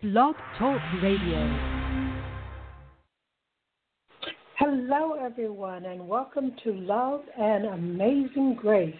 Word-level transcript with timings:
Blog 0.00 0.36
Talk 0.56 0.80
Radio. 1.02 1.58
Hello, 4.56 5.14
everyone, 5.14 5.86
and 5.86 6.06
welcome 6.06 6.52
to 6.62 6.72
Love 6.72 7.22
and 7.36 7.64
Amazing 7.64 8.56
Grace. 8.60 8.94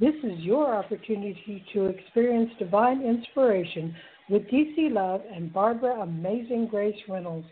This 0.00 0.14
is 0.22 0.38
your 0.38 0.74
opportunity 0.74 1.62
to 1.74 1.88
experience 1.88 2.50
divine 2.58 3.02
inspiration 3.02 3.94
with 4.30 4.44
DC 4.44 4.90
Love 4.90 5.20
and 5.30 5.52
Barbara 5.52 6.00
Amazing 6.00 6.68
Grace 6.70 6.96
Reynolds. 7.06 7.46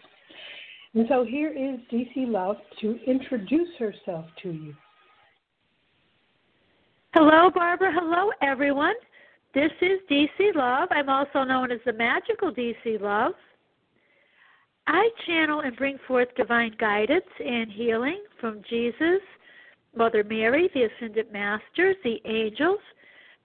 And 0.95 1.05
so 1.11 1.27
here 1.27 1.51
is 1.51 1.79
DC 1.93 2.27
Love 2.27 2.57
to 2.81 2.99
introduce 3.07 3.69
herself 3.79 4.25
to 4.45 4.51
you. 4.51 4.75
Hello, 7.13 7.51
Barbara. 7.55 7.93
Hello, 7.93 8.31
everyone. 8.41 8.95
This 9.55 9.73
is 9.83 10.01
DC 10.11 10.55
Love. 10.55 10.89
I'm 10.93 11.11
also 11.11 11.45
known 11.45 11.71
as 11.71 11.81
the 11.85 11.93
Magical 11.93 12.55
DC 12.55 12.99
Love. 13.03 13.35
I 14.87 15.11
channel 15.27 15.61
and 15.61 15.77
bring 15.77 15.99
forth 16.09 16.29
divine 16.39 16.75
guidance 16.81 17.27
and 17.39 17.71
healing 17.71 18.23
from 18.41 18.63
Jesus, 18.71 19.21
Mother 19.95 20.25
Mary, 20.25 20.71
the 20.73 20.85
Ascended 20.85 21.31
Masters, 21.33 21.97
the 22.03 22.19
angels, 22.25 22.79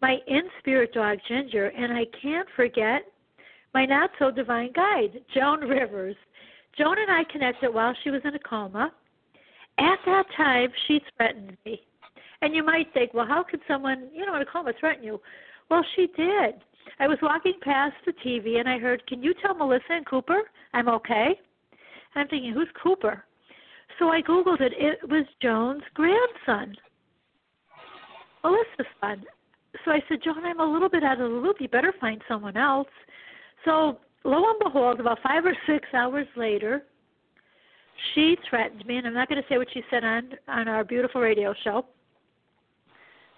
my 0.02 0.16
in 0.28 0.44
spirit 0.60 0.94
dog 0.94 1.18
Ginger, 1.28 1.68
and 1.78 1.92
I 1.92 2.06
can't 2.22 2.48
forget 2.56 3.02
my 3.74 3.86
not 3.86 4.10
so 4.18 4.32
divine 4.32 4.72
guide, 4.72 5.20
Joan 5.36 5.60
Rivers. 5.60 6.16
Joan 6.78 7.00
and 7.00 7.12
I 7.12 7.26
connected 7.30 7.74
while 7.74 7.94
she 8.06 8.12
was 8.12 8.22
in 8.24 8.34
a 8.34 8.40
coma. 8.40 8.94
At 9.78 10.00
that 10.06 10.26
time, 10.38 10.70
she 10.88 11.02
threatened 11.18 11.58
me. 11.66 11.82
And 12.42 12.56
you 12.56 12.64
might 12.64 12.94
think, 12.94 13.14
well, 13.14 13.28
how 13.28 13.44
could 13.44 13.60
someone, 13.68 14.08
you 14.14 14.26
know, 14.26 14.36
in 14.36 14.42
a 14.42 14.46
coma 14.46 14.72
threaten 14.80 15.04
you? 15.04 15.20
Well, 15.70 15.84
she 15.96 16.08
did. 16.16 16.56
I 17.00 17.08
was 17.08 17.18
walking 17.22 17.54
past 17.62 17.96
the 18.06 18.14
TV 18.26 18.60
and 18.60 18.68
I 18.68 18.78
heard, 18.80 19.06
Can 19.08 19.22
you 19.22 19.34
tell 19.42 19.54
Melissa 19.54 19.84
and 19.92 20.06
Cooper 20.06 20.42
I'm 20.74 20.88
okay? 20.90 21.40
And 22.16 22.22
I'm 22.22 22.28
thinking, 22.28 22.54
Who's 22.54 22.70
Cooper? 22.82 23.24
So 24.00 24.10
I 24.10 24.22
Googled 24.22 24.62
it. 24.62 24.74
It 24.78 25.10
was 25.10 25.26
Joan's 25.42 25.84
grandson, 25.94 26.76
Melissa's 28.44 28.86
son. 29.02 29.24
So 29.86 29.92
I 29.92 30.02
said, 30.08 30.20
Joan, 30.24 30.46
I'm 30.46 30.60
a 30.60 30.72
little 30.72 30.90
bit 30.90 31.04
out 31.04 31.20
of 31.20 31.30
the 31.30 31.38
loop. 31.38 31.58
You 31.60 31.68
better 31.68 31.94
find 32.00 32.22
someone 32.28 32.58
else. 32.58 32.88
So 33.66 33.98
lo 34.24 34.44
and 34.50 34.60
behold, 34.64 35.00
about 35.00 35.20
five 35.24 35.46
or 35.46 35.56
six 35.66 35.88
hours 35.94 36.28
later, 36.36 36.84
she 38.14 38.38
threatened 38.50 38.86
me, 38.86 38.98
and 38.98 39.08
I'm 39.08 39.14
not 39.14 39.28
going 39.28 39.42
to 39.42 39.48
say 39.50 39.58
what 39.58 39.68
she 39.74 39.82
said 39.90 40.04
on 40.04 40.30
on 40.48 40.68
our 40.68 40.84
beautiful 40.84 41.22
radio 41.22 41.54
show. 41.64 41.86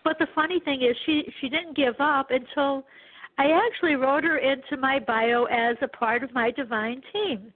But 0.04 0.18
the 0.20 0.28
funny 0.34 0.60
thing 0.60 0.82
is, 0.82 0.96
she 1.06 1.24
she 1.40 1.50
didn't 1.50 1.76
give 1.76 1.96
up 2.00 2.32
until 2.32 2.86
I 3.38 3.52
actually 3.68 3.96
wrote 3.96 4.24
her 4.24 4.38
into 4.38 4.78
my 4.78 5.00
bio 5.00 5.46
as 5.46 5.78
a 5.82 5.88
part 5.88 6.24
of 6.24 6.34
my 6.34 6.52
divine 6.52 7.02
team, 7.14 7.54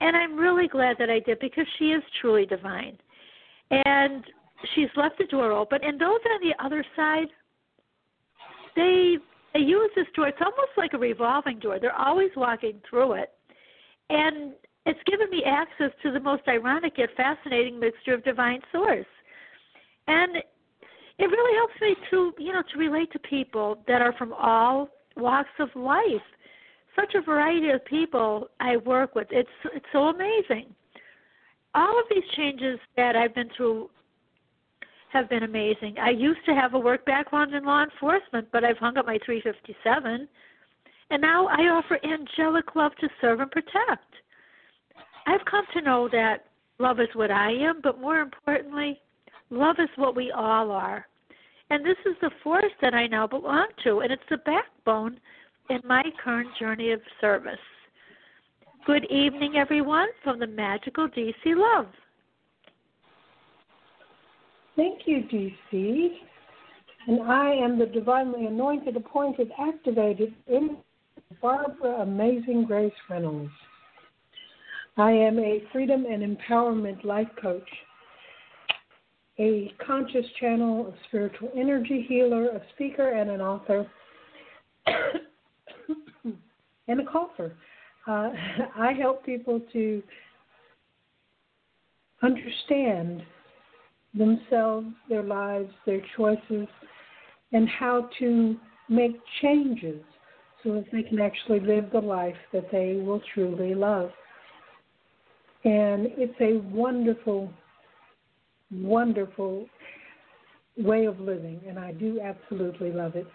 and 0.00 0.16
I'm 0.16 0.36
really 0.36 0.68
glad 0.68 0.96
that 0.98 1.10
I 1.10 1.20
did 1.20 1.38
because 1.40 1.66
she 1.78 1.86
is 1.86 2.02
truly 2.20 2.46
divine, 2.46 2.98
and 3.70 4.24
she's 4.74 4.88
left 4.96 5.18
the 5.18 5.26
door 5.26 5.52
open. 5.52 5.80
And 5.82 6.00
those 6.00 6.20
on 6.34 6.40
the 6.48 6.64
other 6.64 6.84
side, 6.96 7.28
they 8.76 9.16
they 9.54 9.60
use 9.60 9.90
this 9.96 10.06
door. 10.14 10.28
It's 10.28 10.38
almost 10.40 10.72
like 10.76 10.92
a 10.92 10.98
revolving 10.98 11.58
door. 11.58 11.78
They're 11.80 11.92
always 11.92 12.30
walking 12.36 12.80
through 12.88 13.14
it, 13.14 13.30
and 14.10 14.52
it's 14.86 15.00
given 15.06 15.28
me 15.30 15.42
access 15.44 15.90
to 16.02 16.10
the 16.10 16.20
most 16.20 16.42
ironic 16.48 16.94
yet 16.96 17.10
fascinating 17.16 17.78
mixture 17.78 18.14
of 18.14 18.24
divine 18.24 18.60
source. 18.72 19.06
And 20.06 20.38
it 21.18 21.24
really 21.24 21.56
helps 21.56 21.74
me 21.80 21.96
to 22.10 22.32
you 22.42 22.52
know 22.52 22.62
to 22.72 22.78
relate 22.78 23.12
to 23.12 23.18
people 23.18 23.78
that 23.86 24.00
are 24.02 24.12
from 24.14 24.32
all 24.32 24.88
walks 25.16 25.50
of 25.58 25.68
life. 25.74 26.22
Such 26.96 27.14
a 27.14 27.20
variety 27.20 27.70
of 27.70 27.84
people 27.84 28.48
i 28.60 28.76
work 28.76 29.14
with. 29.14 29.28
It's 29.30 29.48
it's 29.74 29.86
so 29.92 30.08
amazing. 30.08 30.66
All 31.74 31.98
of 31.98 32.04
these 32.10 32.24
changes 32.36 32.78
that 32.96 33.16
i've 33.16 33.34
been 33.34 33.50
through 33.56 33.90
have 35.12 35.28
been 35.28 35.42
amazing. 35.42 35.96
I 35.98 36.10
used 36.10 36.44
to 36.46 36.54
have 36.54 36.74
a 36.74 36.78
work 36.78 37.04
background 37.04 37.54
in 37.54 37.64
law 37.64 37.82
enforcement 37.82 38.48
but 38.52 38.64
i've 38.64 38.78
hung 38.78 38.96
up 38.96 39.06
my 39.06 39.18
357 39.24 40.28
and 41.10 41.22
now 41.22 41.46
i 41.48 41.62
offer 41.68 41.98
angelic 42.04 42.74
love 42.76 42.92
to 43.00 43.08
serve 43.20 43.40
and 43.40 43.50
protect. 43.50 44.12
I've 45.26 45.44
come 45.50 45.64
to 45.74 45.80
know 45.82 46.08
that 46.12 46.46
love 46.78 47.00
is 47.00 47.08
what 47.14 47.30
i 47.30 47.50
am 47.50 47.80
but 47.82 48.00
more 48.00 48.20
importantly 48.20 49.00
Love 49.50 49.76
is 49.78 49.88
what 49.96 50.14
we 50.14 50.30
all 50.30 50.70
are. 50.70 51.06
And 51.70 51.84
this 51.84 51.96
is 52.06 52.14
the 52.20 52.30
force 52.42 52.72
that 52.80 52.94
I 52.94 53.06
now 53.06 53.26
belong 53.26 53.68
to, 53.84 54.00
and 54.00 54.10
it's 54.10 54.22
the 54.30 54.38
backbone 54.38 55.20
in 55.68 55.80
my 55.84 56.02
current 56.22 56.48
journey 56.58 56.92
of 56.92 57.00
service. 57.20 57.58
Good 58.86 59.04
evening, 59.10 59.56
everyone, 59.56 60.08
from 60.24 60.38
the 60.38 60.46
magical 60.46 61.08
DC 61.08 61.34
Love. 61.46 61.86
Thank 64.76 65.00
you, 65.06 65.24
DC. 65.30 66.08
And 67.06 67.22
I 67.22 67.50
am 67.50 67.78
the 67.78 67.86
divinely 67.86 68.46
anointed, 68.46 68.96
appointed, 68.96 69.50
activated 69.58 70.32
in 70.46 70.78
Barbara 71.42 72.02
Amazing 72.02 72.64
Grace 72.64 72.92
Reynolds. 73.10 73.50
I 74.96 75.10
am 75.10 75.38
a 75.38 75.62
freedom 75.72 76.06
and 76.06 76.36
empowerment 76.36 77.04
life 77.04 77.28
coach 77.40 77.68
a 79.38 79.72
conscious 79.84 80.26
channel, 80.40 80.92
a 80.92 80.94
spiritual 81.08 81.50
energy 81.56 82.04
healer, 82.08 82.46
a 82.48 82.60
speaker, 82.74 83.10
and 83.10 83.30
an 83.30 83.40
author, 83.40 83.86
and 86.88 87.00
a 87.00 87.04
caller. 87.04 87.54
Uh, 88.06 88.30
I 88.76 88.92
help 88.92 89.24
people 89.24 89.60
to 89.72 90.02
understand 92.22 93.22
themselves, 94.14 94.88
their 95.08 95.22
lives, 95.22 95.70
their 95.86 96.00
choices, 96.16 96.66
and 97.52 97.68
how 97.68 98.08
to 98.18 98.56
make 98.88 99.16
changes 99.40 100.02
so 100.64 100.74
that 100.74 100.86
they 100.92 101.02
can 101.02 101.20
actually 101.20 101.60
live 101.60 101.90
the 101.92 102.00
life 102.00 102.34
that 102.52 102.70
they 102.72 103.00
will 103.04 103.22
truly 103.34 103.74
love. 103.74 104.10
And 105.64 106.08
it's 106.16 106.34
a 106.40 106.58
wonderful 106.74 107.52
wonderful 108.70 109.66
way 110.76 111.06
of 111.06 111.18
living, 111.20 111.60
and 111.66 111.78
I 111.78 111.92
do 111.92 112.20
absolutely 112.20 112.92
love 112.92 113.16
it. 113.16 113.26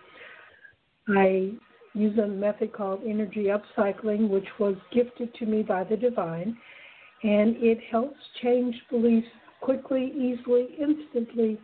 I 1.09 1.51
use 1.93 2.17
a 2.17 2.27
method 2.27 2.73
called 2.73 3.01
energy 3.05 3.47
upcycling, 3.47 4.29
which 4.29 4.47
was 4.59 4.75
gifted 4.93 5.33
to 5.35 5.45
me 5.45 5.61
by 5.61 5.83
the 5.83 5.97
divine, 5.97 6.57
and 7.23 7.55
it 7.57 7.79
helps 7.91 8.17
change 8.41 8.75
beliefs 8.89 9.27
quickly, 9.61 10.13
easily, 10.15 10.69
instantly. 10.79 11.59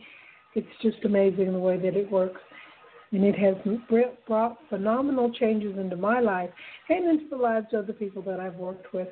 It's 0.55 0.67
just 0.81 1.03
amazing 1.05 1.51
the 1.53 1.59
way 1.59 1.77
that 1.77 1.95
it 1.95 2.11
works. 2.11 2.41
And 3.11 3.23
it 3.23 3.35
has 3.39 3.55
brought 4.27 4.57
phenomenal 4.69 5.31
changes 5.33 5.77
into 5.77 5.95
my 5.95 6.19
life 6.19 6.51
and 6.89 7.09
into 7.09 7.29
the 7.29 7.37
lives 7.37 7.67
of 7.73 7.87
the 7.87 7.93
people 7.93 8.21
that 8.23 8.39
I've 8.39 8.55
worked 8.55 8.93
with. 8.93 9.07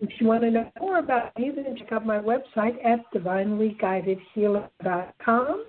If 0.00 0.20
you 0.20 0.26
want 0.26 0.42
to 0.42 0.50
know 0.50 0.70
more 0.80 0.98
about 0.98 1.38
me, 1.38 1.52
then 1.54 1.76
check 1.76 1.92
out 1.92 2.04
my 2.06 2.18
website 2.18 2.84
at 2.84 3.00
divinelyguidedhealer.com. 3.14 5.64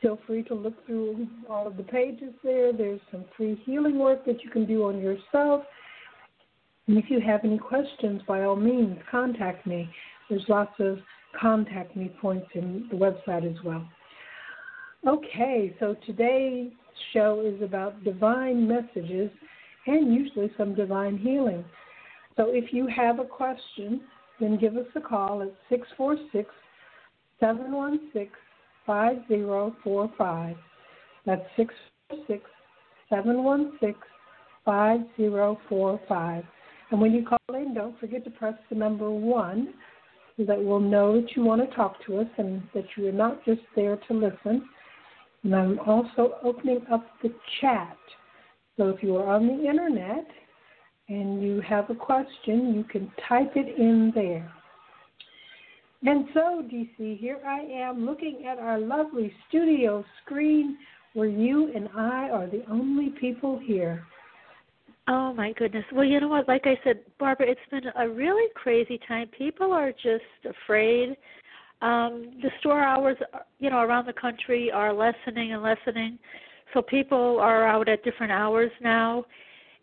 Feel 0.00 0.18
free 0.26 0.42
to 0.44 0.54
look 0.54 0.86
through 0.86 1.26
all 1.48 1.66
of 1.66 1.76
the 1.76 1.82
pages 1.82 2.32
there. 2.44 2.72
There's 2.72 3.00
some 3.10 3.24
free 3.36 3.60
healing 3.64 3.98
work 3.98 4.24
that 4.26 4.44
you 4.44 4.50
can 4.50 4.64
do 4.66 4.84
on 4.84 5.00
yourself. 5.00 5.64
And 6.86 6.96
if 6.96 7.06
you 7.08 7.20
have 7.20 7.40
any 7.44 7.58
questions, 7.58 8.22
by 8.28 8.44
all 8.44 8.56
means, 8.56 8.96
contact 9.10 9.66
me. 9.66 9.90
There's 10.28 10.44
lots 10.48 10.74
of 10.78 10.98
contact 11.40 11.96
me 11.96 12.12
points 12.20 12.46
in 12.54 12.86
the 12.90 12.96
website 12.96 13.50
as 13.50 13.56
well. 13.64 13.88
Okay, 15.06 15.74
so 15.80 15.96
today's 16.06 16.70
show 17.12 17.42
is 17.44 17.60
about 17.62 18.02
divine 18.04 18.66
messages 18.66 19.30
and 19.86 20.14
usually 20.14 20.50
some 20.56 20.74
divine 20.74 21.18
healing. 21.18 21.64
So 22.36 22.50
if 22.50 22.72
you 22.72 22.86
have 22.86 23.18
a 23.18 23.24
question, 23.24 24.02
then 24.40 24.58
give 24.58 24.76
us 24.76 24.86
a 24.94 25.00
call 25.00 25.42
at 25.42 25.52
646 25.70 26.48
716 27.40 28.30
5045. 28.86 30.56
That's 31.24 31.42
646 31.56 32.44
716 33.08 33.94
5045. 34.64 36.44
And 36.90 37.00
when 37.00 37.12
you 37.12 37.24
call 37.24 37.56
in, 37.56 37.74
don't 37.74 37.98
forget 37.98 38.24
to 38.24 38.30
press 38.30 38.54
the 38.70 38.76
number 38.76 39.10
one 39.10 39.74
so 40.36 40.44
that 40.44 40.62
we'll 40.62 40.80
know 40.80 41.20
that 41.20 41.34
you 41.34 41.42
want 41.42 41.68
to 41.68 41.74
talk 41.74 41.96
to 42.06 42.18
us 42.18 42.26
and 42.36 42.62
that 42.74 42.84
you 42.96 43.08
are 43.08 43.12
not 43.12 43.44
just 43.44 43.62
there 43.74 43.96
to 44.08 44.14
listen. 44.14 44.68
And 45.42 45.54
I'm 45.54 45.78
also 45.80 46.34
opening 46.42 46.84
up 46.92 47.06
the 47.22 47.32
chat. 47.60 47.96
So 48.76 48.90
if 48.90 49.02
you 49.02 49.16
are 49.16 49.34
on 49.34 49.46
the 49.46 49.66
internet 49.66 50.26
and 51.08 51.42
you 51.42 51.60
have 51.60 51.90
a 51.90 51.94
question, 51.94 52.74
you 52.74 52.84
can 52.84 53.10
type 53.28 53.52
it 53.54 53.78
in 53.78 54.12
there. 54.14 54.52
And 56.04 56.26
so, 56.34 56.62
DC, 56.72 57.18
here 57.18 57.38
I 57.46 57.60
am 57.60 58.04
looking 58.04 58.44
at 58.46 58.58
our 58.58 58.78
lovely 58.78 59.32
studio 59.48 60.04
screen 60.22 60.76
where 61.14 61.28
you 61.28 61.72
and 61.74 61.88
I 61.96 62.28
are 62.28 62.46
the 62.46 62.62
only 62.70 63.10
people 63.18 63.58
here. 63.58 64.04
Oh 65.08 65.32
my 65.32 65.52
goodness. 65.52 65.84
Well, 65.92 66.04
you 66.04 66.20
know 66.20 66.28
what? 66.28 66.48
Like 66.48 66.62
I 66.64 66.78
said, 66.82 67.00
Barbara, 67.18 67.46
it's 67.48 67.60
been 67.70 67.84
a 67.96 68.08
really 68.08 68.50
crazy 68.54 69.00
time. 69.06 69.28
People 69.38 69.72
are 69.72 69.92
just 69.92 70.24
afraid. 70.64 71.16
Um, 71.80 72.32
the 72.42 72.50
store 72.60 72.82
hours, 72.82 73.16
you 73.58 73.70
know, 73.70 73.78
around 73.78 74.06
the 74.06 74.12
country 74.12 74.70
are 74.72 74.92
lessening 74.92 75.52
and 75.52 75.62
lessening, 75.62 76.18
so 76.74 76.82
people 76.82 77.38
are 77.40 77.66
out 77.66 77.88
at 77.88 78.02
different 78.02 78.32
hours 78.32 78.70
now, 78.82 79.24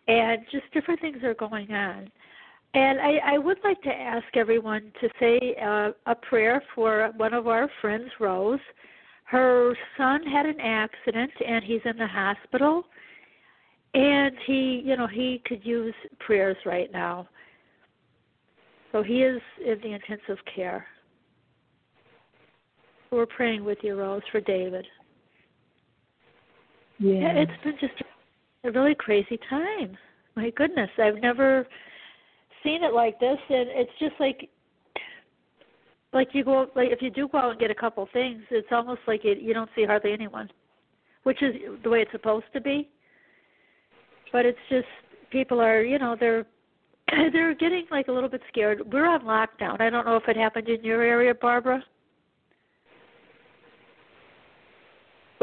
and 0.08 0.42
just 0.52 0.66
different 0.74 1.00
things 1.02 1.18
are 1.24 1.34
going 1.34 1.72
on. 1.72 2.10
And 2.76 3.00
I, 3.00 3.36
I 3.36 3.38
would 3.38 3.60
like 3.64 3.82
to 3.84 3.90
ask 3.94 4.26
everyone 4.36 4.92
to 5.00 5.10
say 5.20 5.56
uh, 5.64 5.92
a 6.08 6.16
prayer 6.16 6.62
for 6.74 7.12
one 7.18 7.34
of 7.34 7.48
our 7.48 7.70
friends, 7.82 8.10
Rose. 8.20 8.60
Her 9.26 9.76
son 9.98 10.24
had 10.24 10.46
an 10.46 10.60
accident, 10.60 11.32
and 11.48 11.64
he's 11.64 11.82
in 11.86 11.98
the 11.98 12.08
hospital. 12.08 12.84
And 13.94 14.36
he 14.48 14.82
you 14.84 14.98
know 14.98 15.06
he 15.06 15.42
could 15.46 15.64
use 15.64 15.94
prayers 16.20 16.58
right 16.66 16.92
now. 16.92 17.30
So 18.92 19.04
he 19.04 19.22
is 19.22 19.42
in 19.64 19.80
the 19.84 19.94
intensive 19.94 20.44
care. 20.56 20.88
We're 23.12 23.28
praying 23.28 23.64
with 23.64 23.78
you 23.84 23.96
rose 23.96 24.24
for 24.32 24.42
david. 24.42 24.86
Yeah 26.98 27.34
it's 27.34 27.64
been 27.64 27.74
just 27.80 27.94
a 28.02 28.13
really 28.72 28.96
crazy 28.96 29.38
time 29.50 29.98
my 30.36 30.50
goodness 30.52 30.90
i've 30.98 31.22
never 31.22 31.68
seen 32.64 32.84
it 32.84 32.94
like 32.94 33.20
this 33.20 33.38
and 33.50 33.70
it's 33.70 33.92
just 34.00 34.14
like 34.20 34.50
like 36.14 36.30
you 36.34 36.44
go 36.44 36.68
like 36.76 36.90
if 36.90 37.02
you 37.02 37.10
do 37.10 37.28
go 37.28 37.38
out 37.40 37.52
and 37.52 37.60
get 37.60 37.72
a 37.72 37.76
couple 37.76 38.08
things 38.14 38.42
it's 38.52 38.68
almost 38.72 39.02
like 39.08 39.26
it, 39.26 39.42
you 39.42 39.54
don't 39.54 39.70
see 39.76 39.84
hardly 39.84 40.14
anyone 40.14 40.50
which 41.24 41.42
is 41.42 41.54
the 41.84 41.90
way 41.90 42.00
it's 42.00 42.12
supposed 42.12 42.46
to 42.54 42.62
be 42.62 42.90
but 44.32 44.46
it's 44.46 44.58
just 44.70 44.88
people 45.30 45.60
are 45.60 45.82
you 45.82 46.00
know 46.00 46.16
they're 46.18 46.46
they're 47.34 47.56
getting 47.56 47.86
like 47.92 48.08
a 48.08 48.12
little 48.12 48.30
bit 48.30 48.42
scared. 48.50 48.82
We're 48.92 49.08
on 49.08 49.22
lockdown. 49.22 49.82
I 49.82 49.90
don't 49.90 50.06
know 50.06 50.16
if 50.16 50.28
it 50.28 50.38
happened 50.38 50.70
in 50.70 50.84
your 50.84 51.02
area, 51.02 51.34
Barbara. 51.34 51.84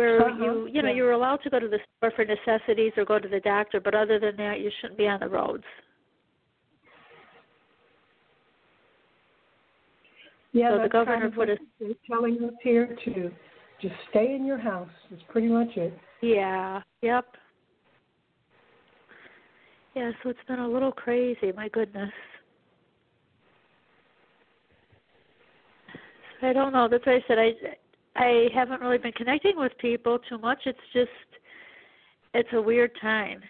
Where 0.00 0.24
uh-huh. 0.24 0.42
you 0.42 0.66
you 0.72 0.80
know 0.80 0.88
yeah. 0.88 0.94
you're 0.94 1.10
allowed 1.12 1.42
to 1.42 1.50
go 1.50 1.60
to 1.60 1.68
the 1.68 1.78
store 1.98 2.10
for 2.16 2.24
necessities 2.24 2.92
or 2.96 3.04
go 3.04 3.18
to 3.18 3.28
the 3.28 3.40
doctor, 3.40 3.80
but 3.80 3.94
other 3.94 4.18
than 4.18 4.34
that, 4.38 4.60
you 4.60 4.70
shouldn't 4.80 4.96
be 4.96 5.06
on 5.06 5.20
the 5.20 5.28
roads. 5.28 5.64
Yeah, 10.52 10.74
so 10.74 10.82
the 10.84 10.88
governor 10.88 11.16
kind 11.16 11.26
of 11.26 11.34
put 11.34 11.50
a 11.50 11.58
telling 12.10 12.42
us 12.42 12.54
here 12.62 12.96
to 13.04 13.30
just 13.82 13.94
stay 14.08 14.34
in 14.34 14.46
your 14.46 14.56
house. 14.56 14.88
That's 15.10 15.22
pretty 15.28 15.48
much 15.48 15.68
it. 15.76 15.92
yeah, 16.22 16.80
yep. 17.02 17.26
Yeah, 19.94 20.12
so 20.22 20.30
it's 20.30 20.38
been 20.48 20.60
a 20.60 20.68
little 20.68 20.92
crazy, 20.92 21.52
my 21.54 21.68
goodness. 21.68 22.10
I 26.40 26.54
don't 26.54 26.72
know. 26.72 26.88
That's 26.90 27.04
why 27.04 27.16
I 27.16 27.24
said 27.28 27.38
I 27.38 27.52
I 28.16 28.48
haven't 28.54 28.80
really 28.80 28.98
been 28.98 29.12
connecting 29.12 29.56
with 29.56 29.72
people 29.78 30.18
too 30.28 30.38
much. 30.38 30.58
It's 30.66 30.78
just 30.92 31.08
it's 32.34 32.48
a 32.52 32.60
weird 32.60 32.92
time. 33.00 33.40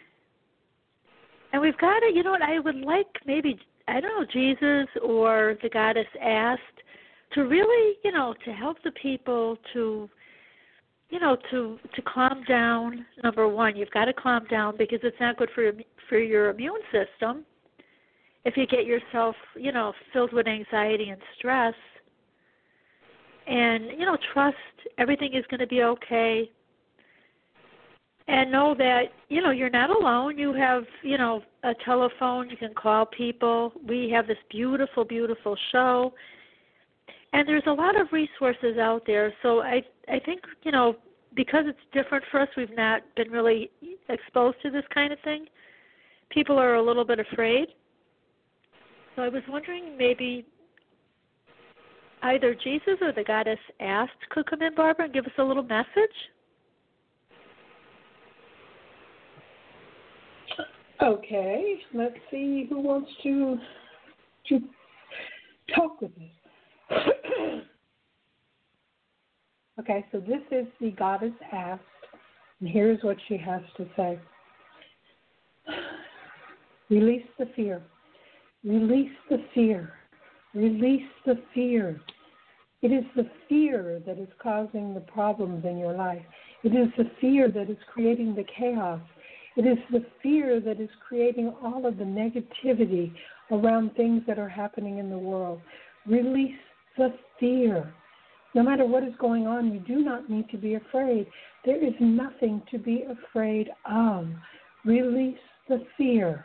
And 1.53 1.61
we've 1.61 1.77
got 1.79 2.01
to, 2.01 2.11
you 2.15 2.23
know 2.23 2.31
what, 2.31 2.43
I 2.43 2.59
would 2.59 2.77
like 2.77 3.07
maybe 3.27 3.59
I 3.89 4.01
don't 4.01 4.21
know, 4.21 4.27
Jesus 4.33 4.89
or 5.03 5.57
the 5.63 5.69
goddess 5.69 6.07
asked 6.23 6.61
to 7.33 7.43
really, 7.43 7.97
you 8.05 8.13
know, 8.13 8.35
to 8.45 8.53
help 8.53 8.77
the 8.85 8.93
people 8.93 9.57
to 9.73 10.09
you 11.11 11.19
know 11.19 11.37
to 11.51 11.79
to 11.95 12.03
calm 12.03 12.43
down 12.49 13.05
number 13.23 13.49
one 13.49 13.77
you've 13.77 13.91
got 13.91 14.07
to 14.07 14.13
calm 14.13 14.47
down 14.49 14.77
because 14.77 15.01
it's 15.03 15.17
not 15.21 15.37
good 15.37 15.51
for 15.55 15.63
your 15.63 15.73
for 16.09 16.19
your 16.19 16.51
immune 16.51 16.81
system 16.93 17.45
if 18.45 18.57
you 18.57 18.67
get 18.67 18.87
yourself 18.87 19.35
you 19.57 19.73
know 19.73 19.93
filled 20.13 20.33
with 20.33 20.47
anxiety 20.47 21.11
and 21.11 21.21
stress 21.37 21.75
and 23.51 23.91
you 23.99 24.07
know 24.07 24.17
trust 24.33 24.57
everything 24.97 25.35
is 25.35 25.45
going 25.51 25.61
to 25.61 25.67
be 25.67 25.83
okay. 25.83 26.51
And 28.29 28.53
know 28.53 28.77
that 28.79 29.07
you 29.29 29.43
know 29.43 29.51
you're 29.51 29.71
not 29.71 29.91
alone. 29.91 30.39
You 30.39 30.55
have 30.55 30.85
you 31.03 31.19
know 31.19 31.43
a 31.65 31.73
telephone. 31.85 32.49
You 32.49 32.57
can 32.57 32.73
call 32.75 33.05
people. 33.05 33.73
We 33.87 34.09
have 34.15 34.27
this 34.27 34.39
beautiful 34.51 35.05
beautiful 35.05 35.57
show. 35.73 36.15
And 37.33 37.47
there's 37.47 37.65
a 37.67 37.73
lot 37.73 38.01
of 38.01 38.09
resources 38.13 38.79
out 38.79 39.03
there. 39.07 39.35
So 39.43 39.61
i 39.61 39.83
i 40.09 40.21
think 40.21 40.43
you 40.63 40.71
know 40.71 40.97
because 41.35 41.65
it's 41.67 41.79
different 41.93 42.25
for 42.31 42.41
us 42.41 42.49
we've 42.57 42.77
not 42.77 43.03
been 43.17 43.31
really 43.31 43.71
exposed 44.09 44.57
to 44.63 44.71
this 44.71 44.85
kind 44.95 45.13
of 45.13 45.19
thing. 45.21 45.47
People 46.31 46.57
are 46.57 46.77
a 46.77 46.83
little 46.83 47.05
bit 47.05 47.19
afraid. 47.19 47.67
So 49.17 49.23
i 49.23 49.29
was 49.29 49.43
wondering 49.49 49.97
maybe 49.99 50.47
either 52.23 52.55
jesus 52.55 52.95
or 53.01 53.13
the 53.13 53.25
goddess 53.25 53.59
asked 53.81 54.13
could 54.31 54.47
come 54.47 54.63
in 54.63 54.75
barbara 54.75 55.05
and 55.05 55.15
give 55.15 55.25
us 55.25 55.33
a 55.39 55.43
little 55.43 55.63
message 55.63 55.87
Okay, 61.03 61.77
let's 61.95 62.17
see 62.31 62.67
who 62.69 62.79
wants 62.81 63.11
to 63.23 63.57
to 64.49 64.61
talk 65.75 66.01
with 66.01 66.11
us. 66.91 66.97
Okay, 69.79 70.05
so 70.13 70.21
this 70.21 70.43
is 70.51 70.67
the 70.79 70.91
goddess 70.91 71.33
asked, 71.53 71.81
and 72.61 72.69
here's 72.69 73.03
what 73.03 73.17
she 73.29 73.39
has 73.39 73.63
to 73.79 73.87
say 73.97 74.19
Release 76.91 77.25
the 77.39 77.47
fear. 77.57 77.81
Release 78.63 79.13
the 79.31 79.39
fear. 79.55 79.95
Release 80.55 81.09
the 81.27 81.39
fear. 81.55 82.01
It 82.83 82.93
is 82.93 83.05
the 83.15 83.29
fear 83.49 84.01
that 84.07 84.19
is 84.19 84.29
causing 84.43 84.95
the 84.95 85.01
problems 85.01 85.65
in 85.65 85.79
your 85.79 85.93
life. 85.93 86.23
It 86.65 86.75
is 86.75 86.89
the 86.97 87.11
fear 87.21 87.49
that 87.51 87.71
is 87.71 87.77
creating 87.93 88.35
the 88.35 88.45
chaos. 88.59 89.01
It 89.57 89.67
is 89.67 89.79
the 89.93 90.05
fear 90.23 90.61
that 90.61 90.81
is 90.81 90.89
creating 91.07 91.55
all 91.63 91.87
of 91.87 91.99
the 91.99 92.05
negativity 92.05 93.13
around 93.51 93.95
things 93.95 94.23
that 94.27 94.39
are 94.39 94.49
happening 94.49 94.99
in 94.99 95.11
the 95.11 95.19
world. 95.19 95.61
Release 96.07 96.59
the 96.97 97.15
fear. 97.39 97.93
No 98.55 98.63
matter 98.63 98.85
what 98.85 99.05
is 99.05 99.15
going 99.21 99.47
on, 99.47 99.73
you 99.73 99.81
do 99.81 100.03
not 100.03 100.29
need 100.29 100.49
to 100.51 100.57
be 100.57 100.75
afraid. 100.75 101.27
There 101.65 101.83
is 101.85 101.95
nothing 102.01 102.63
to 102.71 102.79
be 102.79 103.05
afraid 103.05 103.69
of. 103.89 104.27
Release 104.85 105.39
the 105.69 105.85
fear. 105.97 106.45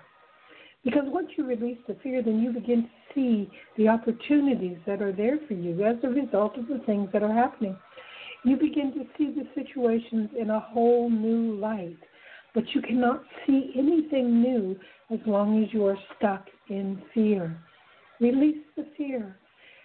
Because 0.85 1.05
once 1.07 1.29
you 1.35 1.45
release 1.45 1.79
the 1.87 1.97
fear, 2.03 2.21
then 2.23 2.39
you 2.39 2.51
begin 2.51 2.83
to 2.83 2.89
see 3.15 3.49
the 3.75 3.87
opportunities 3.87 4.77
that 4.85 5.01
are 5.01 5.11
there 5.11 5.39
for 5.47 5.55
you 5.55 5.83
as 5.83 5.95
a 6.03 6.07
result 6.07 6.57
of 6.57 6.67
the 6.67 6.79
things 6.85 7.09
that 7.11 7.23
are 7.23 7.33
happening. 7.33 7.75
You 8.45 8.55
begin 8.55 8.93
to 8.93 9.05
see 9.17 9.33
the 9.33 9.47
situations 9.55 10.29
in 10.39 10.51
a 10.51 10.59
whole 10.59 11.09
new 11.09 11.55
light. 11.55 11.97
But 12.53 12.65
you 12.75 12.81
cannot 12.81 13.23
see 13.45 13.73
anything 13.75 14.41
new 14.41 14.77
as 15.11 15.19
long 15.25 15.63
as 15.63 15.73
you 15.73 15.85
are 15.87 15.97
stuck 16.15 16.45
in 16.69 17.01
fear. 17.13 17.57
Release 18.21 18.63
the 18.77 18.85
fear. 18.95 19.35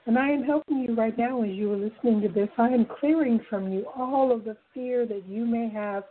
And 0.07 0.19
I 0.19 0.29
am 0.29 0.45
helping 0.45 0.79
you 0.81 0.95
right 0.95 1.17
now 1.17 1.43
as 1.43 1.51
you 1.51 1.73
are 1.73 1.77
listening 1.77 2.21
to 2.23 2.29
this. 2.29 2.49
I 2.59 2.69
am 2.69 2.87
clearing 3.01 3.41
from 3.49 3.73
you 3.73 3.87
all 3.97 4.33
of 4.33 4.45
the 4.45 4.57
fear 4.75 5.07
that 5.07 5.23
you 5.27 5.47
may 5.47 5.71
have 5.71 6.05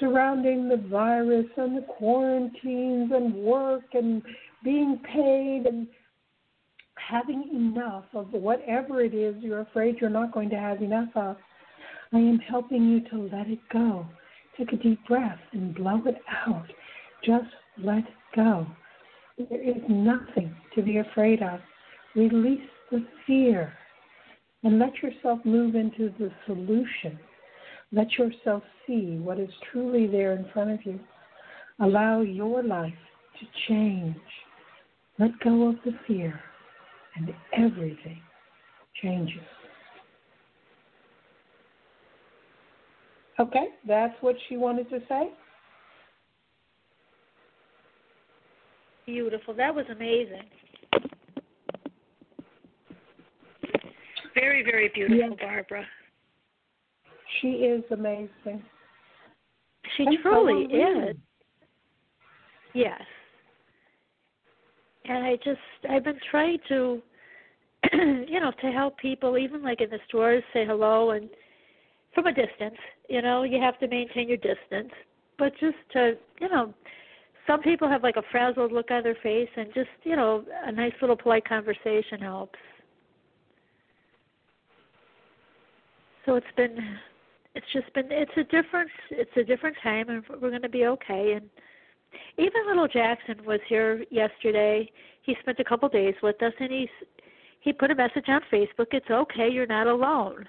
surrounding 0.00 0.68
the 0.68 0.76
virus 0.88 1.46
and 1.56 1.76
the 1.76 1.86
quarantines 1.98 3.10
and 3.14 3.34
work 3.34 3.84
and 3.94 4.22
being 4.62 5.00
paid 5.12 5.64
and 5.66 5.86
having 6.96 7.48
enough 7.54 8.04
of 8.14 8.32
whatever 8.32 9.00
it 9.00 9.14
is 9.14 9.34
you're 9.40 9.60
afraid 9.60 9.96
you're 10.00 10.10
not 10.10 10.32
going 10.32 10.50
to 10.50 10.56
have 10.56 10.82
enough 10.82 11.10
of. 11.14 11.36
I 12.12 12.18
am 12.18 12.38
helping 12.38 12.84
you 12.84 13.00
to 13.10 13.36
let 13.36 13.48
it 13.48 13.58
go. 13.72 14.06
Take 14.56 14.72
a 14.72 14.76
deep 14.76 15.04
breath 15.06 15.38
and 15.52 15.74
blow 15.74 16.02
it 16.06 16.16
out. 16.46 16.66
Just 17.24 17.48
let 17.82 18.04
go. 18.34 18.66
There 19.38 19.62
is 19.62 19.82
nothing 19.88 20.54
to 20.74 20.82
be 20.82 20.98
afraid 20.98 21.42
of. 21.42 21.60
Release 22.14 22.68
the 22.90 23.04
fear 23.26 23.72
and 24.62 24.78
let 24.78 24.94
yourself 25.02 25.40
move 25.44 25.74
into 25.74 26.12
the 26.18 26.30
solution. 26.46 27.18
Let 27.92 28.12
yourself 28.18 28.62
see 28.86 29.18
what 29.22 29.38
is 29.38 29.50
truly 29.70 30.06
there 30.06 30.32
in 30.32 30.46
front 30.52 30.70
of 30.70 30.84
you. 30.84 30.98
Allow 31.80 32.20
your 32.20 32.62
life 32.62 32.92
to 33.40 33.46
change. 33.68 34.16
Let 35.18 35.38
go 35.40 35.68
of 35.68 35.76
the 35.84 35.92
fear, 36.06 36.38
and 37.16 37.32
everything 37.56 38.20
changes. 39.02 39.40
Okay, 43.38 43.68
that's 43.86 44.14
what 44.20 44.36
she 44.48 44.56
wanted 44.56 44.88
to 44.90 45.00
say. 45.08 45.30
beautiful 49.06 49.54
that 49.54 49.72
was 49.72 49.86
amazing 49.90 50.42
Very, 54.34 54.62
very 54.62 54.90
beautiful. 54.94 55.34
Barbara. 55.40 55.86
She 57.40 57.48
is 57.48 57.84
amazing. 57.90 58.62
She 59.96 60.04
And 60.04 60.18
truly 60.22 60.64
is. 60.64 61.16
Yes. 62.74 63.00
and 65.08 65.24
I 65.24 65.36
just 65.36 65.60
I've 65.88 66.04
been 66.04 66.18
trying 66.30 66.58
to 66.68 67.00
you 67.92 68.40
know 68.40 68.52
to 68.60 68.66
help 68.70 68.98
people 68.98 69.38
even 69.38 69.62
like 69.62 69.80
in 69.80 69.90
the 69.90 69.98
stores 70.08 70.42
say 70.52 70.66
hello 70.66 71.10
and 71.10 71.28
from 72.14 72.26
a 72.26 72.32
distance 72.32 72.76
you 73.08 73.22
know 73.22 73.42
you 73.44 73.60
have 73.60 73.78
to 73.80 73.88
maintain 73.88 74.28
your 74.28 74.38
distance 74.38 74.92
but 75.38 75.52
just 75.60 75.76
to 75.92 76.14
you 76.40 76.48
know 76.48 76.72
some 77.46 77.60
people 77.62 77.88
have 77.88 78.02
like 78.02 78.16
a 78.16 78.22
frazzled 78.30 78.72
look 78.72 78.90
on 78.90 79.02
their 79.02 79.16
face 79.22 79.48
and 79.56 79.72
just 79.74 79.88
you 80.02 80.16
know 80.16 80.44
a 80.66 80.72
nice 80.72 80.92
little 81.00 81.16
polite 81.16 81.46
conversation 81.48 82.20
helps 82.20 82.58
so 86.24 86.34
it's 86.34 86.46
been 86.56 86.76
it's 87.56 87.66
just 87.72 87.92
been 87.94 88.06
it's 88.10 88.30
a 88.36 88.44
different 88.44 88.90
it's 89.10 89.36
a 89.36 89.42
different 89.42 89.76
time 89.82 90.08
and 90.08 90.22
we're 90.40 90.50
going 90.50 90.62
to 90.62 90.68
be 90.68 90.86
okay 90.86 91.32
and 91.32 91.48
even 92.38 92.66
little 92.66 92.88
Jackson 92.88 93.36
was 93.44 93.60
here 93.68 94.04
yesterday. 94.10 94.90
He 95.22 95.36
spent 95.40 95.58
a 95.58 95.64
couple 95.64 95.88
days 95.88 96.14
with 96.22 96.40
us, 96.42 96.52
and 96.60 96.70
he's 96.70 96.88
he 97.60 97.72
put 97.72 97.90
a 97.90 97.94
message 97.94 98.26
on 98.28 98.40
Facebook. 98.52 98.86
It's 98.92 99.10
okay, 99.10 99.48
you're 99.48 99.66
not 99.66 99.86
alone. 99.86 100.46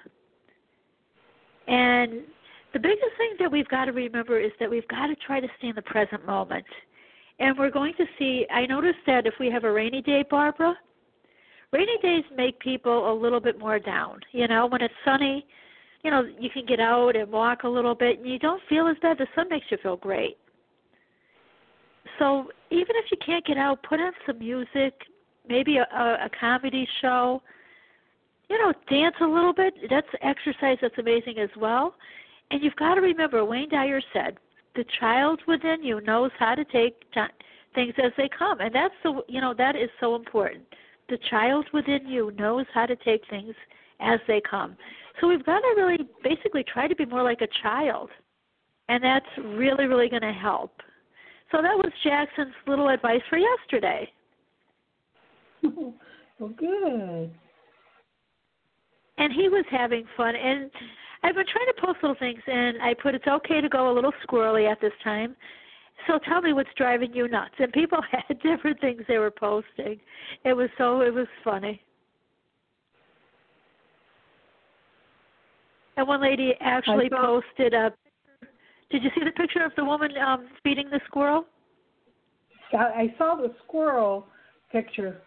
And 1.66 2.22
the 2.72 2.78
biggest 2.78 3.16
thing 3.16 3.32
that 3.40 3.50
we've 3.50 3.68
got 3.68 3.86
to 3.86 3.92
remember 3.92 4.38
is 4.38 4.52
that 4.60 4.70
we've 4.70 4.86
got 4.88 5.08
to 5.08 5.16
try 5.16 5.40
to 5.40 5.48
stay 5.58 5.68
in 5.68 5.74
the 5.74 5.82
present 5.82 6.24
moment. 6.26 6.66
And 7.40 7.58
we're 7.58 7.70
going 7.70 7.94
to 7.98 8.04
see. 8.18 8.46
I 8.50 8.66
noticed 8.66 8.98
that 9.06 9.26
if 9.26 9.34
we 9.40 9.50
have 9.50 9.64
a 9.64 9.72
rainy 9.72 10.02
day, 10.02 10.24
Barbara, 10.28 10.76
rainy 11.72 11.98
days 12.02 12.24
make 12.36 12.58
people 12.60 13.12
a 13.12 13.14
little 13.14 13.40
bit 13.40 13.58
more 13.58 13.78
down. 13.78 14.20
You 14.32 14.48
know, 14.48 14.66
when 14.66 14.82
it's 14.82 14.94
sunny, 15.04 15.46
you 16.02 16.10
know, 16.10 16.26
you 16.38 16.50
can 16.50 16.64
get 16.66 16.80
out 16.80 17.16
and 17.16 17.30
walk 17.30 17.64
a 17.64 17.68
little 17.68 17.94
bit, 17.94 18.18
and 18.18 18.28
you 18.28 18.38
don't 18.38 18.62
feel 18.68 18.86
as 18.86 18.96
bad. 19.02 19.18
The 19.18 19.26
sun 19.34 19.48
makes 19.48 19.66
you 19.70 19.78
feel 19.82 19.96
great. 19.96 20.38
So 22.18 22.50
even 22.70 22.96
if 22.96 23.10
you 23.10 23.16
can't 23.24 23.44
get 23.44 23.58
out, 23.58 23.82
put 23.82 24.00
on 24.00 24.12
some 24.26 24.38
music, 24.38 24.94
maybe 25.48 25.78
a, 25.78 25.82
a, 25.82 26.26
a 26.26 26.30
comedy 26.38 26.86
show. 27.00 27.42
You 28.48 28.58
know, 28.58 28.72
dance 28.88 29.14
a 29.20 29.26
little 29.26 29.52
bit. 29.52 29.74
That's 29.90 30.06
exercise 30.22 30.78
that's 30.80 30.96
amazing 30.98 31.38
as 31.38 31.50
well. 31.56 31.94
And 32.50 32.62
you've 32.62 32.76
got 32.76 32.94
to 32.94 33.02
remember, 33.02 33.44
Wayne 33.44 33.68
Dyer 33.68 34.00
said, 34.12 34.38
the 34.74 34.84
child 35.00 35.40
within 35.46 35.82
you 35.82 36.00
knows 36.02 36.30
how 36.38 36.54
to 36.54 36.64
take 36.64 37.02
things 37.74 37.94
as 38.02 38.12
they 38.16 38.28
come, 38.36 38.60
and 38.60 38.74
that's 38.74 38.94
the 39.02 39.22
you 39.28 39.40
know 39.40 39.54
that 39.54 39.76
is 39.76 39.90
so 40.00 40.14
important. 40.14 40.62
The 41.08 41.18
child 41.30 41.66
within 41.72 42.06
you 42.06 42.32
knows 42.38 42.66
how 42.72 42.86
to 42.86 42.96
take 42.96 43.22
things 43.28 43.54
as 44.00 44.20
they 44.28 44.40
come. 44.48 44.76
So 45.20 45.28
we've 45.28 45.44
got 45.44 45.60
to 45.60 45.74
really 45.76 46.08
basically 46.22 46.64
try 46.64 46.86
to 46.88 46.94
be 46.94 47.04
more 47.04 47.22
like 47.22 47.40
a 47.40 47.48
child, 47.62 48.10
and 48.88 49.02
that's 49.02 49.26
really 49.38 49.86
really 49.86 50.08
going 50.08 50.22
to 50.22 50.32
help. 50.32 50.72
So 51.50 51.62
that 51.62 51.76
was 51.76 51.90
Jackson's 52.04 52.54
little 52.66 52.88
advice 52.88 53.22
for 53.30 53.38
yesterday. 53.38 54.10
well, 55.62 56.50
good. 56.56 57.30
And 59.16 59.32
he 59.32 59.48
was 59.48 59.64
having 59.70 60.04
fun. 60.16 60.36
And 60.36 60.70
I've 61.22 61.34
been 61.34 61.46
trying 61.46 61.66
to 61.66 61.80
post 61.80 61.98
little 62.02 62.16
things, 62.18 62.40
and 62.46 62.80
I 62.82 62.94
put 62.94 63.14
it's 63.14 63.26
okay 63.26 63.60
to 63.60 63.68
go 63.68 63.90
a 63.90 63.94
little 63.94 64.12
squirrely 64.26 64.70
at 64.70 64.80
this 64.80 64.92
time. 65.02 65.34
So 66.06 66.18
tell 66.28 66.40
me 66.40 66.52
what's 66.52 66.68
driving 66.76 67.12
you 67.12 67.28
nuts. 67.28 67.54
And 67.58 67.72
people 67.72 67.98
had 68.10 68.40
different 68.40 68.80
things 68.80 69.02
they 69.08 69.18
were 69.18 69.30
posting. 69.30 69.98
It 70.44 70.52
was 70.52 70.68
so 70.78 71.00
it 71.00 71.12
was 71.12 71.26
funny. 71.42 71.82
And 75.98 76.06
one 76.06 76.22
lady 76.22 76.54
actually 76.60 77.10
posted 77.10 77.74
a 77.74 77.92
did 78.88 79.02
you 79.02 79.10
see 79.16 79.24
the 79.24 79.32
picture 79.32 79.64
of 79.64 79.72
the 79.76 79.84
woman 79.84 80.12
um, 80.16 80.46
feeding 80.62 80.88
the 80.88 81.00
squirrel? 81.06 81.44
I 82.72 83.12
saw 83.18 83.34
the 83.34 83.52
squirrel 83.64 84.28
picture. 84.70 85.20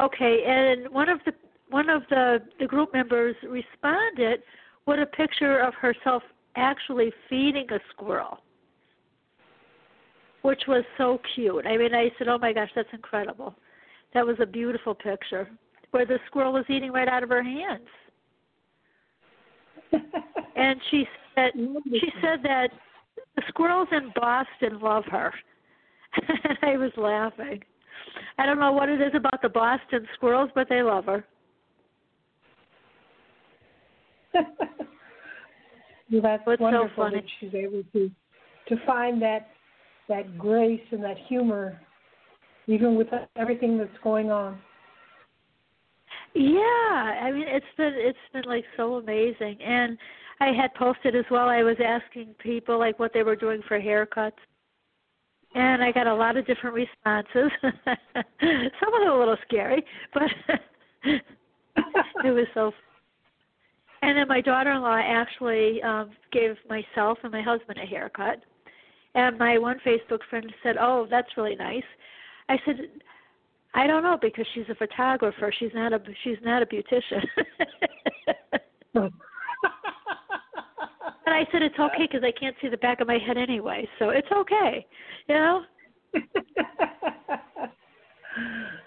Okay, 0.00 0.42
and 0.44 0.92
one 0.92 1.08
of 1.08 1.20
the 1.24 1.32
one 1.70 1.88
of 1.88 2.02
the 2.10 2.38
the 2.58 2.66
group 2.66 2.92
members 2.92 3.36
responded 3.48 4.42
with 4.84 4.98
a 4.98 5.06
picture 5.06 5.60
of 5.60 5.72
herself 5.74 6.24
actually 6.56 7.12
feeding 7.30 7.66
a 7.70 7.78
squirrel, 7.92 8.38
which 10.42 10.62
was 10.66 10.82
so 10.98 11.20
cute. 11.36 11.64
I 11.66 11.76
mean, 11.76 11.94
I 11.94 12.10
said, 12.18 12.26
"Oh 12.26 12.38
my 12.38 12.52
gosh, 12.52 12.70
that's 12.74 12.92
incredible." 12.92 13.54
That 14.12 14.26
was 14.26 14.36
a 14.40 14.46
beautiful 14.46 14.94
picture 14.94 15.48
where 15.92 16.04
the 16.04 16.18
squirrel 16.26 16.52
was 16.52 16.64
eating 16.68 16.90
right 16.90 17.08
out 17.08 17.22
of 17.22 17.28
her 17.28 17.44
hands. 17.44 17.86
and 20.56 20.80
she 20.90 21.04
said 21.34 21.52
she 21.54 22.10
said 22.20 22.40
that 22.42 22.68
the 23.36 23.42
squirrels 23.48 23.88
in 23.92 24.12
Boston 24.14 24.80
love 24.80 25.04
her. 25.10 25.32
and 26.28 26.58
I 26.62 26.76
was 26.76 26.92
laughing. 26.96 27.62
I 28.38 28.46
don't 28.46 28.58
know 28.58 28.72
what 28.72 28.88
it 28.88 29.00
is 29.00 29.12
about 29.14 29.42
the 29.42 29.48
Boston 29.48 30.06
squirrels, 30.14 30.50
but 30.54 30.68
they 30.68 30.82
love 30.82 31.04
her. 31.06 31.24
well, 36.10 36.22
that's 36.22 36.46
What's 36.46 36.60
wonderful 36.60 36.88
so 36.96 37.02
funny. 37.02 37.16
that 37.16 37.24
she's 37.40 37.54
able 37.54 37.82
to 37.92 38.10
to 38.68 38.76
find 38.84 39.22
that 39.22 39.48
that 40.08 40.36
grace 40.38 40.80
and 40.90 41.02
that 41.02 41.16
humor, 41.28 41.80
even 42.66 42.96
with 42.96 43.08
everything 43.36 43.78
that's 43.78 43.90
going 44.02 44.30
on. 44.30 44.58
Yeah, 46.34 47.20
I 47.22 47.30
mean 47.32 47.46
it's 47.48 47.64
been 47.76 47.94
it's 47.96 48.18
been 48.32 48.44
like 48.44 48.64
so 48.76 48.96
amazing, 48.96 49.58
and 49.62 49.96
I 50.40 50.48
had 50.52 50.74
posted 50.74 51.16
as 51.16 51.24
well. 51.30 51.48
I 51.48 51.62
was 51.62 51.76
asking 51.84 52.34
people 52.38 52.78
like 52.78 52.98
what 52.98 53.12
they 53.14 53.22
were 53.22 53.36
doing 53.36 53.62
for 53.66 53.80
haircuts, 53.80 54.32
and 55.54 55.82
I 55.82 55.92
got 55.92 56.06
a 56.06 56.14
lot 56.14 56.36
of 56.36 56.46
different 56.46 56.74
responses. 56.76 57.50
Some 57.62 58.94
of 58.94 59.00
them 59.00 59.10
a 59.12 59.18
little 59.18 59.36
scary, 59.46 59.82
but 60.12 60.22
it 61.04 62.30
was 62.30 62.46
so. 62.54 62.72
And 64.02 64.16
then 64.18 64.28
my 64.28 64.42
daughter-in-law 64.42 65.00
actually 65.02 65.82
um, 65.82 66.10
gave 66.30 66.56
myself 66.68 67.18
and 67.22 67.32
my 67.32 67.42
husband 67.42 67.78
a 67.82 67.86
haircut, 67.86 68.40
and 69.14 69.38
my 69.38 69.56
one 69.56 69.80
Facebook 69.86 70.20
friend 70.28 70.52
said, 70.62 70.76
"Oh, 70.78 71.06
that's 71.10 71.36
really 71.36 71.56
nice." 71.56 71.82
I 72.48 72.56
said, 72.64 72.76
I 73.76 73.86
don't 73.86 74.02
know 74.02 74.18
because 74.20 74.44
she's 74.54 74.64
a 74.70 74.74
photographer. 74.74 75.52
She's 75.58 75.70
not 75.74 75.92
a 75.92 76.00
she's 76.24 76.38
not 76.42 76.62
a 76.62 76.66
beautician. 76.66 77.22
and 78.94 79.12
I 81.26 81.44
said 81.52 81.60
it's 81.60 81.78
okay 81.78 82.08
because 82.10 82.24
I 82.24 82.32
can't 82.38 82.56
see 82.62 82.70
the 82.70 82.78
back 82.78 83.02
of 83.02 83.06
my 83.06 83.18
head 83.18 83.36
anyway, 83.36 83.86
so 83.98 84.08
it's 84.08 84.32
okay, 84.32 84.86
you 85.28 85.34
know. 85.34 85.60
and 86.14 86.24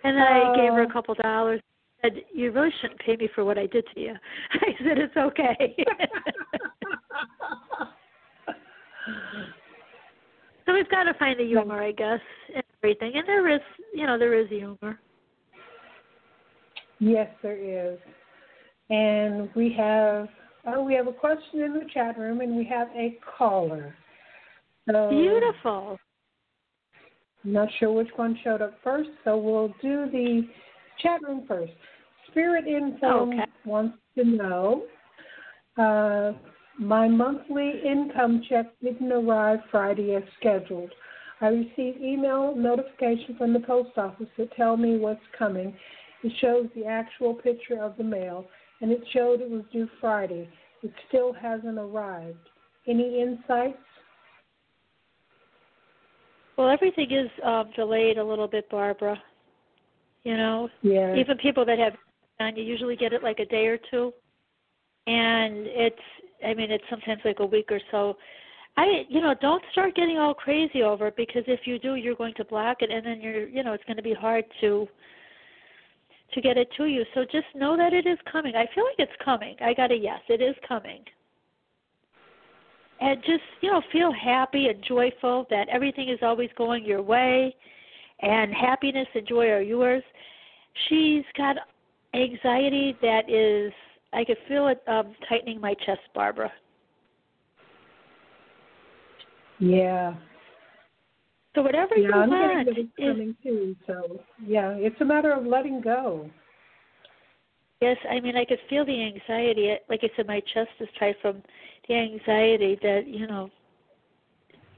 then 0.04 0.18
I 0.18 0.56
gave 0.56 0.74
her 0.74 0.82
a 0.82 0.92
couple 0.92 1.14
dollars. 1.14 1.62
Said 2.02 2.24
you 2.34 2.52
really 2.52 2.72
shouldn't 2.82 3.00
pay 3.02 3.16
me 3.16 3.30
for 3.36 3.46
what 3.46 3.60
I 3.60 3.68
did 3.68 3.86
to 3.94 4.00
you. 4.00 4.16
I 4.54 4.74
said 4.80 4.98
it's 4.98 5.18
okay. 5.18 5.76
so 10.70 10.76
we've 10.76 10.90
got 10.90 11.04
to 11.04 11.14
find 11.16 11.40
the 11.40 11.46
humor, 11.46 11.82
I 11.82 11.92
guess, 11.92 12.20
in 12.54 12.62
everything, 12.84 13.14
and 13.16 13.28
there 13.28 13.50
is, 13.50 13.62
you 13.94 14.06
know, 14.06 14.20
there 14.20 14.40
is 14.40 14.48
humor. 14.50 15.00
Yes, 17.00 17.30
there 17.42 17.58
is, 17.58 17.98
and 18.92 19.50
we 19.56 19.74
have 19.78 20.28
oh, 20.68 20.84
we 20.84 20.94
have 20.94 21.08
a 21.08 21.14
question 21.14 21.62
in 21.62 21.74
the 21.74 21.86
chat 21.92 22.20
room, 22.20 22.42
and 22.42 22.56
we 22.56 22.66
have 22.66 22.88
a 22.90 23.18
caller. 23.38 23.96
So, 24.92 25.10
Beautiful. 25.10 25.98
Not 27.44 27.70
sure 27.80 27.92
which 27.92 28.10
one 28.16 28.38
showed 28.44 28.62
up 28.62 28.78
first, 28.84 29.10
so 29.24 29.38
we'll 29.38 29.70
do 29.82 30.12
the 30.12 30.48
chat 31.02 31.22
room 31.24 31.46
first. 31.48 31.72
Spirit 32.30 32.68
Info 32.68 33.28
okay. 33.28 33.46
wants 33.66 33.98
to 34.18 34.24
know. 34.24 34.84
Uh, 35.78 36.34
my 36.80 37.08
monthly 37.08 37.82
income 37.86 38.42
check 38.50 38.68
didn't 38.82 39.12
arrive 39.12 39.60
Friday 39.70 40.16
as 40.16 40.24
scheduled. 40.40 40.92
I 41.42 41.48
received 41.48 42.02
email 42.02 42.56
notification 42.56 43.36
from 43.38 43.54
the 43.54 43.60
post 43.60 43.98
office 43.98 44.28
that 44.38 44.56
tell 44.56 44.78
me 44.78 44.98
what's 44.98 45.22
coming. 45.38 45.74
It 46.24 46.32
shows 46.42 46.68
the 46.76 46.86
actual 46.86 47.34
picture 47.34 47.82
of 47.82 47.96
the 47.98 48.04
mail, 48.04 48.46
and 48.82 48.92
it 48.92 49.02
showed 49.14 49.42
it 49.42 49.50
was 49.50 49.64
due 49.72 49.88
Friday. 50.02 50.50
It 50.84 50.92
still 51.08 51.34
hasn't 51.34 51.78
arrived. 51.78 52.38
Any 52.88 53.22
insights? 53.22 53.78
Well, 56.58 56.70
everything 56.70 57.12
is 57.12 57.30
um, 57.46 57.70
delayed 57.76 58.18
a 58.18 58.24
little 58.24 58.48
bit, 58.48 58.70
Barbara. 58.70 59.22
You 60.24 60.36
know, 60.36 60.70
yeah. 60.82 61.16
even 61.16 61.38
people 61.38 61.66
that 61.66 61.80
have 61.80 61.94
and 62.40 62.58
you 62.58 62.64
usually 62.64 62.96
get 62.96 63.14
it 63.14 63.22
like 63.22 63.40
a 63.40 63.46
day 63.46 63.68
or 63.68 63.78
two, 63.92 64.14
and 65.08 65.68
it's 65.68 65.96
I 66.46 66.54
mean 66.54 66.72
it's 66.72 66.84
sometimes 66.90 67.22
like 67.26 67.40
a 67.40 67.46
week 67.46 67.72
or 67.72 67.80
so. 67.92 68.18
I 68.78 69.04
you 69.10 69.22
know 69.22 69.34
don't 69.42 69.64
start 69.72 69.96
getting 69.96 70.18
all 70.18 70.34
crazy 70.34 70.84
over 70.84 71.08
it 71.08 71.16
because 71.16 71.44
if 71.48 71.62
you 71.66 71.80
do 71.80 71.96
you're 71.96 72.16
going 72.16 72.34
to 72.36 72.46
block 72.46 72.78
it 72.82 72.92
and 72.92 73.06
then 73.06 73.22
you're 73.22 73.48
you 73.48 73.64
know 73.64 73.74
it's 73.74 73.84
going 73.86 73.98
to 73.98 74.04
be 74.04 74.14
hard 74.14 74.46
to 74.62 74.88
to 76.34 76.42
get 76.42 76.58
it 76.58 76.70
to 76.78 76.86
you. 76.86 77.04
So 77.14 77.24
just 77.24 77.48
know 77.56 77.76
that 77.78 77.94
it 77.94 78.06
is 78.06 78.18
coming. 78.32 78.56
I 78.56 78.68
feel 78.74 78.86
like 78.86 79.00
it's 79.00 79.24
coming. 79.24 79.56
I 79.62 79.74
got 79.74 79.92
a 79.92 79.96
yes, 79.96 80.20
it 80.28 80.42
is 80.42 80.56
coming. 80.68 81.04
And 83.02 83.22
just, 83.22 83.44
you 83.62 83.72
know, 83.72 83.82
feel 83.92 84.12
happy 84.12 84.68
and 84.68 84.84
joyful 84.86 85.48
that 85.50 85.70
everything 85.70 86.10
is 86.10 86.20
always 86.22 86.50
going 86.58 86.84
your 86.84 87.02
way 87.02 87.56
and 88.22 88.54
happiness 88.54 89.08
and 89.16 89.26
joy 89.28 89.48
are 89.48 89.62
yours. 89.62 90.04
She's 90.88 91.24
got 91.38 91.56
anxiety 92.14 92.98
that 93.02 93.30
is, 93.30 93.72
I 94.14 94.24
could 94.24 94.38
feel 94.48 94.68
it 94.68 94.82
um, 94.88 95.16
tightening 95.28 95.62
my 95.62 95.74
chest, 95.86 96.02
Barbara. 96.16 96.52
Yeah. 99.60 100.16
So 101.56 101.62
whatever 101.62 101.96
yeah, 101.96 102.08
you 102.08 102.14
I'm 102.14 102.30
want 102.30 102.68
getting 102.68 102.90
coming 102.98 103.36
too. 103.44 103.76
So 103.88 104.22
yeah, 104.46 104.72
it's 104.78 105.00
a 105.02 105.06
matter 105.06 105.34
of 105.34 105.46
letting 105.46 105.82
go. 105.82 106.30
Yes, 107.82 107.98
I 108.10 108.20
mean 108.20 108.36
I 108.36 108.46
could 108.46 108.60
feel 108.70 108.86
the 108.86 109.04
anxiety. 109.04 109.76
Like 109.90 110.02
I 110.04 110.10
said, 110.16 110.28
my 110.28 110.42
chest 110.54 110.70
is 110.80 110.88
tight 111.00 111.16
from 111.22 111.42
the 111.88 111.96
anxiety 111.96 112.78
that 112.82 113.08
you 113.08 113.28
know 113.28 113.50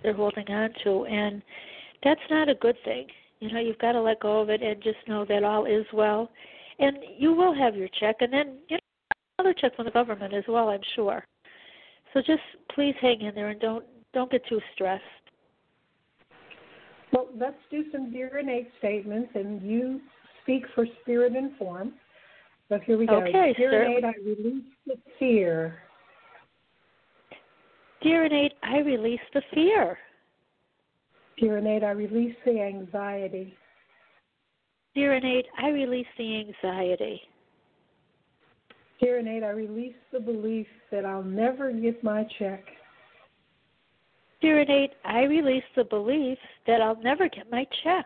they're 0.01 0.13
holding 0.13 0.47
on 0.49 0.69
to, 0.83 1.05
and 1.05 1.41
that's 2.03 2.21
not 2.29 2.49
a 2.49 2.55
good 2.55 2.77
thing. 2.83 3.07
You 3.39 3.51
know, 3.51 3.59
you've 3.59 3.79
got 3.79 3.93
to 3.93 4.01
let 4.01 4.19
go 4.19 4.39
of 4.39 4.49
it 4.49 4.61
and 4.61 4.81
just 4.81 4.97
know 5.07 5.25
that 5.25 5.43
all 5.43 5.65
is 5.65 5.85
well, 5.93 6.29
and 6.79 6.97
you 7.17 7.33
will 7.33 7.53
have 7.53 7.75
your 7.75 7.89
check, 7.99 8.17
and 8.21 8.31
then 8.31 8.57
you 8.69 8.77
know 9.43 9.49
another 9.49 9.59
check 9.59 9.75
from 9.75 9.85
the 9.85 9.91
government 9.91 10.33
as 10.33 10.43
well. 10.47 10.69
I'm 10.69 10.81
sure. 10.95 11.25
So 12.13 12.21
just 12.21 12.41
please 12.73 12.95
hang 13.01 13.21
in 13.21 13.35
there 13.35 13.49
and 13.49 13.59
don't 13.59 13.85
don't 14.13 14.31
get 14.31 14.45
too 14.47 14.59
stressed. 14.73 15.03
Well, 17.13 17.27
let's 17.35 17.57
do 17.69 17.83
some 17.91 18.11
dear 18.11 18.37
innate 18.37 18.69
statements, 18.79 19.31
and 19.35 19.61
you 19.61 20.01
speak 20.43 20.63
for 20.73 20.85
spirit 21.01 21.33
and 21.33 21.55
form. 21.57 21.93
So 22.69 22.79
here 22.85 22.97
we 22.97 23.05
go. 23.05 23.15
Okay, 23.15 23.53
Dear 23.57 23.71
sir. 23.71 23.83
innate, 23.83 24.05
I 24.05 24.13
release 24.25 24.63
the 24.87 24.95
fear. 25.19 25.79
Dear 28.01 28.25
innate, 28.25 28.53
I 28.63 28.79
release 28.79 29.19
the 29.33 29.41
fear. 29.53 29.97
Dear 31.37 31.57
innate, 31.57 31.83
I 31.83 31.91
release 31.91 32.35
the 32.45 32.61
anxiety. 32.61 33.55
Dear 34.95 35.15
innate, 35.15 35.45
I 35.61 35.69
release 35.69 36.07
the 36.17 36.39
anxiety. 36.39 37.21
Dear 39.01 39.19
I 39.43 39.49
release 39.49 39.95
the 40.13 40.19
belief 40.19 40.67
that 40.91 41.05
I'll 41.05 41.23
never 41.23 41.71
get 41.71 42.03
my 42.03 42.23
check. 42.37 42.63
Dear 44.41 44.63
I 45.03 45.23
release 45.23 45.63
the 45.75 45.83
belief 45.83 46.37
that 46.67 46.81
I'll 46.81 47.01
never 47.01 47.27
get 47.27 47.49
my 47.51 47.65
check. 47.83 48.05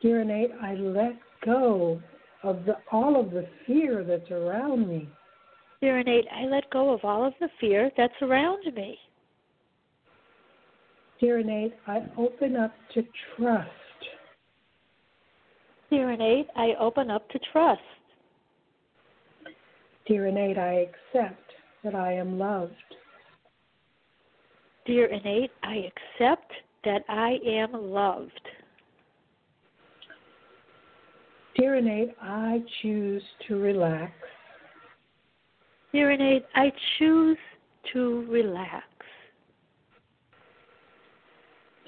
Dear 0.00 0.22
I 0.62 0.74
let 0.74 1.18
go 1.44 2.00
of 2.42 2.64
the, 2.64 2.76
all 2.92 3.20
of 3.20 3.30
the 3.30 3.46
fear 3.66 4.04
that's 4.04 4.30
around 4.30 4.88
me. 4.88 5.08
Dear 5.82 5.98
I 5.98 6.44
let 6.46 6.70
go 6.70 6.94
of 6.94 7.04
all 7.04 7.26
of 7.26 7.34
the 7.40 7.48
fear 7.60 7.90
that's 7.98 8.14
around 8.22 8.74
me. 8.74 8.98
Dear 11.20 11.42
I 11.86 12.00
open 12.16 12.56
up 12.56 12.72
to 12.94 13.02
trust. 13.36 13.68
Dear 15.90 16.10
I 16.56 16.74
open 16.80 17.10
up 17.10 17.28
to 17.30 17.38
trust. 17.52 17.80
Dear 20.06 20.26
innate, 20.26 20.58
I 20.58 20.86
accept 20.88 21.50
that 21.82 21.94
I 21.94 22.12
am 22.12 22.38
loved. 22.38 22.72
Dear 24.84 25.06
innate, 25.06 25.50
I 25.62 25.88
accept 25.88 26.52
that 26.84 27.02
I 27.08 27.38
am 27.46 27.72
loved. 27.72 28.40
Dear 31.56 31.76
innate, 31.76 32.14
I 32.20 32.62
choose 32.82 33.22
to 33.48 33.58
relax. 33.58 34.12
Dear 35.92 36.10
innate, 36.10 36.44
I 36.54 36.70
choose 36.98 37.38
to 37.94 38.26
relax. 38.28 38.84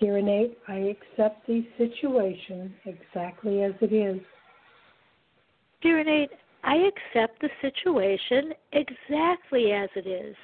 Dear 0.00 0.18
innate, 0.18 0.56
I 0.68 0.94
accept 0.94 1.46
the 1.46 1.66
situation 1.76 2.72
exactly 2.84 3.62
as 3.62 3.72
it 3.80 3.92
is. 3.92 4.20
Dear 5.82 6.00
innate, 6.00 6.30
I 6.66 6.74
accept 6.74 7.40
the 7.40 7.48
situation 7.62 8.52
exactly 8.72 9.70
as 9.70 9.88
it 9.94 10.08
is. 10.08 10.34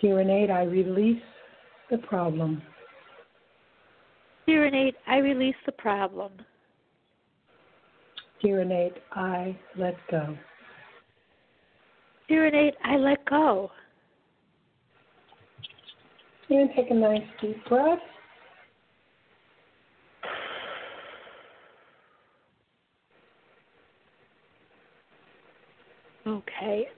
Dear 0.00 0.20
innate, 0.20 0.50
I 0.50 0.62
release 0.62 1.22
the 1.90 1.98
problem. 1.98 2.62
Dear 4.46 4.66
innate, 4.66 4.94
I 5.06 5.18
release 5.18 5.56
the 5.66 5.72
problem. 5.72 6.32
Dear 8.42 8.62
innate, 8.62 8.94
I 9.12 9.58
let 9.76 9.96
go. 10.10 10.36
Dear 12.28 12.46
innate, 12.46 12.76
I 12.82 12.96
let 12.96 13.22
go. 13.26 13.70
And 16.48 16.70
take 16.74 16.90
a 16.90 16.94
nice 16.94 17.22
deep 17.42 17.62
breath. 17.68 17.98
Okay. 26.26 26.88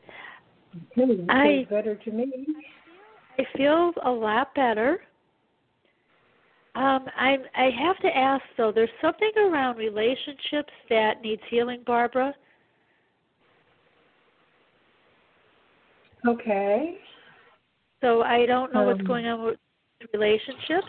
Feels 0.94 1.20
I- 1.28 1.66
better 1.68 1.94
to 1.96 2.10
me. 2.10 2.46
I 3.38 3.44
feel 3.56 3.92
a 4.04 4.10
lot 4.10 4.54
better. 4.54 5.00
Um, 6.74 7.06
I 7.16 7.38
I 7.54 7.70
have 7.70 7.98
to 8.00 8.16
ask 8.16 8.42
though. 8.56 8.72
There's 8.72 8.90
something 9.00 9.30
around 9.36 9.76
relationships 9.76 10.72
that 10.90 11.22
needs 11.22 11.42
healing, 11.48 11.82
Barbara. 11.86 12.34
Okay. 16.26 16.98
So 18.00 18.22
I 18.22 18.46
don't 18.46 18.72
know 18.72 18.84
what's 18.84 19.00
Um, 19.00 19.06
going 19.06 19.26
on 19.26 19.42
with 19.44 19.58
relationships. 20.12 20.86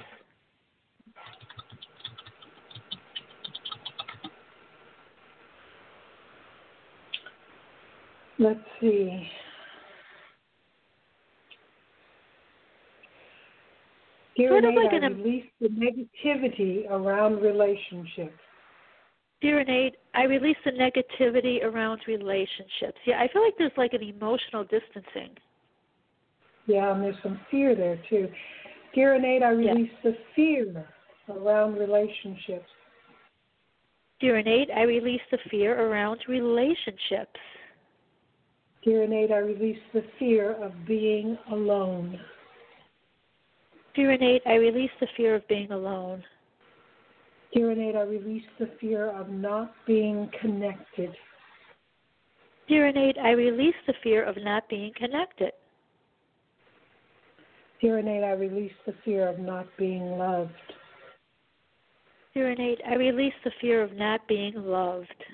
Let's 8.40 8.60
see. 8.80 9.28
Dear 14.38 14.52
Sort 14.52 14.64
of 14.64 14.70
innate, 14.70 14.84
like 14.86 14.94
I 14.94 14.98
an 14.98 15.04
em- 15.04 15.18
release 15.18 15.46
the 15.60 15.68
negativity 15.68 16.90
around 16.90 17.42
relationships. 17.42 18.40
Dear 19.42 19.60
innate, 19.60 19.96
I 20.14 20.24
release 20.24 20.56
the 20.64 20.72
negativity 20.72 21.64
around 21.64 22.02
relationships. 22.08 22.98
Yeah, 23.06 23.20
I 23.22 23.28
feel 23.32 23.44
like 23.44 23.56
there's 23.58 23.72
like 23.76 23.94
an 23.94 24.04
emotional 24.04 24.64
distancing. 24.64 25.36
Yeah, 26.66 26.94
and 26.94 27.04
there's 27.04 27.16
some 27.22 27.40
fear 27.52 27.76
there 27.76 28.02
too. 28.10 28.30
Dear 28.96 29.16
innate, 29.16 29.44
I 29.44 29.52
Yeah. 29.52 29.74
release 29.74 29.92
the 30.04 30.14
fear 30.36 30.88
around 31.30 31.76
relationships. 31.78 32.70
Dear 34.22 34.38
innate, 34.38 34.70
I 34.72 34.84
release 34.84 35.22
the 35.32 35.38
fear 35.50 35.80
around 35.80 36.20
relationships. 36.28 37.40
Dear 38.84 39.04
I 39.04 39.38
release 39.40 39.80
the 39.94 40.04
fear 40.18 40.54
of 40.64 40.72
being 40.88 41.38
alone. 41.52 42.18
Dear 43.94 44.14
I 44.46 44.56
release 44.56 44.92
the 45.02 45.08
fear 45.18 45.36
of 45.36 45.46
being 45.50 45.70
alone. 45.72 46.24
Dear 47.54 47.72
I 47.72 48.04
release 48.04 48.46
the 48.58 48.70
fear 48.80 49.10
of 49.10 49.30
not 49.30 49.74
being 49.86 50.30
connected. 50.40 51.12
Dear 52.70 52.88
I 53.22 53.32
release 53.32 53.76
the 53.86 53.94
fear 54.02 54.24
of 54.24 54.38
not 54.38 54.70
being 54.70 54.94
connected. 54.96 55.52
Dear 57.82 58.00
I 58.00 58.32
release 58.32 58.72
the 58.86 58.94
fear 59.04 59.28
of 59.28 59.40
not 59.40 59.68
being 59.78 60.18
loved. 60.18 60.54
Dear 62.34 62.56
I 62.88 62.96
release 62.96 63.34
the 63.44 63.52
fear 63.60 63.82
of 63.84 63.92
not 63.94 64.26
being 64.28 64.54
loved. 64.56 65.26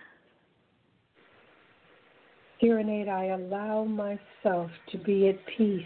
Dear 2.61 2.79
innate, 2.79 3.09
I 3.09 3.25
allow 3.25 3.83
myself 3.83 4.71
to 4.91 4.97
be 4.97 5.27
at 5.27 5.35
peace. 5.57 5.83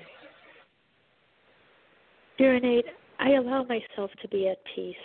Dear 2.37 2.55
innate, 2.55 2.85
I 3.19 3.31
allow 3.31 3.63
myself 3.63 4.11
to 4.21 4.27
be 4.27 4.47
at 4.47 4.57
peace. 4.75 4.95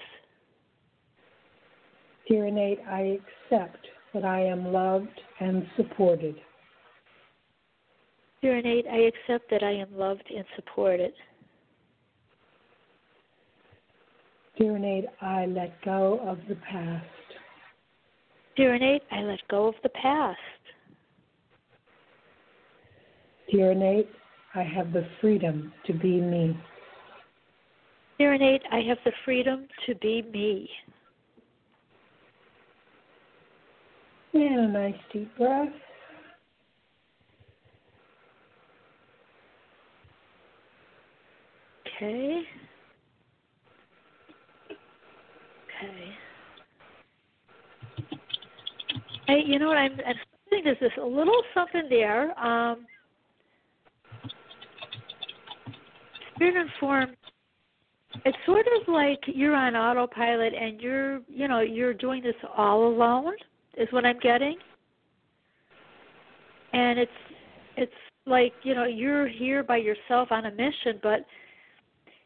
Dear 2.28 2.46
innate, 2.46 2.80
I 2.88 3.18
accept 3.50 3.86
that 4.12 4.24
I 4.24 4.40
am 4.40 4.72
loved 4.72 5.20
and 5.40 5.66
supported. 5.76 6.36
Dear 8.42 8.58
innate, 8.58 8.86
I 8.86 8.98
accept 9.08 9.50
that 9.50 9.62
I 9.62 9.72
am 9.72 9.88
loved 9.96 10.30
and 10.34 10.44
supported. 10.54 11.12
Dear 14.58 14.76
innate, 14.76 15.06
I 15.20 15.46
let 15.46 15.82
go 15.82 16.20
of 16.24 16.38
the 16.48 16.56
past. 16.56 17.06
Dear 18.54 18.74
innate, 18.74 19.02
I 19.10 19.22
let 19.22 19.40
go 19.48 19.66
of 19.66 19.74
the 19.82 19.88
past. 19.88 20.38
Dear 23.50 23.74
I 24.54 24.62
have 24.62 24.92
the 24.92 25.06
freedom 25.20 25.72
to 25.86 25.92
be 25.92 26.20
me. 26.20 26.58
Dear 28.18 28.38
I 28.70 28.80
have 28.80 28.98
the 29.04 29.12
freedom 29.24 29.66
to 29.86 29.94
be 29.96 30.22
me. 30.22 30.70
And 34.32 34.60
a 34.60 34.68
nice 34.68 34.94
deep 35.12 35.36
breath. 35.36 35.68
Okay. 41.86 42.42
Okay. 45.66 46.14
Hey, 49.26 49.42
you 49.46 49.58
know 49.58 49.68
what 49.68 49.78
I'm, 49.78 49.92
I'm 50.06 50.16
this 50.80 50.92
a 51.00 51.04
little 51.04 51.42
something 51.54 51.84
there. 51.88 52.38
Um, 52.38 52.86
and 56.40 56.70
form. 56.80 57.14
It's 58.24 58.38
sort 58.46 58.66
of 58.80 58.88
like 58.88 59.20
you're 59.26 59.56
on 59.56 59.74
autopilot 59.74 60.52
and 60.54 60.80
you're, 60.80 61.20
you 61.28 61.48
know, 61.48 61.60
you're 61.60 61.94
doing 61.94 62.22
this 62.22 62.34
all 62.56 62.86
alone. 62.86 63.34
Is 63.76 63.88
what 63.90 64.06
I'm 64.06 64.20
getting. 64.20 64.56
And 66.72 66.98
it's, 66.98 67.10
it's 67.76 67.92
like 68.26 68.52
you 68.62 68.74
know 68.74 68.84
you're 68.84 69.28
here 69.28 69.62
by 69.62 69.76
yourself 69.76 70.28
on 70.30 70.46
a 70.46 70.50
mission, 70.50 70.98
but 71.02 71.24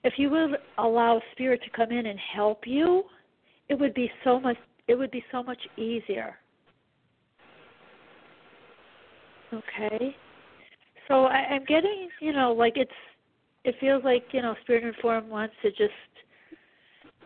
if 0.04 0.14
you 0.16 0.30
would 0.30 0.50
allow 0.78 1.20
spirit 1.32 1.60
to 1.64 1.70
come 1.70 1.90
in 1.90 2.06
and 2.06 2.18
help 2.34 2.60
you, 2.66 3.04
it 3.68 3.78
would 3.78 3.94
be 3.94 4.10
so 4.24 4.38
much 4.38 4.56
it 4.86 4.94
would 4.94 5.10
be 5.10 5.24
so 5.32 5.42
much 5.42 5.60
easier. 5.76 6.36
Okay. 9.52 10.14
So 11.08 11.24
I, 11.24 11.36
I'm 11.36 11.64
getting, 11.64 12.08
you 12.20 12.32
know, 12.32 12.52
like 12.52 12.74
it's 12.76 12.90
it 13.64 13.74
feels 13.80 14.04
like, 14.04 14.24
you 14.32 14.42
know, 14.42 14.54
Spirit 14.62 14.84
and 14.84 14.94
Form 14.96 15.28
wants 15.28 15.54
to 15.62 15.70
just, 15.70 15.92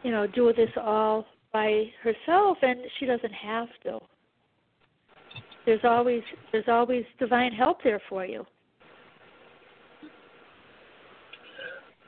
you 0.03 0.11
know, 0.11 0.27
do 0.27 0.53
this 0.53 0.71
all 0.77 1.27
by 1.53 1.85
herself 2.03 2.59
and 2.63 2.81
she 2.99 3.07
doesn't 3.07 3.33
have 3.33 3.69
to. 3.85 3.99
There's 5.65 5.85
always 5.85 6.23
there's 6.51 6.69
always 6.69 7.05
divine 7.19 7.53
help 7.53 7.83
there 7.85 8.01
for 8.09 8.25
you. 8.25 8.45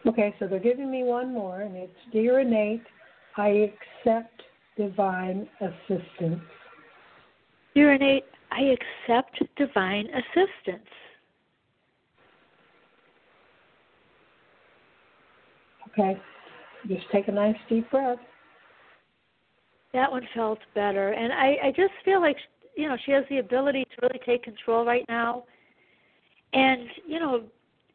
Okay, 0.07 0.35
so 0.39 0.47
they're 0.47 0.59
giving 0.59 0.91
me 0.91 1.03
one 1.03 1.33
more, 1.33 1.63
and 1.63 1.77
it's 1.77 1.93
Dear 2.13 2.41
Innate, 2.41 2.83
I 3.39 3.71
accept 4.05 4.43
divine 4.77 5.49
assistance. 5.61 6.41
Dear 7.75 7.95
Innate, 7.95 8.27
I 8.51 8.75
accept 8.77 9.43
divine 9.57 10.07
assistance. 10.09 10.89
Okay, 15.97 16.21
just 16.89 17.05
take 17.13 17.29
a 17.29 17.33
nice 17.33 17.57
deep 17.69 17.91
breath. 17.91 18.19
That 19.93 20.11
one 20.11 20.27
felt 20.35 20.59
better. 20.75 21.13
And 21.13 21.33
I, 21.33 21.69
I 21.69 21.71
just 21.71 21.93
feel 22.05 22.21
like, 22.21 22.37
you 22.77 22.89
know, 22.89 22.97
she 23.07 23.13
has 23.13 23.25
the 23.31 23.39
ability 23.39 23.85
to 23.85 23.97
really 24.03 24.21
take 24.27 24.43
control 24.43 24.85
right 24.85 25.05
now. 25.09 25.45
And, 26.53 26.89
you 27.07 27.21
know, 27.21 27.45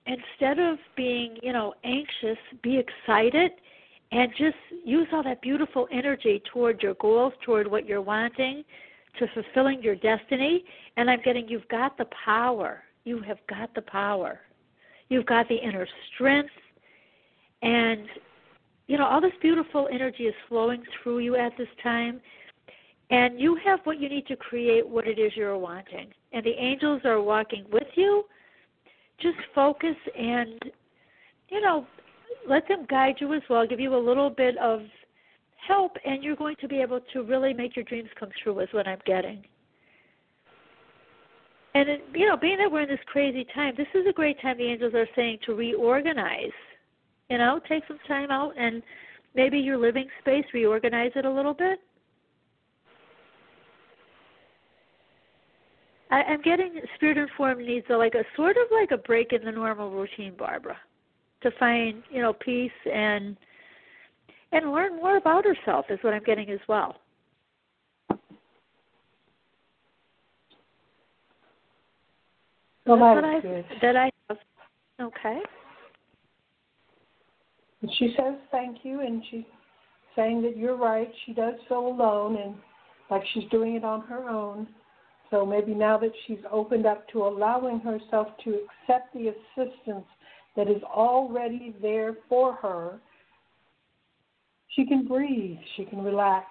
instead 0.05 0.59
of 0.59 0.77
being, 0.95 1.37
you 1.43 1.51
know, 1.51 1.73
anxious, 1.83 2.37
be 2.63 2.79
excited 2.79 3.51
and 4.11 4.31
just 4.37 4.55
use 4.85 5.07
all 5.13 5.23
that 5.23 5.41
beautiful 5.41 5.87
energy 5.91 6.41
toward 6.51 6.81
your 6.81 6.95
goals, 6.95 7.33
toward 7.45 7.69
what 7.69 7.85
you're 7.85 8.01
wanting, 8.01 8.63
to 9.19 9.27
fulfilling 9.33 9.83
your 9.83 9.95
destiny. 9.95 10.63
And 10.97 11.09
I'm 11.09 11.21
getting 11.23 11.47
you've 11.47 11.67
got 11.67 11.97
the 11.97 12.05
power. 12.25 12.83
You 13.03 13.21
have 13.21 13.37
got 13.49 13.73
the 13.75 13.81
power. 13.81 14.39
You've 15.09 15.25
got 15.25 15.47
the 15.49 15.55
inner 15.55 15.87
strength. 16.13 16.51
And, 17.61 18.07
you 18.87 18.97
know, 18.97 19.05
all 19.05 19.21
this 19.21 19.33
beautiful 19.41 19.87
energy 19.91 20.23
is 20.23 20.35
flowing 20.47 20.83
through 21.01 21.19
you 21.19 21.35
at 21.35 21.57
this 21.57 21.67
time. 21.83 22.21
And 23.09 23.39
you 23.39 23.57
have 23.65 23.79
what 23.83 23.99
you 23.99 24.07
need 24.07 24.27
to 24.27 24.35
create 24.35 24.87
what 24.87 25.07
it 25.07 25.19
is 25.19 25.33
you're 25.35 25.57
wanting. 25.57 26.09
And 26.31 26.45
the 26.45 26.53
angels 26.57 27.01
are 27.05 27.21
walking 27.21 27.65
with 27.71 27.87
you 27.95 28.25
just 29.21 29.37
focus 29.53 29.95
and 30.17 30.59
you 31.49 31.61
know 31.61 31.85
let 32.47 32.67
them 32.67 32.85
guide 32.89 33.15
you 33.19 33.33
as 33.33 33.41
well 33.49 33.67
give 33.67 33.79
you 33.79 33.95
a 33.95 33.97
little 33.97 34.29
bit 34.29 34.57
of 34.57 34.81
help 35.67 35.91
and 36.05 36.23
you're 36.23 36.35
going 36.35 36.55
to 36.61 36.67
be 36.67 36.81
able 36.81 36.99
to 37.13 37.23
really 37.23 37.53
make 37.53 37.75
your 37.75 37.85
dreams 37.85 38.09
come 38.19 38.29
true 38.43 38.59
is 38.59 38.69
what 38.71 38.87
i'm 38.87 38.99
getting 39.05 39.43
and 41.75 41.89
it, 41.89 42.01
you 42.13 42.25
know 42.25 42.37
being 42.37 42.57
that 42.57 42.71
we're 42.71 42.81
in 42.81 42.89
this 42.89 42.99
crazy 43.07 43.45
time 43.53 43.73
this 43.77 43.87
is 43.93 44.05
a 44.07 44.13
great 44.13 44.39
time 44.41 44.57
the 44.57 44.63
angels 44.63 44.93
are 44.93 45.07
saying 45.15 45.37
to 45.45 45.53
reorganize 45.53 46.51
you 47.29 47.37
know 47.37 47.59
take 47.67 47.83
some 47.87 47.99
time 48.07 48.31
out 48.31 48.53
and 48.57 48.81
maybe 49.35 49.57
your 49.57 49.77
living 49.77 50.07
space 50.21 50.45
reorganize 50.53 51.11
it 51.15 51.25
a 51.25 51.31
little 51.31 51.53
bit 51.53 51.79
I, 56.11 56.23
I'm 56.23 56.41
getting 56.41 56.79
spirit 56.95 57.17
informed 57.17 57.65
needs 57.65 57.85
a, 57.89 57.93
like 57.95 58.15
a 58.15 58.23
sort 58.35 58.57
of 58.57 58.63
like 58.71 58.91
a 58.91 58.97
break 58.97 59.31
in 59.31 59.43
the 59.43 59.51
normal 59.51 59.91
routine, 59.91 60.33
Barbara, 60.37 60.77
to 61.41 61.51
find 61.59 62.03
you 62.09 62.21
know 62.21 62.33
peace 62.33 62.71
and 62.91 63.37
and 64.51 64.71
learn 64.71 64.95
more 64.95 65.17
about 65.17 65.45
herself 65.45 65.85
is 65.89 65.99
what 66.01 66.13
I'm 66.13 66.23
getting 66.23 66.49
as 66.49 66.59
well. 66.67 66.95
Well, 72.85 72.97
that 72.97 73.23
I, 73.23 73.39
good. 73.39 73.65
that 73.83 73.95
I 73.95 74.09
have. 74.29 74.37
Okay. 74.99 75.39
She 77.97 78.13
says 78.17 78.35
thank 78.51 78.79
you, 78.83 79.01
and 79.01 79.23
she's 79.29 79.45
saying 80.15 80.41
that 80.41 80.57
you're 80.57 80.77
right. 80.77 81.09
She 81.25 81.33
does 81.33 81.53
feel 81.67 81.87
alone, 81.87 82.37
and 82.37 82.55
like 83.09 83.23
she's 83.33 83.49
doing 83.51 83.75
it 83.75 83.83
on 83.83 84.01
her 84.01 84.29
own. 84.29 84.67
So 85.29 85.45
maybe 85.45 85.73
now 85.73 85.97
that 85.99 86.11
she's 86.25 86.39
opened 86.51 86.85
up 86.85 87.07
to 87.09 87.23
allowing 87.23 87.79
herself 87.79 88.27
to 88.43 88.59
accept 88.89 89.13
the 89.13 89.29
assistance 89.29 90.05
that 90.55 90.67
is 90.67 90.81
already 90.83 91.75
there 91.81 92.15
for 92.27 92.53
her, 92.55 92.99
she 94.75 94.85
can 94.85 95.07
breathe, 95.07 95.57
she 95.77 95.85
can 95.85 96.03
relax, 96.03 96.47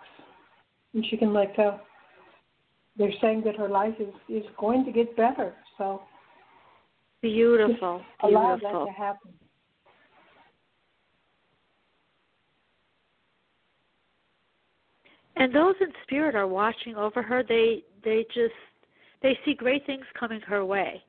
and 0.94 1.04
she 1.10 1.16
can 1.16 1.32
let 1.32 1.56
go. 1.56 1.80
They're 2.96 3.12
saying 3.20 3.42
that 3.44 3.56
her 3.56 3.68
life 3.68 3.94
is, 4.00 4.14
is 4.28 4.44
going 4.58 4.84
to 4.84 4.92
get 4.92 5.16
better. 5.16 5.54
So 5.76 6.02
beautiful, 7.20 8.02
allow 8.22 8.56
beautiful. 8.56 8.86
that 8.86 8.92
to 8.92 8.98
happen. 8.98 9.32
And 15.38 15.54
those 15.54 15.76
in 15.80 15.88
spirit 16.02 16.34
are 16.34 16.48
watching 16.48 16.96
over 16.96 17.22
her. 17.22 17.42
They 17.48 17.84
they 18.04 18.26
just 18.34 18.54
they 19.22 19.38
see 19.44 19.54
great 19.54 19.86
things 19.86 20.04
coming 20.18 20.40
her 20.42 20.64
way. 20.64 21.02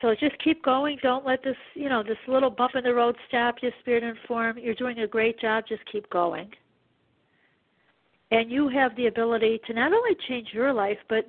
So 0.00 0.14
just 0.18 0.42
keep 0.42 0.62
going. 0.64 0.98
Don't 1.02 1.26
let 1.26 1.42
this, 1.42 1.56
you 1.74 1.88
know, 1.88 2.02
this 2.02 2.16
little 2.26 2.48
bump 2.50 2.72
in 2.74 2.84
the 2.84 2.94
road 2.94 3.16
stop 3.28 3.56
your 3.60 3.72
spirit 3.80 4.02
and 4.02 4.16
form. 4.26 4.58
You're 4.58 4.74
doing 4.74 5.00
a 5.00 5.06
great 5.06 5.38
job. 5.38 5.64
Just 5.68 5.82
keep 5.92 6.08
going. 6.10 6.50
And 8.30 8.50
you 8.50 8.68
have 8.68 8.96
the 8.96 9.06
ability 9.06 9.60
to 9.66 9.74
not 9.74 9.92
only 9.92 10.16
change 10.28 10.48
your 10.52 10.72
life, 10.72 10.98
but 11.08 11.26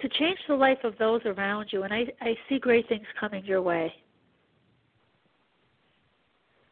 to 0.00 0.08
change 0.08 0.38
the 0.46 0.54
life 0.54 0.78
of 0.84 0.96
those 0.98 1.22
around 1.24 1.68
you. 1.72 1.82
And 1.82 1.92
I, 1.92 2.06
I 2.20 2.36
see 2.48 2.58
great 2.58 2.88
things 2.88 3.06
coming 3.18 3.44
your 3.44 3.62
way. 3.62 3.92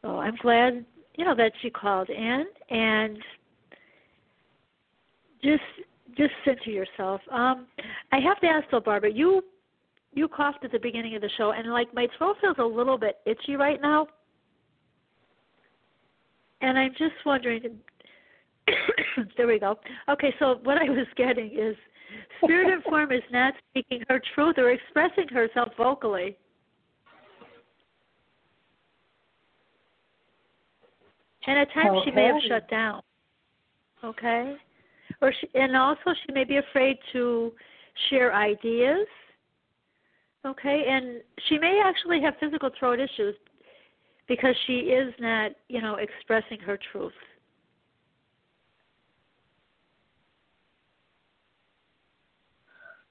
So 0.01 0.19
I'm 0.19 0.35
glad, 0.37 0.85
you 1.15 1.25
know, 1.25 1.35
that 1.35 1.51
she 1.61 1.69
called 1.69 2.09
in 2.09 2.45
and 2.69 3.17
just 5.43 5.61
just 6.17 6.31
center 6.45 6.69
yourself. 6.69 7.21
Um, 7.31 7.67
I 8.11 8.19
have 8.19 8.39
to 8.41 8.47
ask 8.47 8.65
though, 8.71 8.79
Barbara, 8.79 9.11
you 9.11 9.43
you 10.13 10.27
coughed 10.27 10.63
at 10.63 10.71
the 10.71 10.79
beginning 10.79 11.15
of 11.15 11.21
the 11.21 11.29
show, 11.37 11.51
and 11.51 11.71
like 11.71 11.93
my 11.93 12.07
throat 12.17 12.37
feels 12.41 12.57
a 12.59 12.63
little 12.63 12.97
bit 12.97 13.17
itchy 13.25 13.55
right 13.55 13.81
now, 13.81 14.07
and 16.61 16.77
I'm 16.77 16.91
just 16.91 17.15
wondering. 17.25 17.61
there 19.37 19.47
we 19.47 19.59
go. 19.59 19.77
Okay, 20.09 20.33
so 20.39 20.59
what 20.63 20.77
I 20.77 20.85
was 20.85 21.05
getting 21.17 21.47
is 21.47 21.75
spirit 22.41 22.71
and 22.71 22.81
form 22.83 23.11
is 23.11 23.21
not 23.29 23.53
speaking 23.69 24.03
her 24.07 24.21
truth 24.33 24.55
or 24.57 24.71
expressing 24.71 25.27
herself 25.27 25.69
vocally. 25.77 26.37
And 31.45 31.59
at 31.59 31.73
times 31.73 31.99
she 32.05 32.11
may 32.11 32.27
have 32.27 32.41
shut 32.47 32.69
down. 32.69 33.01
Okay? 34.03 34.55
Or 35.23 35.33
she, 35.39 35.47
and 35.55 35.73
also 35.77 36.13
she 36.25 36.33
may 36.33 36.43
be 36.43 36.57
afraid 36.57 36.97
to 37.13 37.53
share 38.09 38.35
ideas. 38.35 39.07
Okay? 40.45 40.83
And 40.89 41.21
she 41.47 41.57
may 41.57 41.81
actually 41.83 42.21
have 42.21 42.33
physical 42.41 42.69
throat 42.77 42.99
issues 42.99 43.33
because 44.27 44.53
she 44.67 44.73
is 44.73 45.13
not, 45.21 45.51
you 45.69 45.81
know, 45.81 45.95
expressing 45.95 46.59
her 46.59 46.77
truth. 46.91 47.13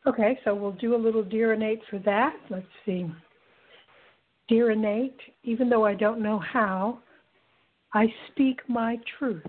Okay, 0.07 0.39
so 0.45 0.55
we'll 0.55 0.73
do 0.73 0.95
a 0.95 1.03
little 1.03 1.23
Dear 1.23 1.55
Innate 1.55 1.81
for 1.89 1.99
that. 2.01 2.35
Let's 2.51 2.67
see. 2.85 3.11
Dear 4.49 4.73
Innate, 4.73 5.17
even 5.45 5.71
though 5.71 5.87
I 5.87 5.95
don't 5.95 6.21
know 6.21 6.41
how, 6.41 6.99
I 7.95 8.07
speak 8.33 8.61
my 8.69 8.99
truth. 9.19 9.43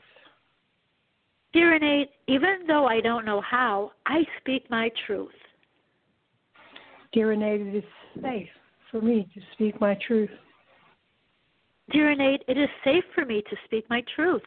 Dear 1.53 1.75
Innate, 1.75 2.09
even 2.27 2.65
though 2.67 2.85
I 2.87 2.99
don't 2.99 3.25
know 3.25 3.41
how, 3.41 3.91
I 4.05 4.23
speak 4.39 4.69
my 4.69 4.89
truth. 5.05 5.29
Dear 7.13 7.33
Innate, 7.33 7.61
it 7.61 7.75
is 7.75 7.83
safe 8.21 8.49
for 8.89 9.01
me 9.01 9.29
to 9.33 9.41
speak 9.53 9.79
my 9.79 9.97
truth. 10.05 10.31
Dear 11.91 12.11
Innate, 12.11 12.43
it 12.47 12.57
is 12.57 12.69
safe 12.83 13.03
for 13.13 13.25
me 13.25 13.43
to 13.49 13.55
speak 13.65 13.87
my 13.89 14.03
truth. 14.15 14.41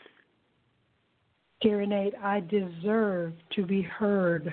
Dear 1.63 1.81
innate, 1.81 2.15
I 2.23 2.41
deserve 2.41 3.33
to 3.55 3.65
be 3.65 3.81
heard. 3.81 4.53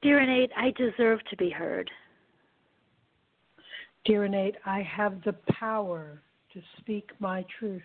Dear 0.00 0.20
innate, 0.20 0.50
I 0.56 0.72
deserve 0.76 1.18
to 1.30 1.36
be 1.36 1.50
heard. 1.50 1.90
Dear 4.04 4.24
innate, 4.24 4.56
I 4.64 4.82
have 4.82 5.22
the 5.24 5.34
power 5.58 6.22
to 6.52 6.60
speak 6.78 7.10
my 7.18 7.44
truth. 7.58 7.82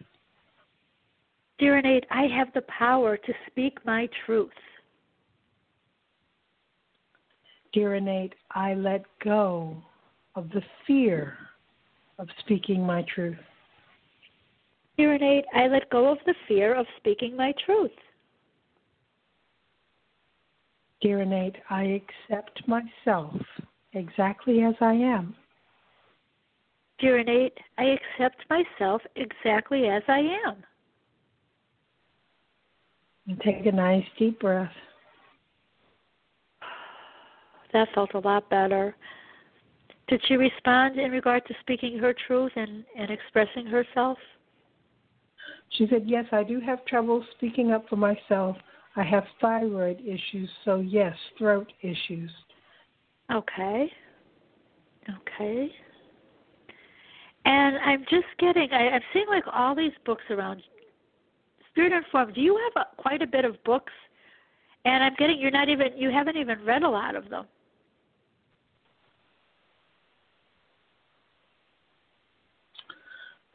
Dear 1.60 1.80
innate, 1.80 2.06
I 2.12 2.24
have 2.28 2.54
the 2.54 2.62
power 2.64 3.18
to 3.18 3.34
speak 3.50 3.84
my 3.84 4.08
truth. 4.26 4.52
Dear 7.74 7.96
innate, 7.96 8.34
I 8.52 8.76
let 8.76 9.04
go 9.24 9.76
of 10.36 10.50
the 10.50 10.62
fear 10.86 11.38
of 12.20 12.28
speaking 12.40 12.86
my 12.86 13.04
truth. 13.14 13.38
Dear 14.98 15.16
innate, 15.16 15.46
I 15.54 15.68
let 15.68 15.90
go 15.90 16.12
of 16.12 16.20
the 16.26 16.36
fear 16.48 16.76
of 16.76 16.86
speaking 16.98 17.36
my 17.36 17.54
truth. 17.66 17.92
Dear 21.02 21.22
innate, 21.22 21.56
I 21.70 22.02
accept 22.02 22.68
myself 22.68 23.34
exactly 23.94 24.62
as 24.62 24.76
I 24.82 24.94
am. 24.94 25.36
Dear 27.00 27.20
innate, 27.20 27.58
I 27.78 27.98
accept 27.98 28.44
myself 28.50 29.02
exactly 29.16 29.88
as 29.88 30.04
I 30.08 30.20
am. 30.48 30.64
And 33.28 33.40
take 33.42 33.66
a 33.66 33.72
nice 33.72 34.06
deep 34.18 34.40
breath. 34.40 34.72
That 37.74 37.90
felt 37.94 38.14
a 38.14 38.20
lot 38.20 38.50
better. 38.50 38.96
Did 40.08 40.22
she 40.28 40.36
respond 40.36 40.98
in 40.98 41.12
regard 41.12 41.46
to 41.48 41.54
speaking 41.60 41.98
her 42.00 42.16
truth 42.28 42.54
and, 42.56 42.86
and 42.98 43.12
expressing 43.12 43.66
herself? 43.66 44.18
She 45.72 45.86
said, 45.90 46.04
Yes, 46.06 46.26
I 46.32 46.44
do 46.44 46.62
have 46.62 46.86
trouble 46.86 47.26
speaking 47.36 47.72
up 47.72 47.88
for 47.90 47.98
myself. 47.98 48.56
I 48.96 49.04
have 49.04 49.26
thyroid 49.42 50.00
issues, 50.00 50.50
so 50.64 50.80
yes, 50.80 51.14
throat 51.38 51.72
issues. 51.82 52.32
Okay. 53.32 53.92
Okay. 55.10 55.70
And 57.46 57.78
I'm 57.78 58.06
just 58.10 58.26
getting, 58.40 58.70
I, 58.72 58.90
I'm 58.90 59.02
seeing 59.14 59.28
like 59.28 59.44
all 59.54 59.76
these 59.76 59.92
books 60.06 60.24
around 60.30 60.64
Spirit 61.78 61.94
Informed. 61.94 62.34
Do 62.34 62.42
you 62.42 62.58
have 62.58 62.88
a, 62.88 63.02
quite 63.02 63.22
a 63.22 63.28
bit 63.28 63.46
of 63.46 63.64
books? 63.64 63.94
And 64.84 65.04
I'm 65.04 65.14
getting, 65.20 65.40
you're 65.40 65.52
not 65.52 65.70
even, 65.70 65.90
you 65.96 66.10
haven't 66.10 66.36
even 66.36 66.58
read 66.66 66.82
a 66.82 66.90
lot 66.90 67.16
of 67.16 67.30
them. 67.30 67.46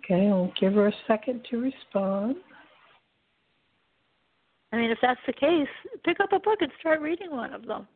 Okay, 0.04 0.28
I'll 0.28 0.52
give 0.60 0.74
her 0.74 0.86
a 0.86 0.92
second 1.08 1.44
to 1.50 1.58
respond. 1.58 2.36
I 4.72 4.76
mean, 4.76 4.92
if 4.92 4.98
that's 5.02 5.20
the 5.26 5.32
case, 5.32 5.66
pick 6.04 6.20
up 6.20 6.32
a 6.32 6.38
book 6.38 6.58
and 6.60 6.70
start 6.78 7.00
reading 7.00 7.32
one 7.32 7.52
of 7.52 7.66
them. 7.66 7.88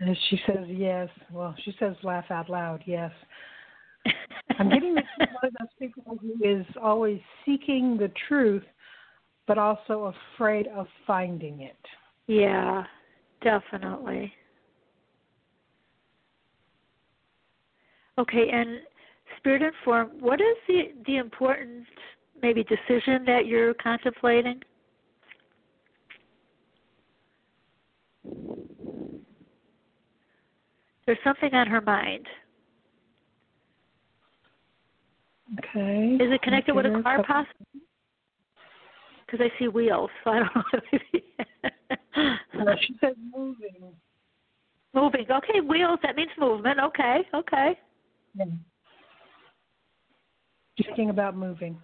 And 0.00 0.16
she 0.28 0.40
says 0.44 0.66
yes. 0.66 1.08
Well, 1.32 1.54
she 1.64 1.72
says 1.78 1.94
laugh 2.02 2.26
out 2.30 2.50
loud, 2.50 2.82
yes. 2.84 3.12
I'm 4.58 4.68
getting 4.68 4.94
that 4.94 5.04
she's 5.18 5.28
one 5.28 5.44
of 5.44 5.52
those 5.58 5.68
people 5.78 6.18
who 6.20 6.34
is 6.42 6.66
always 6.80 7.20
seeking 7.44 7.96
the 7.96 8.10
truth, 8.28 8.62
but 9.46 9.58
also 9.58 10.14
afraid 10.36 10.68
of 10.68 10.86
finding 11.06 11.60
it. 11.62 11.76
Yeah, 12.26 12.84
definitely. 13.42 14.32
Okay, 18.18 18.48
and 18.52 18.80
spirit 19.38 19.62
informed, 19.62 20.20
what 20.20 20.40
is 20.40 20.56
the 20.68 20.82
the 21.06 21.16
important 21.16 21.84
maybe 22.40 22.64
decision 22.64 23.24
that 23.26 23.46
you're 23.46 23.74
contemplating? 23.74 24.60
There's 31.06 31.18
something 31.24 31.52
on 31.52 31.66
her 31.66 31.80
mind. 31.80 32.26
Okay. 35.58 36.16
Is 36.20 36.32
it 36.32 36.42
connected 36.42 36.74
with 36.74 36.86
a 36.86 37.02
car, 37.02 37.22
possibly? 37.22 37.82
Because 39.26 39.40
I 39.40 39.58
see 39.58 39.68
wheels, 39.68 40.10
so 40.22 40.30
I 40.30 40.38
don't 40.38 40.54
know. 42.66 42.74
She 42.80 42.94
says 43.00 43.14
moving. 43.34 43.92
Moving. 44.94 45.26
Okay, 45.30 45.60
wheels. 45.60 45.98
That 46.02 46.16
means 46.16 46.30
movement. 46.38 46.78
Okay, 46.80 47.22
okay. 47.34 47.78
Yeah. 48.34 48.44
She's 50.76 50.86
thinking 50.86 51.10
about 51.10 51.36
moving. 51.36 51.78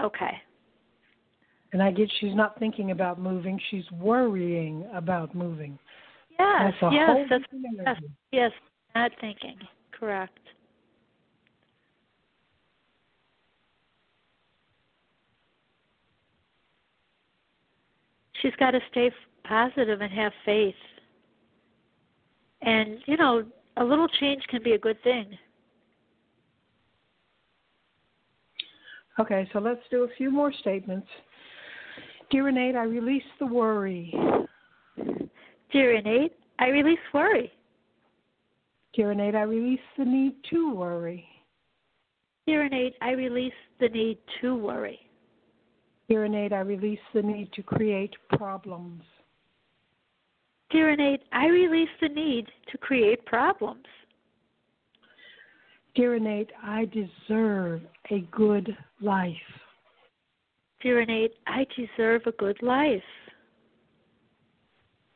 Okay. 0.00 0.40
And 1.72 1.82
I 1.82 1.90
get 1.90 2.10
she's 2.20 2.34
not 2.34 2.58
thinking 2.58 2.90
about 2.90 3.18
moving, 3.18 3.58
she's 3.70 3.90
worrying 3.92 4.86
about 4.92 5.34
moving. 5.34 5.78
Yes, 6.38 6.74
That's 6.80 6.94
yes, 6.94 7.26
that's 7.30 7.44
yes, 7.86 7.96
yes, 8.30 8.50
not 8.94 9.12
thinking. 9.20 9.56
Correct. 9.98 10.38
She's 18.42 18.54
got 18.58 18.72
to 18.72 18.80
stay 18.90 19.10
positive 19.44 20.00
and 20.00 20.12
have 20.12 20.32
faith. 20.44 20.74
And, 22.60 22.98
you 23.06 23.16
know, 23.16 23.44
a 23.76 23.84
little 23.84 24.08
change 24.20 24.42
can 24.48 24.62
be 24.62 24.72
a 24.72 24.78
good 24.78 25.00
thing. 25.02 25.38
Okay, 29.18 29.48
so 29.52 29.60
let's 29.60 29.80
do 29.90 30.04
a 30.04 30.08
few 30.16 30.30
more 30.30 30.52
statements. 30.52 31.06
Dear 32.30 32.48
innate, 32.48 32.74
I 32.74 32.84
release 32.84 33.22
the 33.38 33.46
worry. 33.46 34.12
Dear 35.70 35.96
innate, 35.96 36.32
I 36.58 36.68
release 36.68 36.98
worry. 37.12 37.52
Dear 38.94 39.12
innate, 39.12 39.34
I 39.34 39.42
release 39.42 39.80
the 39.98 40.04
need 40.04 40.34
to 40.50 40.74
worry. 40.74 41.26
Dear 42.46 42.64
innate, 42.64 42.94
I 43.00 43.12
release 43.12 43.52
the 43.80 43.88
need 43.88 44.18
to 44.40 44.54
worry. 44.56 44.98
Dear 46.12 46.26
innate, 46.26 46.52
I 46.52 46.60
release 46.60 47.00
the 47.14 47.22
need 47.22 47.50
to 47.54 47.62
create 47.62 48.14
problems. 48.36 49.00
Dear 50.68 50.90
innate, 50.90 51.22
I 51.32 51.46
release 51.46 51.88
the 52.02 52.10
need 52.10 52.48
to 52.70 52.76
create 52.76 53.24
problems. 53.24 53.86
Dear 55.94 56.16
innate, 56.16 56.50
I 56.62 56.84
deserve 56.84 57.80
a 58.10 58.20
good 58.30 58.76
life. 59.00 59.32
Dear 60.82 61.00
innate, 61.00 61.32
I 61.46 61.66
deserve 61.74 62.20
a 62.26 62.32
good 62.32 62.62
life. 62.62 63.02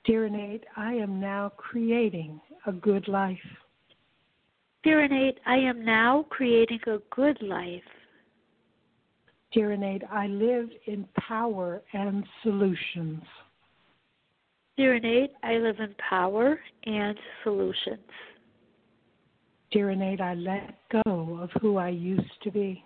Dear 0.06 0.28
innate, 0.28 0.64
I 0.78 0.94
am 0.94 1.20
now 1.20 1.52
creating 1.58 2.40
a 2.66 2.72
good 2.72 3.06
life. 3.06 3.36
Dear 4.82 5.04
innate, 5.04 5.40
I 5.44 5.56
am 5.58 5.84
now 5.84 6.24
creating 6.30 6.80
a 6.86 7.00
good 7.14 7.42
life. 7.42 7.82
Dear 9.52 9.72
innate, 9.72 10.02
I 10.10 10.26
live 10.26 10.68
in 10.86 11.06
power 11.18 11.82
and 11.92 12.24
solutions. 12.42 13.22
Dear 14.76 14.96
innate, 14.96 15.32
I 15.42 15.54
live 15.54 15.76
in 15.78 15.94
power 16.08 16.60
and 16.84 17.16
solutions. 17.42 18.10
Dear 19.70 19.90
innate, 19.90 20.20
I 20.20 20.34
let 20.34 20.74
go 20.90 21.38
of 21.40 21.50
who 21.60 21.76
I 21.78 21.88
used 21.88 22.42
to 22.42 22.50
be. 22.50 22.84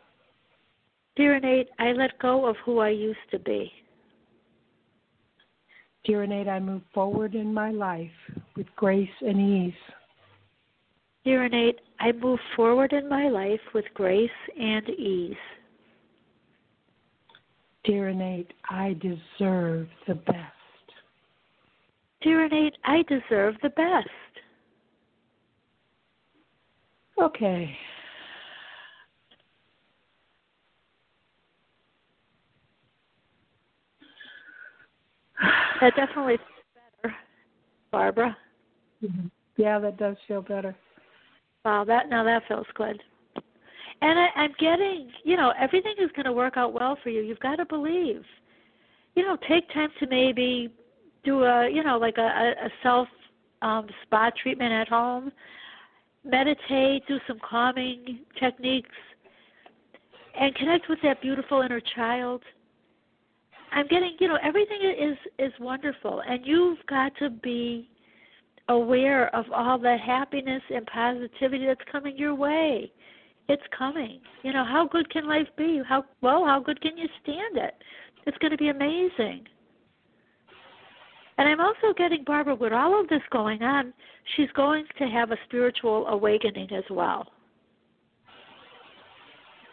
Dear 1.17 1.37
innate, 1.37 1.69
I 1.79 1.93
let 1.93 2.19
go 2.19 2.47
of 2.47 2.57
who 2.65 2.79
I 2.79 2.91
used 2.91 3.19
to 3.33 3.39
be. 3.39 3.73
Dear 6.05 6.23
I 6.25 6.61
move 6.61 6.83
forward 6.95 7.35
in 7.35 7.53
my 7.53 7.71
life 7.71 8.11
with 8.57 8.67
grace 8.77 9.09
and 9.21 9.41
ease. 9.41 9.75
Dear 11.25 11.45
innate, 11.45 11.81
I 11.99 12.13
move 12.13 12.39
forward 12.57 12.93
in 12.93 13.09
my 13.09 13.29
life 13.29 13.61
with 13.75 13.85
grace 13.93 14.31
and 14.59 14.89
ease. 14.89 15.37
Dear 17.85 18.09
Innate, 18.09 18.53
I 18.69 18.95
deserve 19.01 19.89
the 20.07 20.15
best. 20.15 20.55
Dear 22.23 22.45
innate, 22.45 22.77
I 22.85 23.03
deserve 23.09 23.55
the 23.63 23.71
best. 23.71 24.09
Okay. 27.21 27.75
That 35.81 35.97
definitely 35.97 36.37
feels 36.37 36.85
better, 37.03 37.17
Barbara. 37.91 38.37
Mm-hmm. 39.03 39.29
Yeah, 39.57 39.79
that 39.79 39.97
does 39.97 40.17
feel 40.29 40.43
better. 40.43 40.77
Wow, 41.65 41.85
that 41.85 42.11
now 42.11 42.23
that 42.25 42.43
feels 42.49 42.67
good. 42.75 43.03
And 44.03 44.19
I, 44.19 44.27
I'm 44.37 44.55
getting, 44.59 45.11
you 45.25 45.37
know, 45.37 45.53
everything 45.61 45.95
is 45.99 46.11
going 46.17 46.27
to 46.27 46.33
work 46.33 46.57
out 46.57 46.73
well 46.73 46.97
for 47.03 47.11
you. 47.11 47.21
You've 47.21 47.41
got 47.41 47.57
to 47.57 47.67
believe. 47.67 48.23
You 49.15 49.25
know, 49.25 49.37
take 49.49 49.69
time 49.75 49.91
to 50.01 50.07
maybe 50.07 50.73
do 51.25 51.43
a, 51.45 51.69
you 51.69 51.83
know, 51.85 51.99
like 51.99 52.17
a, 52.19 52.55
a 52.67 52.71
self 52.83 53.09
um, 53.63 53.87
spa 54.03 54.31
treatment 54.43 54.73
at 54.73 54.89
home. 54.89 55.31
Meditate, 56.25 57.07
do 57.09 57.19
some 57.27 57.39
calming 57.49 58.21
techniques. 58.39 58.89
and 60.39 60.55
connect 60.55 60.89
with 60.89 60.99
that 61.03 61.21
beautiful 61.21 61.63
inner 61.63 61.81
child. 61.95 62.43
I'm 63.73 63.87
getting, 63.87 64.17
you 64.19 64.29
know, 64.29 64.39
everything 64.43 64.79
is 64.83 65.17
is 65.39 65.53
wonderful, 65.61 66.23
and 66.27 66.45
you've 66.45 66.79
got 66.89 67.13
to 67.19 67.31
be 67.31 67.89
aware 68.69 69.35
of 69.35 69.45
all 69.53 69.79
the 69.79 69.97
happiness 69.97 70.63
and 70.75 70.87
positivity 70.87 71.67
that's 71.67 71.81
coming 71.91 72.17
your 72.17 72.35
way. 72.35 72.91
It's 73.51 73.63
coming. 73.77 74.21
You 74.45 74.53
know, 74.53 74.65
how 74.65 74.87
good 74.87 75.11
can 75.11 75.27
life 75.27 75.49
be? 75.59 75.83
How 75.89 76.05
well, 76.21 76.45
how 76.47 76.61
good 76.61 76.81
can 76.81 76.97
you 76.97 77.09
stand 77.21 77.57
it? 77.57 77.75
It's 78.25 78.39
going 78.39 78.53
to 78.53 78.57
be 78.57 78.69
amazing. 78.69 79.45
And 81.37 81.49
I'm 81.49 81.61
also 81.61 81.93
getting 81.97 82.23
Barbara 82.23 82.55
with 82.55 82.73
all 82.73 83.01
of 83.01 83.09
this 83.09 83.23
going 83.33 83.61
on, 83.65 83.93
she's 84.37 84.51
going 84.55 84.85
to 84.99 85.07
have 85.07 85.33
a 85.33 85.37
spiritual 85.49 86.07
awakening 86.07 86.69
as 86.73 86.85
well. 86.91 87.27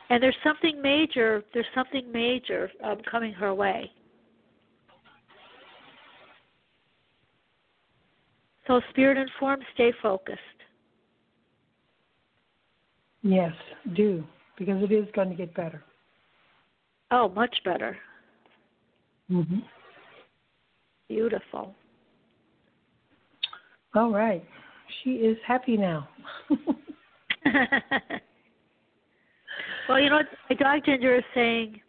And 0.09 0.23
there's 0.23 0.37
something 0.43 0.81
major, 0.81 1.43
there's 1.53 1.65
something 1.75 2.11
major 2.11 2.71
um, 2.83 2.97
coming 3.11 3.33
her 3.33 3.53
way. 3.53 3.91
So, 8.65 8.81
spirit 8.89 9.19
informed, 9.19 9.63
stay 9.75 9.93
focused. 10.01 10.39
Yes, 13.27 13.51
do, 13.93 14.23
because 14.57 14.81
it 14.81 14.91
is 14.93 15.05
going 15.13 15.29
to 15.29 15.35
get 15.35 15.53
better. 15.53 15.83
Oh, 17.11 17.27
much 17.27 17.53
better. 17.65 17.97
Mm-hmm. 19.29 19.59
Beautiful. 21.09 21.75
All 23.95 24.11
right. 24.11 24.45
She 25.03 25.09
is 25.11 25.37
happy 25.45 25.75
now. 25.75 26.07
well, 29.89 29.99
you 29.99 30.09
know, 30.09 30.21
my 30.49 30.55
dog 30.55 30.85
Ginger 30.85 31.17
is 31.17 31.23
saying, 31.35 31.81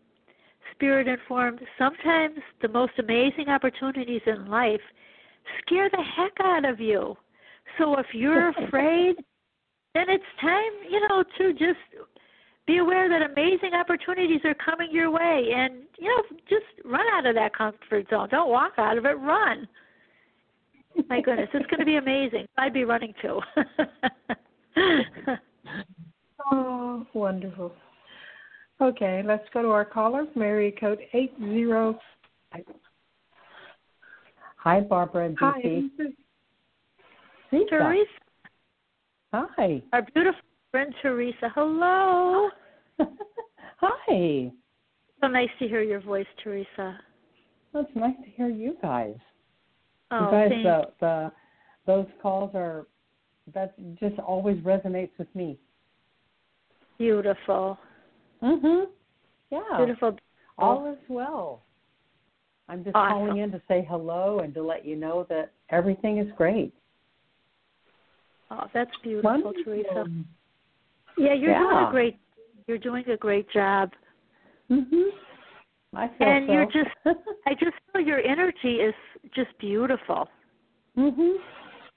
spirit 0.74 1.06
informed, 1.06 1.60
sometimes 1.78 2.38
the 2.62 2.68
most 2.68 2.94
amazing 2.98 3.48
opportunities 3.48 4.22
in 4.26 4.48
life 4.48 4.80
scare 5.62 5.88
the 5.88 6.02
heck 6.02 6.32
out 6.44 6.64
of 6.64 6.80
you. 6.80 7.16
So 7.78 7.96
if 7.96 8.06
you're 8.12 8.48
afraid, 8.64 9.14
then 9.94 10.04
it's 10.08 10.24
time, 10.40 10.72
you 10.90 11.00
know, 11.08 11.24
to 11.38 11.52
just 11.52 11.78
be 12.66 12.78
aware 12.78 13.08
that 13.08 13.22
amazing 13.30 13.72
opportunities 13.74 14.40
are 14.44 14.54
coming 14.54 14.88
your 14.92 15.10
way 15.10 15.48
and, 15.54 15.84
you 15.98 16.08
know, 16.08 16.22
just 16.48 16.66
run 16.84 17.06
out 17.14 17.26
of 17.26 17.34
that 17.34 17.56
comfort 17.56 18.06
zone. 18.10 18.28
Don't 18.30 18.50
walk 18.50 18.72
out 18.76 18.98
of 18.98 19.06
it, 19.06 19.18
run. 19.18 19.66
My 21.08 21.20
goodness, 21.24 21.48
it's 21.54 21.66
going 21.66 21.80
to 21.80 21.86
be 21.86 21.96
amazing. 21.96 22.46
I'd 22.58 22.74
be 22.74 22.84
running 22.84 23.14
too. 23.22 23.40
oh, 26.52 27.06
wonderful. 27.14 27.72
Okay, 28.80 29.22
let's 29.26 29.46
go 29.52 29.62
to 29.62 29.68
our 29.68 29.84
caller, 29.84 30.26
Mary 30.36 30.72
code 30.78 31.00
805. 31.12 32.64
Hi, 34.58 34.80
Barbara 34.80 35.26
and 35.26 35.36
Hi, 35.40 35.60
Teresa. 35.60 36.12
Hi. 39.32 39.82
Our 39.92 40.02
beautiful 40.14 40.40
friend 40.70 40.94
Teresa. 41.02 41.50
Hello. 41.54 42.48
Hi. 43.80 44.50
So 45.20 45.26
nice 45.26 45.48
to 45.58 45.68
hear 45.68 45.82
your 45.82 46.00
voice, 46.00 46.26
Teresa. 46.42 46.98
Well, 47.72 47.84
it's 47.86 47.96
nice 47.96 48.16
to 48.24 48.30
hear 48.30 48.48
you 48.48 48.76
guys. 48.80 49.16
Oh, 50.10 50.24
you 50.24 50.30
guys, 50.30 50.62
the, 50.62 50.82
the 51.00 51.32
those 51.86 52.06
calls 52.22 52.50
are 52.54 52.86
that 53.54 53.74
just 53.98 54.18
always 54.20 54.56
resonates 54.58 55.10
with 55.18 55.32
me. 55.34 55.58
Beautiful. 56.98 57.78
Mhm. 58.42 58.86
Yeah. 59.50 59.60
Beautiful. 59.76 60.16
All 60.56 60.90
is 60.90 60.98
well. 61.08 61.62
I'm 62.68 62.84
just 62.84 62.96
Awesome. 62.96 63.26
calling 63.26 63.38
in 63.38 63.50
to 63.52 63.62
say 63.68 63.86
hello 63.88 64.40
and 64.40 64.52
to 64.54 64.62
let 64.62 64.84
you 64.84 64.96
know 64.96 65.26
that 65.28 65.52
everything 65.70 66.18
is 66.18 66.30
great. 66.36 66.74
Oh, 68.50 68.64
that's 68.72 68.90
beautiful, 69.02 69.30
Wonderful. 69.30 69.54
Teresa. 69.64 70.06
Yeah, 71.18 71.34
you're 71.34 71.58
doing 71.58 71.76
a 71.86 71.90
great. 71.90 72.18
You're 72.66 72.78
doing 72.78 73.08
a 73.10 73.16
great 73.16 73.48
job. 73.50 73.92
Mhm. 74.70 75.10
I 75.94 76.08
feel 76.08 76.28
And 76.28 76.46
so. 76.46 76.52
you're 76.52 76.66
just- 76.66 76.96
I 77.46 77.54
just 77.54 77.76
feel 77.92 78.02
your 78.02 78.20
energy 78.20 78.76
is 78.80 78.94
just 79.34 79.56
beautiful. 79.58 80.28
mhm. 80.96 81.36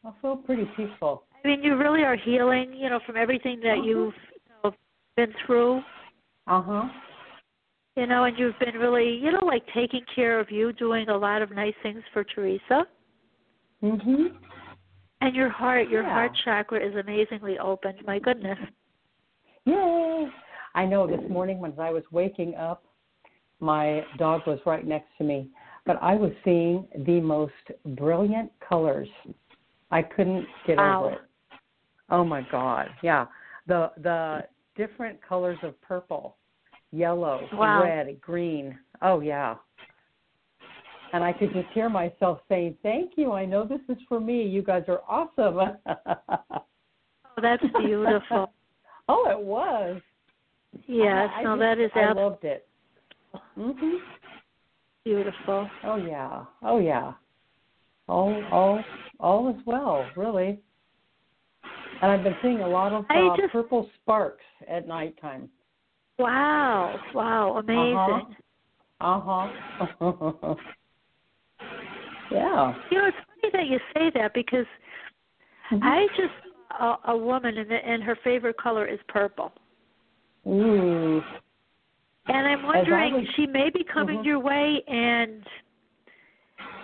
I 0.04 0.12
feel 0.22 0.38
pretty 0.38 0.66
peaceful. 0.76 1.24
I 1.44 1.48
mean, 1.48 1.64
you 1.64 1.76
really 1.78 2.04
are 2.04 2.16
healing. 2.16 2.74
You 2.74 2.90
know, 2.90 3.00
from 3.06 3.18
everything 3.18 3.60
that 3.62 3.78
Mhm. 3.80 3.86
you've 3.86 4.16
you 4.34 4.40
know, 4.64 4.74
been 5.16 5.34
through. 5.46 5.84
Uh 6.48 6.62
huh. 6.62 6.90
You 7.96 8.08
know, 8.08 8.24
and 8.24 8.38
you've 8.40 8.58
been 8.60 8.76
really, 8.76 9.10
you 9.18 9.32
know, 9.32 9.46
like 9.46 9.64
taking 9.74 10.04
care 10.16 10.40
of 10.40 10.50
you, 10.50 10.72
doing 10.74 11.10
a 11.10 11.18
lot 11.18 11.42
of 11.42 11.52
nice 11.52 11.76
things 11.84 12.02
for 12.14 12.24
Teresa. 12.24 12.88
Mhm. 13.84 14.34
And 15.22 15.36
your 15.36 15.50
heart, 15.50 15.88
your 15.88 16.04
Yeah. 16.04 16.14
heart 16.14 16.36
chakra 16.44 16.80
is 16.80 16.96
amazingly 16.96 17.60
open. 17.60 17.96
My 18.06 18.18
goodness. 18.20 18.58
Yay! 19.66 20.32
I 20.74 20.86
know 20.86 21.06
this 21.06 21.22
morning 21.30 21.60
when 21.60 21.80
I 21.80 21.92
was 21.92 22.04
waking 22.12 22.56
up, 22.56 22.84
my 23.60 24.06
dog 24.18 24.48
was 24.48 24.60
right 24.66 24.86
next 24.86 25.16
to 25.20 25.24
me, 25.24 25.52
but 25.86 26.02
I 26.02 26.16
was 26.16 26.32
seeing 26.44 26.88
the 27.06 27.22
most 27.22 27.54
brilliant 27.86 28.52
colors. 28.60 29.10
I 29.92 30.02
couldn't 30.02 30.48
get 30.66 30.78
Wow. 30.78 31.04
over 31.06 31.14
it. 31.16 31.22
Oh 32.10 32.26
my 32.26 32.42
god. 32.42 32.90
Yeah. 33.04 33.28
The 33.68 33.92
the 33.98 34.48
different 34.76 35.22
colors 35.22 35.60
of 35.62 35.80
purple, 35.82 36.38
yellow, 36.92 37.48
Wow. 37.54 37.84
red, 37.84 38.20
green. 38.22 38.80
Oh 39.04 39.20
yeah. 39.20 39.58
And 41.13 41.24
I 41.24 41.34
could 41.34 41.52
just 41.54 41.67
hear 41.74 41.89
myself 41.89 42.39
saying, 42.47 42.78
"Thank 42.84 43.12
you. 43.17 43.32
I 43.34 43.45
know 43.45 43.65
this 43.65 43.82
is 43.89 43.97
for 44.08 44.19
me. 44.19 44.43
You 44.43 44.62
guys 44.62 44.84
are 44.88 45.02
awesome." 45.08 45.78
Oh, 47.38 47.41
that's 47.41 47.63
beautiful. 47.80 48.52
oh, 49.08 49.30
it 49.32 49.39
was. 49.39 50.02
yes, 50.86 51.30
I, 51.34 51.39
I 51.39 51.43
no, 51.43 51.56
just- 51.56 51.60
that 51.62 51.80
is 51.80 51.91
I 51.95 52.00
absolutely 52.00 52.24
loved 52.24 52.43
it. 52.43 52.67
Mhm. 53.58 53.97
beautiful. 55.06 55.69
Oh 55.86 55.95
yeah. 55.95 56.43
Oh 56.62 56.80
yeah. 56.80 57.13
All 58.10 58.43
all 58.52 58.84
all 59.21 59.50
is 59.50 59.56
well, 59.65 60.06
really. 60.17 60.60
And 62.02 62.12
I've 62.12 62.24
been 62.24 62.36
seeing 62.41 62.60
a 62.60 62.67
lot 62.67 62.91
of 62.91 63.06
uh, 63.10 63.38
just- 63.38 63.54
purple 63.54 63.89
sparks 64.02 64.43
at 64.67 64.86
nighttime. 64.88 65.50
Wow, 66.19 67.00
wow, 67.15 67.58
amazing. 67.60 68.36
Uh 69.00 69.47
huh. 70.00 70.56
yeah. 72.32 72.74
You 72.89 72.98
know, 72.98 73.08
it's 73.08 73.17
funny 73.28 73.52
that 73.54 73.67
you 73.67 73.80
say 73.94 74.12
that 74.20 74.34
because 74.34 74.65
Mm-hmm. 75.72 75.84
I 75.84 76.08
just 76.17 76.34
saw 76.78 76.98
a, 77.08 77.13
a 77.13 77.17
woman 77.17 77.58
and, 77.58 77.72
the, 77.72 77.76
and 77.76 78.04
her 78.04 78.17
favorite 78.26 78.58
color 78.58 78.86
is 78.86 79.00
purple. 79.08 79.54
Ooh. 80.46 81.22
And 82.28 82.46
I'm 82.48 82.63
wondering, 82.63 83.13
was- 83.13 83.28
she 83.36 83.46
may 83.48 83.70
be 83.70 83.84
coming 83.86 84.20
Mhm. 84.20 84.26
your 84.26 84.39
way, 84.39 84.84
and 84.88 85.46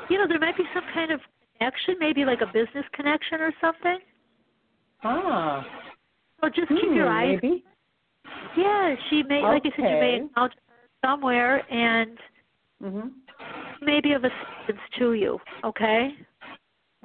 you 0.09 0.17
know, 0.17 0.25
there 0.27 0.39
might 0.39 0.55
be 0.55 0.63
some 0.73 0.85
kind 0.93 1.11
of 1.11 1.19
connection, 1.57 1.95
maybe 1.99 2.23
like 2.23 2.39
a 2.41 2.45
business 2.47 2.85
connection 2.93 3.41
or 3.41 3.51
something. 3.59 3.99
Ah. 5.03 5.65
So 6.41 6.47
just 6.49 6.69
keep 6.69 6.95
your 6.95 7.07
Hmm, 7.07 7.17
eyes. 7.17 7.39
Maybe. 7.41 7.63
Yeah, 8.55 8.95
she 9.09 9.23
may, 9.23 9.41
like 9.41 9.65
I 9.65 9.69
said, 9.71 9.79
you 9.79 9.83
may 9.83 10.13
Okay. 10.13 10.15
encounter 10.15 10.55
her 10.69 10.89
somewhere, 11.05 11.65
and 11.69 12.17
Mhm. 12.81 13.11
Maybe 13.81 14.13
of 14.13 14.23
assistance 14.23 14.81
to 14.99 15.13
you. 15.13 15.39
Okay. 15.63 16.15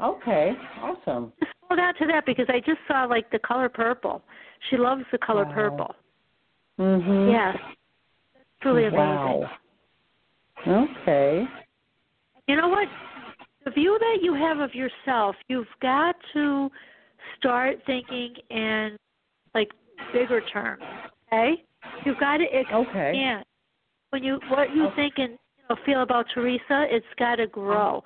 Okay. 0.03 0.53
Awesome. 0.81 1.33
Just 1.41 1.53
hold 1.69 1.81
on 1.81 1.95
to 1.95 2.07
that 2.07 2.25
because 2.27 2.47
I 2.49 2.61
just 2.61 2.81
saw 2.89 3.05
like 3.05 3.31
the 3.31 3.39
color 3.41 3.69
purple. 3.69 4.23
She 4.71 4.77
loves 4.77 5.05
the 5.13 5.19
color 5.19 5.45
Wow. 5.45 5.53
purple. 5.53 5.97
Mhm. 6.79 7.31
Yes. 7.31 7.57
Truly 8.61 8.87
amazing. 8.87 9.41
Wow. 9.41 9.51
Okay. 10.67 11.49
You 12.47 12.57
know 12.57 12.69
what? 12.69 12.89
The 13.65 13.71
view 13.71 13.99
that 13.99 14.19
you 14.23 14.35
have 14.35 14.59
of 14.59 14.75
yourself, 14.75 15.37
you've 15.49 15.69
got 15.81 16.17
to 16.33 16.71
start 17.39 17.85
thinking 17.87 18.35
in 18.51 18.97
like 19.55 19.71
bigger 20.13 20.41
terms. 20.41 20.83
Okay? 21.27 21.65
You've 22.05 22.19
got 22.19 22.39
to 22.39 22.45
expand. 22.45 22.87
Okay. 22.89 23.13
Yeah. 23.15 23.43
When 24.11 24.23
you 24.23 24.41
what 24.49 24.75
you 24.75 24.87
Okay. 24.87 24.97
think 24.97 25.19
and 25.19 25.31
you 25.31 25.35
know, 25.35 25.42
feel 25.85 26.03
about 26.03 26.27
Teresa, 26.35 26.87
it's 26.91 27.07
got 27.19 27.37
to 27.37 27.47
grow. 27.47 28.03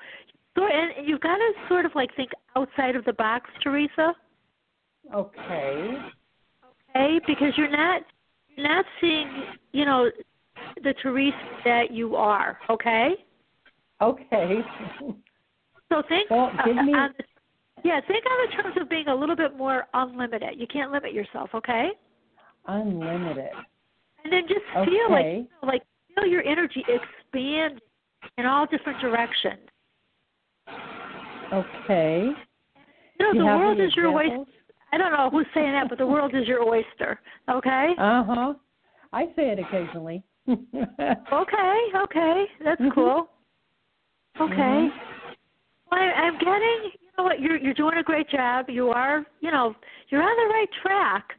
So, 0.57 0.65
and 0.67 1.07
you've 1.07 1.21
got 1.21 1.37
to 1.37 1.53
sort 1.69 1.85
of 1.85 1.93
like 1.95 2.15
think 2.17 2.31
outside 2.57 2.97
of 2.97 3.05
the 3.05 3.13
box, 3.13 3.51
Teresa. 3.63 4.15
Okay. 5.15 5.99
Okay? 6.91 7.21
Because 7.27 7.53
you're 7.57 7.71
not 7.71 8.03
you're 8.57 8.67
not 8.69 8.85
seeing, 9.01 9.29
you 9.73 9.85
know, 9.85 10.11
the 10.83 10.95
Teresa 11.03 11.37
that 11.65 11.91
you 11.93 12.17
are. 12.17 12.59
Okay? 12.71 13.15
Okay. 14.01 14.61
So 15.89 16.03
think 16.09 16.31
Well, 16.31 16.51
give 16.65 16.77
uh, 16.77 16.83
me- 16.83 16.95
on 16.95 17.15
the, 17.17 17.25
yeah, 17.85 18.01
think 18.09 18.25
on 18.27 18.47
the 18.51 18.63
terms 18.63 18.77
of 18.81 18.89
being 18.89 19.07
a 19.09 19.15
little 19.15 19.37
bit 19.37 19.57
more 19.57 19.85
unlimited. 19.95 20.59
You 20.59 20.67
can't 20.67 20.91
limit 20.91 21.13
yourself, 21.13 21.51
okay? 21.55 21.91
Unlimited. 22.67 23.51
And 24.25 24.33
then 24.33 24.43
just 24.49 24.65
feel 24.89 25.11
like 25.11 25.27
you 25.27 25.47
know, 25.63 25.69
like 25.69 25.83
feel 26.15 26.27
your 26.27 26.43
energy 26.43 26.85
expand 27.33 27.81
in 28.39 28.47
all 28.47 28.67
different 28.67 29.01
directions. 29.01 29.61
Okay. 31.53 32.31
You 33.19 33.27
know, 33.27 33.33
you 33.33 33.39
the 33.41 33.45
world 33.47 33.81
is 33.81 33.95
your 33.97 34.11
examples? 34.21 34.47
oyster. 34.49 34.63
I 34.93 34.99
don't 34.99 35.13
know 35.13 35.31
who's 35.31 35.47
saying 35.55 35.73
that, 35.73 35.89
but 35.89 35.99
the 35.99 36.07
world 36.07 36.35
is 36.35 36.47
your 36.47 36.63
oyster. 36.63 37.21
Okay. 37.51 37.93
Uh 37.99 38.25
huh. 38.25 38.55
I 39.13 39.27
say 39.37 39.51
it 39.51 39.59
occasionally. 39.59 40.23
Okay. 41.33 41.79
Okay. 41.97 42.45
That's 42.65 42.81
Mhm. 42.81 42.95
cool. 42.95 43.29
Okay. 44.41 44.53
Mhm. 44.53 44.93
Well, 45.91 46.01
I, 46.01 46.13
I'm 46.13 46.39
getting. 46.39 46.93
You 47.01 47.09
know 47.19 47.25
what? 47.25 47.41
You're 47.41 47.57
you're 47.57 47.75
doing 47.75 47.99
a 47.99 48.03
great 48.03 48.29
job. 48.29 48.69
You 48.71 48.91
are. 48.91 49.25
You 49.41 49.51
know, 49.51 49.75
you're 50.09 50.23
on 50.23 50.37
the 50.49 50.55
right 50.55 50.69
track. 50.83 51.33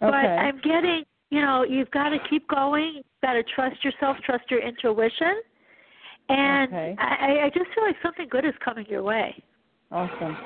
But 0.00 0.08
Okay. 0.14 0.26
I'm 0.36 0.58
getting. 0.58 1.04
You 1.30 1.40
know, 1.40 1.64
you've 1.64 1.90
got 1.90 2.10
to 2.10 2.18
keep 2.30 2.46
going. 2.48 2.92
You've 2.96 3.04
got 3.22 3.32
to 3.34 3.42
trust 3.54 3.84
yourself. 3.84 4.16
Trust 4.24 4.44
your 4.50 4.60
intuition. 4.60 5.42
And 6.28 6.68
Okay. 6.68 6.96
I, 6.98 7.44
I 7.44 7.50
just 7.54 7.66
feel 7.74 7.84
like 7.84 7.96
something 8.02 8.26
good 8.28 8.44
is 8.44 8.54
coming 8.64 8.86
your 8.88 9.02
way. 9.02 9.42
Awesome. 9.90 10.36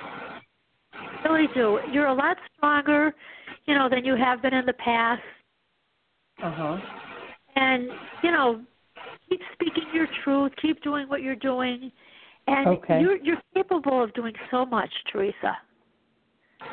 really 1.25 1.47
do. 1.55 1.79
You're 1.93 2.07
a 2.09 2.15
lot 2.15 2.37
stronger, 2.57 3.15
you 3.67 3.75
know, 3.75 3.89
than 3.89 4.05
you 4.05 4.17
have 4.17 4.43
been 4.43 4.53
in 4.55 4.67
the 4.67 4.75
past. 4.75 5.23
Uh 6.43 6.53
huh. 6.55 6.79
And, 7.57 7.89
you 8.23 8.31
know, 8.31 8.63
keep 9.29 9.41
speaking 9.55 9.85
your 9.95 10.07
truth, 10.25 10.53
keep 10.61 10.83
doing 10.83 11.09
what 11.09 11.23
you're 11.23 11.37
doing. 11.37 11.91
And 12.47 12.67
Okay. 12.69 13.01
you're 13.01 13.17
you're 13.17 13.41
capable 13.55 14.03
of 14.03 14.13
doing 14.15 14.35
so 14.51 14.65
much, 14.67 14.91
Teresa. 15.13 15.57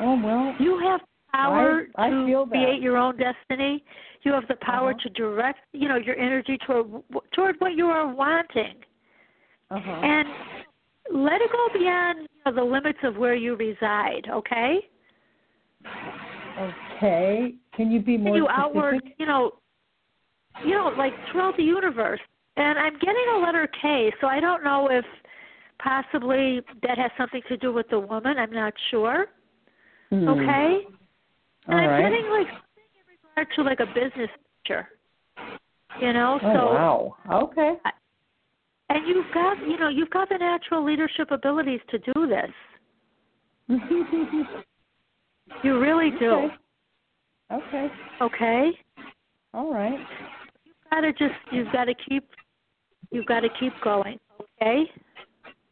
Oh 0.02 0.20
well. 0.22 0.56
You 0.60 0.80
have 0.80 1.02
power 1.38 1.88
I 1.96 2.10
to 2.10 2.26
feel 2.26 2.46
create 2.48 2.82
your 2.82 2.98
own 2.98 3.16
destiny. 3.18 3.84
You 4.24 4.34
have 4.34 4.48
the 4.48 4.56
power 4.62 4.92
Uh-huh. 4.92 5.04
to 5.04 5.10
direct, 5.10 5.60
you 5.74 5.88
know, 5.88 5.98
your 5.98 6.18
energy 6.18 6.58
toward 6.66 6.88
toward 7.32 7.56
what 7.60 7.74
you 7.76 7.88
are 7.88 8.08
wanting. 8.24 8.76
Uh 9.70 9.80
huh. 9.80 10.02
And 10.14 10.28
let 11.14 11.42
it 11.42 11.52
go 11.52 11.64
beyond 11.74 12.20
you 12.22 12.42
know, 12.46 12.54
the 12.54 12.64
limits 12.64 13.00
of 13.04 13.18
where 13.18 13.36
you 13.36 13.56
reside, 13.56 14.28
okay? 14.30 14.72
Okay. 16.60 17.54
Can 17.76 17.92
you 17.92 18.00
be 18.02 18.18
more 18.18 18.34
Can 18.34 18.36
you 18.36 18.48
specific? 18.50 18.66
outward, 18.66 19.02
you 19.18 19.26
know, 19.26 19.52
you 20.66 20.72
know, 20.72 20.92
like 20.98 21.14
throughout 21.32 21.56
the 21.58 21.64
universe. 21.64 22.20
And 22.58 22.80
I'm 22.80 22.94
getting 22.94 23.26
a 23.36 23.38
letter 23.38 23.70
K, 23.82 24.12
so 24.20 24.28
I 24.28 24.40
don't 24.40 24.64
know 24.64 24.90
if 24.90 25.06
possibly 25.80 26.62
that 26.82 26.98
has 26.98 27.12
something 27.18 27.42
to 27.50 27.58
do 27.58 27.72
with 27.72 27.88
the 27.90 28.00
woman. 28.00 28.38
I'm 28.40 28.52
not 28.52 28.74
sure. 28.90 29.28
Hmm. 30.10 30.28
Okay. 30.28 30.80
And 31.68 31.76
All 31.76 31.82
I'm 31.82 31.90
right. 31.90 32.02
getting 32.02 32.30
like 32.32 32.48
regard 33.36 33.48
to 33.56 33.64
like 33.64 33.80
a 33.80 33.86
business 33.88 34.30
picture. 34.64 34.88
You 36.02 36.14
know, 36.14 36.40
Oh 36.42 36.54
so 36.54 36.66
wow. 36.66 37.16
Okay. 37.32 37.74
and 38.90 39.08
you've 39.08 39.26
got 39.34 39.58
you 39.68 39.78
know, 39.78 39.90
you've 39.90 40.10
got 40.10 40.30
the 40.30 40.38
natural 40.38 40.84
leadership 40.86 41.32
abilities 41.32 41.82
to 41.90 42.00
do 42.00 42.28
this. 42.28 42.52
You 45.64 45.80
really 45.80 46.12
do. 46.20 46.30
Okay. 46.30 46.58
Okay. 47.52 47.88
Okay. 48.22 48.72
All 49.54 49.74
right. 49.74 50.00
You've 50.66 50.76
gotta 50.92 51.12
just 51.14 51.34
you've 51.52 51.72
gotta 51.72 51.94
keep 52.08 52.28
you've 53.12 53.26
gotta 53.26 53.48
keep 53.60 53.74
going, 53.84 54.20
okay? 54.62 54.84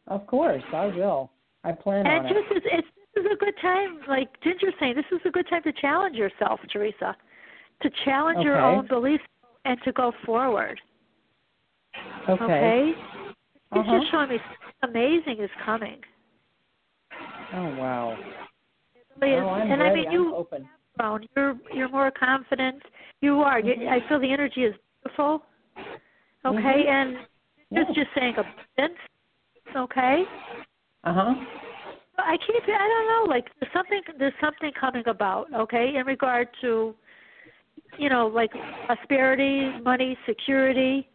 Of 0.06 0.26
course, 0.26 0.62
I 0.72 0.86
will. 0.86 1.30
I 1.64 1.72
plan 1.72 2.06
And 2.06 2.26
on 2.26 2.32
just 2.32 2.46
it's, 2.50 2.66
it's 2.72 2.86
this 2.86 2.95
is 3.16 3.24
a 3.32 3.36
good 3.36 3.54
time, 3.60 4.00
like 4.08 4.28
Ginger's 4.42 4.74
saying, 4.78 4.94
this 4.96 5.04
is 5.12 5.20
a 5.24 5.30
good 5.30 5.48
time 5.48 5.62
to 5.62 5.72
challenge 5.72 6.16
yourself, 6.16 6.60
Teresa, 6.72 7.16
to 7.82 7.90
challenge 8.04 8.44
your 8.44 8.60
own 8.60 8.86
beliefs 8.86 9.24
and 9.64 9.78
to 9.84 9.92
go 9.92 10.12
forward. 10.24 10.80
Okay. 12.28 12.42
Okay, 12.42 12.94
it's 12.96 12.98
Uh-huh. 13.72 13.98
just 13.98 14.10
showing 14.10 14.28
me 14.30 14.38
something 14.38 15.00
amazing 15.00 15.40
is 15.42 15.50
coming. 15.64 16.02
Oh 17.54 17.66
wow. 17.76 18.18
It 18.94 19.06
really. 19.20 19.36
Oh, 19.40 19.48
I'm 19.50 19.70
and 19.70 19.80
ready. 19.80 20.00
I 20.00 20.04
mean, 20.04 20.12
you 20.12 20.28
I'm 20.28 20.34
open. 20.34 20.68
grown. 20.98 21.26
You're 21.36 21.56
you're 21.72 21.88
more 21.88 22.10
confident. 22.10 22.82
You 23.20 23.40
are. 23.42 23.60
You, 23.60 23.74
Mhm. 23.76 23.88
I 23.88 24.00
feel 24.08 24.18
the 24.18 24.30
energy 24.32 24.64
is 24.64 24.74
beautiful. 25.02 25.44
Okay, 26.44 26.84
Mhm. 26.84 26.88
and 26.88 27.26
Yeah. 27.70 27.82
it's 27.82 27.94
just 27.94 28.12
saying 28.14 28.36
abundance. 28.36 29.00
Okay. 29.74 30.26
Uh 31.04 31.12
huh. 31.12 31.34
I 32.18 32.36
keep 32.38 32.62
I 32.64 32.88
don't 32.88 33.28
know, 33.28 33.32
like 33.34 33.46
there's 33.60 33.72
something 33.72 34.00
there's 34.18 34.32
something 34.40 34.70
coming 34.78 35.04
about, 35.06 35.46
okay, 35.54 35.94
in 35.96 36.06
regard 36.06 36.48
to 36.62 36.94
you 37.98 38.08
know, 38.08 38.26
like 38.26 38.50
prosperity, 38.86 39.70
money, 39.82 40.16
security. 40.26 41.08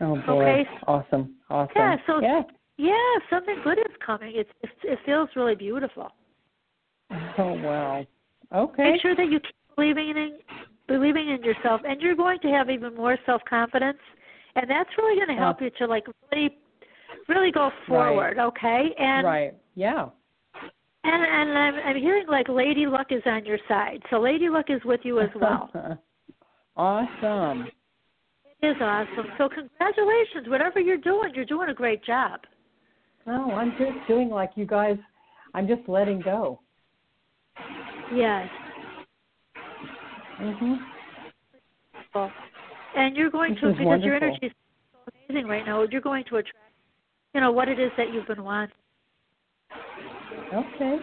Oh 0.00 0.16
boy. 0.26 0.42
Okay. 0.44 0.64
Awesome. 0.86 1.34
Awesome. 1.50 1.72
Yeah, 1.76 1.96
so- 2.06 2.20
yeah. 2.20 2.42
Yeah, 2.76 3.18
something 3.30 3.54
good 3.62 3.78
is 3.78 3.94
coming. 4.04 4.32
It's 4.34 4.50
it, 4.62 4.70
it 4.82 4.98
feels 5.06 5.28
really 5.36 5.54
beautiful. 5.54 6.08
Oh 7.38 7.52
wow. 7.54 8.06
Okay. 8.54 8.92
Make 8.92 9.02
sure 9.02 9.14
that 9.16 9.26
you 9.30 9.40
keep 9.40 9.54
believing 9.76 10.10
in 10.10 10.38
believing 10.86 11.28
in 11.30 11.42
yourself 11.42 11.80
and 11.86 12.00
you're 12.00 12.14
going 12.16 12.38
to 12.40 12.48
have 12.48 12.70
even 12.70 12.94
more 12.94 13.16
self 13.26 13.42
confidence 13.48 13.98
and 14.56 14.68
that's 14.70 14.90
really 14.98 15.16
going 15.16 15.36
to 15.36 15.42
help 15.42 15.60
you 15.60 15.70
to 15.78 15.86
like 15.86 16.04
really 16.32 16.56
really 17.28 17.50
go 17.50 17.70
forward, 17.88 18.38
okay? 18.38 18.90
And 18.98 19.26
right. 19.26 19.54
Yeah. 19.74 20.08
and 21.04 21.22
and 21.22 21.58
I'm 21.58 21.74
I'm 21.74 21.96
hearing 21.96 22.26
like 22.28 22.48
Lady 22.48 22.86
Luck 22.86 23.08
is 23.10 23.22
on 23.26 23.44
your 23.44 23.58
side. 23.68 24.00
So 24.10 24.20
Lady 24.20 24.48
Luck 24.48 24.66
is 24.68 24.80
with 24.84 25.00
you 25.04 25.20
as 25.20 25.30
well. 25.34 25.70
awesome. 26.76 27.68
It 28.60 28.66
is 28.66 28.76
awesome. 28.80 29.26
So 29.38 29.48
congratulations. 29.48 30.48
Whatever 30.48 30.80
you're 30.80 30.96
doing, 30.98 31.32
you're 31.34 31.44
doing 31.44 31.68
a 31.68 31.74
great 31.74 32.04
job. 32.04 32.40
No, 33.26 33.52
I'm 33.52 33.72
just 33.72 34.06
doing 34.06 34.28
like 34.28 34.50
you 34.54 34.66
guys. 34.66 34.96
I'm 35.54 35.66
just 35.66 35.88
letting 35.88 36.20
go. 36.20 36.60
Yes. 38.14 38.48
Mhm. 40.40 40.78
And 42.96 43.16
you're 43.16 43.30
going 43.30 43.54
This 43.54 43.62
to 43.62 43.72
because 43.72 44.02
your 44.02 44.14
energy 44.14 44.46
is 44.46 44.52
so 44.92 45.12
amazing 45.28 45.48
right 45.48 45.66
now. 45.66 45.82
You're 45.82 46.00
going 46.00 46.24
to 46.24 46.36
attract, 46.36 46.72
you 47.34 47.40
know, 47.40 47.50
what 47.50 47.68
it 47.68 47.80
is 47.80 47.90
that 47.96 48.12
you've 48.12 48.26
been 48.26 48.44
wanting. 48.44 48.76
Okay. 50.52 50.98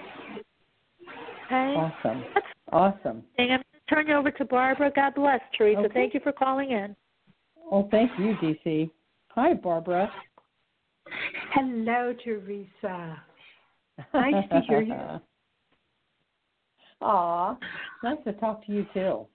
Okay. 1.46 1.74
Awesome. 1.76 2.24
That's 2.34 2.46
Awesome. 2.72 3.24
the 3.32 3.36
thing. 3.38 3.52
I'm 3.52 3.58
going 3.58 3.64
to 3.88 3.96
turn 3.96 4.08
you 4.08 4.16
over 4.16 4.32
to 4.32 4.46
Barbara. 4.46 4.92
God 4.96 5.16
bless, 5.16 5.42
Teresa. 5.58 5.82
Okay. 5.82 5.94
Thank 5.94 6.14
you 6.14 6.20
for 6.22 6.32
calling 6.32 6.72
in. 6.72 6.96
Well, 7.70 7.88
thank 7.92 8.12
you, 8.18 8.36
DC. 8.42 8.90
Hi, 9.30 9.54
Barbara. 9.54 10.12
Hello, 11.54 12.14
Teresa. 12.24 13.22
Nice 14.14 14.50
to 14.50 14.62
hear 14.68 14.82
you. 14.82 14.94
Aw, 17.02 17.58
nice 18.04 18.18
to 18.26 18.34
talk 18.34 18.66
to 18.66 18.72
you 18.72 18.86
too. 18.94 19.26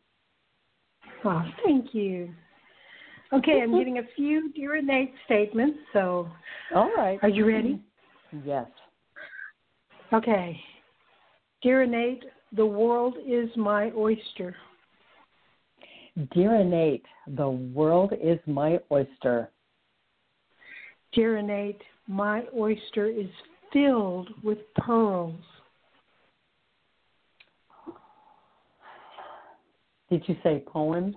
Oh, 1.24 1.42
thank 1.64 1.94
you. 1.94 2.32
Okay, 3.32 3.61
I'm 3.61 3.70
mm-hmm. 3.70 3.78
getting 3.78 3.99
a 3.99 4.07
few 4.14 4.53
dear 4.53 4.76
innate 4.76 5.12
statements, 5.24 5.78
so 5.92 6.28
All 6.74 6.92
right. 6.97 7.18
are 7.22 7.28
you 7.28 7.47
ready? 7.47 7.80
Yes. 8.44 8.66
Okay. 10.13 10.61
Dear 11.63 11.83
innate, 11.83 12.25
the 12.53 12.67
world 12.67 13.17
is 13.27 13.49
my 13.57 13.91
oyster. 13.97 14.55
Dear 16.33 16.57
innate, 16.57 17.05
the 17.27 17.49
world 17.49 18.13
is 18.23 18.39
my 18.47 18.79
oyster. 18.91 19.51
Dear 21.13 21.39
innate, 21.39 21.83
my 22.07 22.45
oyster 22.57 23.07
is 23.07 23.27
filled 23.73 24.29
with 24.43 24.59
pearls. 24.77 25.41
Did 30.09 30.23
you 30.29 30.37
say 30.43 30.63
poems? 30.67 31.17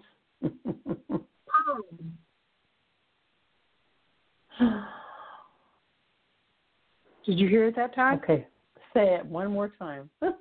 Did 7.26 7.38
you 7.38 7.48
hear 7.48 7.66
it 7.68 7.76
that 7.76 7.94
time? 7.94 8.20
okay. 8.24 8.48
Say 8.94 9.16
it 9.16 9.26
one 9.26 9.52
more 9.52 9.72
time. 9.80 10.10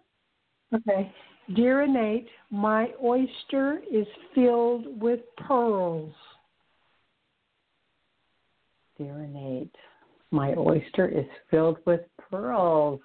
Okay. 0.74 1.10
Dear 1.56 1.84
innate, 1.84 2.28
my 2.50 2.88
oyster 3.02 3.80
is 3.90 4.06
filled 4.34 5.00
with 5.00 5.20
pearls. 5.38 6.12
Dear 8.98 9.20
innate, 9.22 9.74
my 10.30 10.52
oyster 10.58 11.08
is 11.08 11.24
filled 11.50 11.78
with 11.86 12.00
pearls. 12.30 13.00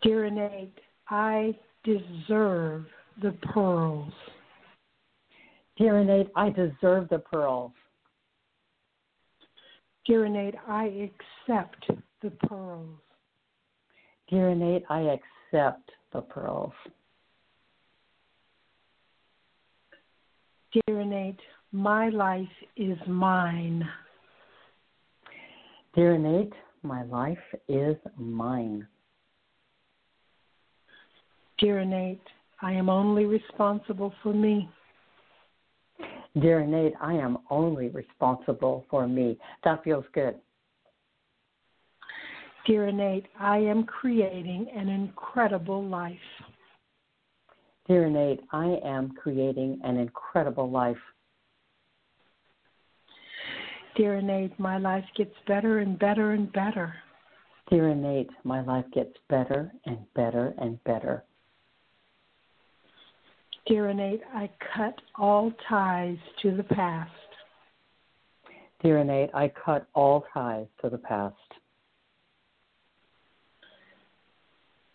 Dear 0.00 0.24
innate, 0.24 0.78
I 1.08 1.54
deserve 1.84 2.86
the 3.20 3.32
pearls. 3.52 4.12
Dear 5.76 5.98
innate, 5.98 6.30
I 6.34 6.48
deserve 6.48 7.08
the 7.10 7.18
pearls. 7.18 7.72
Dear 10.06 10.24
innate, 10.24 10.54
I 10.66 11.10
accept 11.48 11.90
the 12.22 12.30
pearls. 12.48 12.98
Dear 14.28 14.50
innate, 14.50 14.84
I 14.88 15.00
accept 15.00 15.90
the 16.12 16.22
pearls. 16.22 16.72
Dear 20.72 21.00
innate, 21.00 21.40
my 21.70 22.08
life 22.08 22.48
is 22.76 22.98
mine. 23.06 23.88
Dear 25.94 26.14
innate, 26.14 26.52
my 26.82 27.02
life 27.04 27.38
is 27.68 27.96
mine. 28.16 28.86
Dear 31.58 31.80
innate, 31.80 32.26
I 32.60 32.72
am 32.72 32.88
only 32.88 33.26
responsible 33.26 34.12
for 34.22 34.32
me. 34.32 34.68
Dear 36.40 36.60
innate, 36.60 36.94
I 37.00 37.14
am 37.14 37.38
only 37.50 37.88
responsible 37.88 38.86
for 38.88 39.06
me. 39.06 39.38
That 39.64 39.84
feels 39.84 40.04
good. 40.14 40.36
Dear 42.66 42.88
innate, 42.88 43.26
I 43.38 43.58
am 43.58 43.84
creating 43.84 44.68
an 44.74 44.88
incredible 44.88 45.84
life. 45.84 46.16
Dear 47.86 48.06
innate, 48.06 48.40
I 48.52 48.78
am 48.84 49.12
creating 49.20 49.80
an 49.82 49.96
incredible 49.96 50.70
life. 50.70 50.96
Dear 53.96 54.16
innate, 54.16 54.58
my 54.58 54.78
life 54.78 55.04
gets 55.16 55.34
better 55.46 55.80
and 55.80 55.98
better 55.98 56.32
and 56.32 56.50
better. 56.52 56.94
Dear 57.68 57.88
innate, 57.90 58.30
my 58.44 58.62
life 58.62 58.86
gets 58.94 59.14
better 59.28 59.72
and 59.84 59.98
better 60.14 60.54
and 60.58 60.82
better. 60.84 61.24
Dear 63.66 63.90
innate, 63.90 64.22
I 64.34 64.50
cut 64.74 65.00
all 65.16 65.52
ties 65.68 66.16
to 66.42 66.56
the 66.56 66.64
past. 66.64 67.10
Dear 68.82 68.98
innate, 68.98 69.30
I 69.32 69.52
cut 69.64 69.86
all 69.94 70.24
ties 70.34 70.66
to 70.80 70.90
the 70.90 70.98
past. 70.98 71.36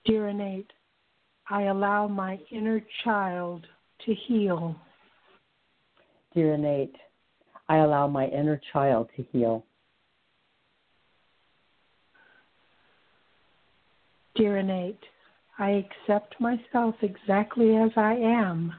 Dear 0.06 0.28
innate, 0.28 0.72
I 1.50 1.64
allow 1.64 2.08
my 2.08 2.40
inner 2.52 2.82
child 3.06 3.66
to 4.06 4.14
heal. 4.14 4.76
Dear 6.34 6.56
innate, 6.56 6.96
I 7.70 7.78
allow 7.78 8.08
my 8.08 8.28
inner 8.28 8.60
child 8.74 9.10
to 9.16 9.24
heal. 9.32 9.66
Dear 14.36 14.58
innate, 14.58 15.00
I 15.60 15.86
accept 15.86 16.40
myself 16.40 16.96
exactly 17.02 17.76
as 17.76 17.92
I 17.96 18.14
am. 18.14 18.74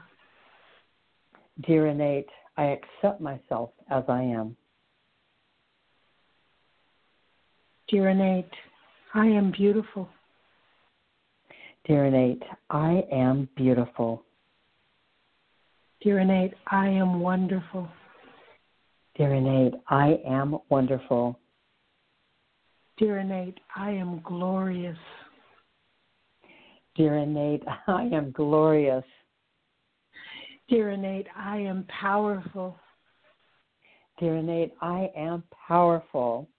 Dear 1.61 1.87
innate, 1.87 2.29
I 2.57 2.65
accept 2.77 3.19
myself 3.19 3.71
as 3.91 4.03
I 4.07 4.21
am. 4.21 4.55
Dear 7.89 8.09
innate, 8.09 8.53
I 9.13 9.25
am 9.25 9.51
beautiful. 9.51 10.07
Dear 11.85 12.05
innate, 12.05 12.43
I 12.69 13.03
am 13.11 13.49
beautiful. 13.57 14.23
Dear 16.01 16.19
innate, 16.19 16.53
I 16.67 16.87
am 16.87 17.19
wonderful. 17.19 17.89
Dear 19.17 19.33
innate, 19.33 19.73
I 19.89 20.21
am 20.25 20.59
wonderful. 20.69 21.37
Dear 22.97 23.17
innate, 23.19 23.59
I 23.75 23.91
am 23.91 24.21
glorious. 24.23 24.97
Dear 26.99 27.15
innate, 27.19 27.63
I 27.87 28.09
am 28.11 28.31
glorious. 28.31 29.05
Dear 30.67 30.91
innate, 30.91 31.27
I 31.33 31.59
am 31.59 31.85
powerful. 31.85 32.77
Dear 34.19 34.35
innate, 34.35 34.73
I 34.81 35.09
am 35.15 35.43
powerful. 35.65 36.49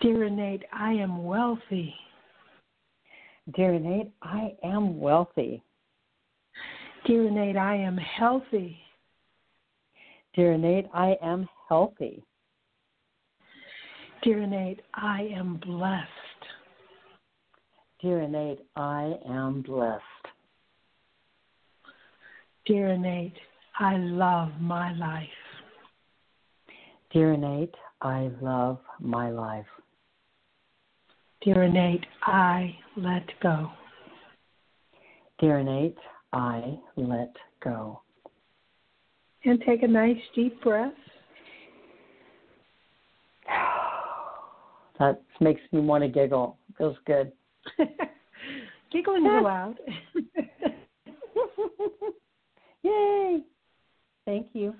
Dear 0.00 0.24
innate, 0.24 0.62
I 0.72 0.92
am 0.92 1.22
wealthy. 1.22 1.94
Dear 3.54 3.74
innate, 3.74 4.10
I 4.22 4.54
am 4.64 4.98
wealthy. 4.98 5.62
Dear 7.06 7.26
innate, 7.28 7.58
I 7.58 7.74
am 7.74 7.98
healthy. 7.98 8.80
Dear 10.34 10.54
innate, 10.54 10.86
I 10.94 11.18
am 11.20 11.46
healthy. 11.68 12.24
Dear 14.22 14.44
innate, 14.44 14.80
I 14.94 15.28
am 15.36 15.56
blessed. 15.58 16.27
Dear 18.00 18.20
innate, 18.20 18.60
I 18.76 19.14
am 19.28 19.62
blessed. 19.62 20.02
Dear 22.64 22.90
innate, 22.90 23.36
I 23.80 23.96
love 23.96 24.50
my 24.60 24.92
life. 24.94 25.28
Dear 27.12 27.32
innate, 27.32 27.74
I 28.00 28.30
love 28.40 28.78
my 29.00 29.30
life. 29.30 29.66
Dear 31.42 31.64
innate, 31.64 32.06
I 32.22 32.76
let 32.96 33.24
go. 33.42 33.68
Dear 35.40 35.58
innate, 35.58 35.98
I 36.32 36.78
let 36.96 37.34
go. 37.64 38.02
And 39.44 39.60
take 39.66 39.82
a 39.82 39.88
nice 39.88 40.20
deep 40.34 40.62
breath. 40.62 40.92
That 45.00 45.22
makes 45.40 45.60
me 45.70 45.80
want 45.80 46.02
to 46.02 46.08
giggle. 46.08 46.58
Feels 46.76 46.96
good. 47.06 47.30
Giggling 48.92 49.26
is 49.26 49.32
allowed. 49.40 49.76
Yay! 52.82 53.42
Thank 54.24 54.48
you. 54.52 54.74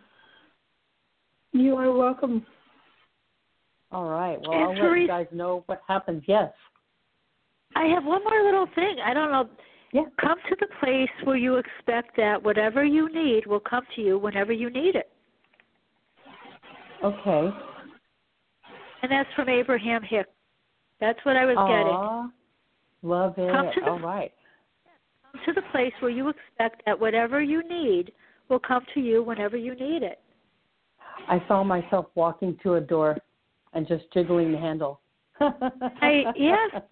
You 1.53 1.76
are 1.76 1.92
welcome. 1.92 2.44
All 3.90 4.09
right. 4.09 4.38
Well, 4.40 4.53
And 4.53 4.78
I'll 4.78 4.90
let 4.90 5.01
you 5.01 5.07
guys 5.07 5.26
know 5.32 5.62
what 5.66 5.80
happens. 5.88 6.22
Yes. 6.26 6.53
I 7.74 7.86
have 7.86 8.05
one 8.05 8.22
more 8.24 8.44
little 8.44 8.66
thing. 8.74 8.96
I 9.05 9.14
don't 9.14 9.30
know. 9.30 9.49
Yeah. 9.92 10.03
Come 10.20 10.38
to 10.49 10.57
the 10.61 10.66
place 10.80 11.09
where 11.24 11.36
you 11.36 11.57
expect 11.57 12.16
that 12.16 12.42
whatever 12.42 12.84
you 12.84 13.12
need 13.12 13.46
will 13.46 13.61
come 13.61 13.84
to 13.96 14.03
you 14.03 14.18
whenever 14.18 14.53
you 14.53 14.68
need 14.70 14.94
it. 14.94 15.11
Okay. 17.03 17.51
And 19.03 19.11
that's 19.11 19.28
from 19.34 19.49
Abraham 19.49 20.03
Hicks. 20.03 20.28
That's 21.01 21.18
what 21.24 21.36
I 21.36 21.46
was 21.46 21.57
getting. 21.57 22.32
Love 23.03 23.34
it. 23.38 23.51
Come 23.53 23.70
to 23.74 23.80
the- 23.80 23.90
All 23.90 23.99
right. 24.01 24.32
Come 25.32 25.40
to 25.46 25.53
the 25.53 25.62
place 25.70 25.92
where 26.01 26.11
you 26.11 26.28
expect 26.28 26.82
that 26.86 26.99
whatever 26.99 27.40
you 27.40 27.62
need 27.68 28.12
will 28.49 28.59
come 28.59 28.84
to 28.94 29.01
you 29.01 29.22
whenever 29.22 29.57
you 29.57 29.74
need 29.74 30.03
it. 30.03 30.20
I 31.28 31.42
saw 31.49 31.62
myself 31.62 32.07
walking 32.14 32.57
to 32.62 32.74
a 32.74 32.80
door 32.80 33.18
and 33.74 33.86
just 33.86 34.11
jiggling 34.12 34.53
the 34.53 34.59
handle. 34.59 35.01
I 35.40 36.24
yes, 36.34 36.82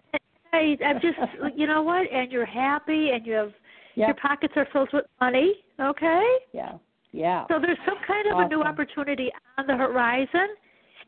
I 0.53 0.77
I'm 0.85 1.01
just 1.01 1.17
you 1.55 1.67
know 1.67 1.81
what? 1.81 2.09
And 2.11 2.31
you're 2.31 2.45
happy 2.45 3.11
and 3.11 3.25
you 3.25 3.33
have 3.33 3.53
Yeah. 3.95 4.07
your 4.07 4.15
pockets 4.15 4.53
are 4.55 4.65
filled 4.71 4.89
with 4.93 5.05
money, 5.19 5.65
okay? 5.79 6.23
Yeah. 6.53 6.73
Yeah. 7.11 7.45
So 7.47 7.59
there's 7.59 7.79
some 7.85 7.97
kind 8.05 8.27
of 8.27 8.39
a 8.39 8.47
new 8.47 8.61
opportunity 8.61 9.31
on 9.57 9.65
the 9.65 9.75
horizon 9.75 10.49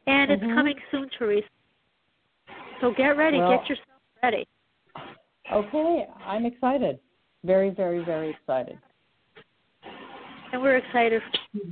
and 0.08 0.32
it's 0.32 0.42
Mhm. 0.44 0.56
coming 0.56 0.82
soon, 0.92 1.08
Teresa. 1.10 1.48
So 2.82 2.92
get 2.92 3.16
ready, 3.16 3.38
Well- 3.38 3.52
get 3.58 3.70
yourself 3.70 3.88
ready. 4.24 4.48
Okay. 5.52 6.08
I'm 6.26 6.46
excited. 6.46 7.00
Very, 7.44 7.70
very, 7.70 8.04
very 8.04 8.30
excited. 8.32 8.78
And 10.52 10.62
we're 10.62 10.78
excited. 10.78 11.22
You've 11.54 11.64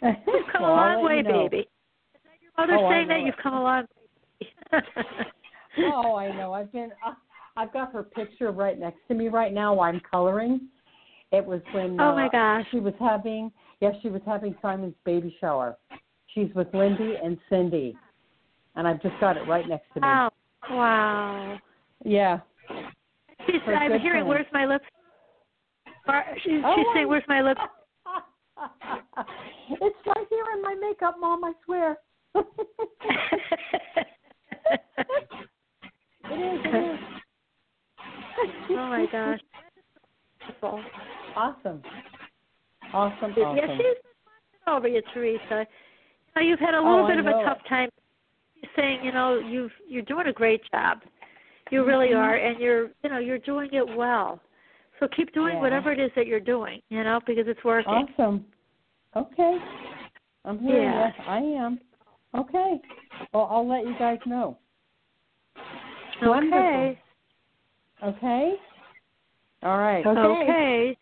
come 0.52 0.62
Well, 0.62 0.74
a 0.74 0.76
long 0.76 1.04
way, 1.04 1.18
you 1.18 1.22
know. 1.22 1.48
baby. 1.48 1.58
Is 1.58 2.20
that 2.24 2.38
your 2.40 2.52
mother 2.56 2.84
Oh, 2.84 2.90
saying 2.90 3.08
that 3.08 3.20
know 3.20 3.26
you've 3.26 3.36
come 3.42 3.54
a 3.54 3.62
long 3.62 3.84
way? 4.72 4.82
oh, 5.94 6.16
I 6.16 6.36
know. 6.36 6.52
I've 6.52 6.72
been. 6.72 6.90
Uh, 7.04 7.14
I've 7.56 7.72
got 7.72 7.92
her 7.92 8.04
picture 8.04 8.52
right 8.52 8.78
next 8.78 8.98
to 9.08 9.14
me 9.14 9.28
right 9.28 9.52
now 9.52 9.74
while 9.74 9.90
I'm 9.92 10.00
coloring. 10.08 10.68
It 11.32 11.44
was 11.44 11.60
when 11.72 12.00
Oh, 12.00 12.14
my 12.14 12.26
uh, 12.26 12.30
gosh. 12.30 12.66
she 12.70 12.80
was 12.80 12.94
having. 13.00 13.50
Yes, 13.80 13.94
she 14.02 14.08
was 14.08 14.22
having 14.26 14.54
Simon's 14.62 14.94
baby 15.04 15.36
shower. 15.40 15.76
She's 16.34 16.48
with 16.54 16.72
Lindy 16.74 17.14
and 17.22 17.38
Cindy, 17.48 17.96
and 18.76 18.86
I've 18.86 19.02
just 19.02 19.18
got 19.20 19.36
it 19.36 19.46
right 19.48 19.68
next 19.68 19.86
to 19.94 20.00
me. 20.00 20.06
Wow. 20.06 20.32
Wow. 20.70 21.58
Yeah. 22.04 22.40
She's, 23.48 23.60
I'm 23.66 23.90
hearing, 24.00 24.00
friend. 24.00 24.22
Oh, 24.24 24.28
where's 24.28 24.46
my 24.52 24.66
lips? 24.66 24.84
Oh, 26.06 26.20
she's 26.42 26.60
saying, 26.94 27.08
where's 27.08 27.22
my 27.28 27.40
lips? 27.42 27.60
it's 29.70 29.96
right 30.06 30.26
here 30.28 30.44
in 30.54 30.62
my 30.62 30.74
makeup, 30.80 31.16
Mom. 31.20 31.44
I 31.44 31.52
swear. 31.64 31.96
it 32.34 32.46
is. 36.30 36.58
It 36.64 36.74
is. 36.74 36.98
oh, 38.70 38.86
my 38.88 39.06
gosh. 39.10 39.40
Awesome. 41.36 41.82
Awesome. 42.92 43.34
Yeah, 43.36 43.44
Awesome. 43.44 43.68
she's 43.76 43.78
been 43.78 44.74
over 44.74 44.88
you, 44.88 45.02
Teresa. 45.14 45.40
You 45.50 45.66
know, 46.36 46.42
you've 46.42 46.60
had 46.60 46.74
a 46.74 46.78
Oh, 46.78 46.84
little 46.84 47.04
I 47.06 47.08
bit 47.08 47.18
of 47.18 47.26
a 47.26 47.44
tough 47.44 47.58
time. 47.68 47.88
She's 48.60 48.70
saying, 48.76 49.04
you 49.04 49.12
know, 49.12 49.38
you've 49.38 49.70
you're 49.88 50.02
doing 50.02 50.26
a 50.26 50.32
great 50.32 50.62
job. 50.70 50.98
You 51.70 51.84
really 51.84 52.10
Mhm. 52.10 52.18
are, 52.18 52.34
and 52.34 52.58
you're, 52.58 52.90
you 53.02 53.10
know, 53.10 53.18
you're 53.18 53.38
doing 53.38 53.70
it 53.72 53.86
well. 53.88 54.40
So 54.98 55.08
keep 55.08 55.32
doing 55.32 55.56
Yeah. 55.56 55.62
whatever 55.62 55.92
it 55.92 56.00
is 56.00 56.12
that 56.14 56.26
you're 56.26 56.40
doing, 56.40 56.82
you 56.88 57.04
know, 57.04 57.20
because 57.20 57.46
it's 57.46 57.62
working. 57.62 58.08
Awesome. 58.18 58.46
Okay. 59.14 59.60
I'm 60.44 60.58
here. 60.58 60.82
Yeah. 60.82 61.08
you. 61.08 61.24
I 61.26 61.38
am. 61.38 61.80
Okay. 62.34 62.80
Well, 63.32 63.48
I'll 63.50 63.66
let 63.66 63.86
you 63.86 63.94
guys 63.94 64.18
know. 64.26 64.58
Okay. 66.22 66.98
Okay. 68.02 68.60
All 69.62 69.78
right. 69.78 70.06
Okay. 70.06 70.20
Okay. 70.20 70.96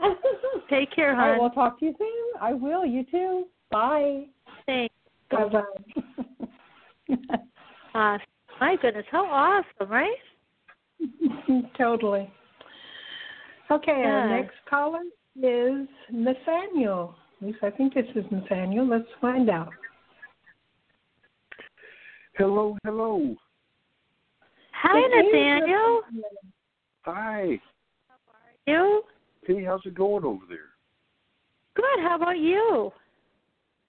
Take 0.68 0.90
care, 0.90 1.14
I 1.16 1.38
will 1.38 1.50
talk 1.50 1.78
to 1.80 1.86
you 1.86 1.94
soon. 1.98 2.40
I 2.40 2.52
will. 2.52 2.84
You 2.84 3.04
too. 3.04 3.46
Bye. 3.70 4.26
Thanks. 4.66 4.94
Bye 5.30 5.48
bye. 5.48 5.62
Uh, 7.94 8.18
my 8.60 8.76
goodness, 8.80 9.06
how 9.10 9.24
awesome, 9.26 9.90
right? 9.90 10.16
totally. 11.78 12.30
Okay, 13.70 13.92
our 13.92 14.28
next 14.28 14.56
caller 14.68 15.02
is 15.36 15.86
Nathaniel. 16.10 17.14
At 17.40 17.46
least 17.46 17.58
I 17.62 17.70
think 17.70 17.94
this 17.94 18.06
is 18.14 18.24
Nathaniel. 18.30 18.88
Let's 18.88 19.08
find 19.20 19.50
out. 19.50 19.72
Hello, 22.36 22.76
hello. 22.84 23.34
Hi, 24.72 24.98
It 24.98 25.02
is 25.02 25.26
Nathaniel. 25.26 26.02
Hi. 27.02 27.60
How 28.08 28.72
are 28.72 28.74
you? 28.74 29.02
Hey, 29.44 29.64
how's 29.64 29.80
it 29.84 29.94
going 29.94 30.24
over 30.24 30.44
there? 30.48 30.70
Good. 31.74 32.02
How 32.02 32.16
about 32.16 32.38
you? 32.38 32.92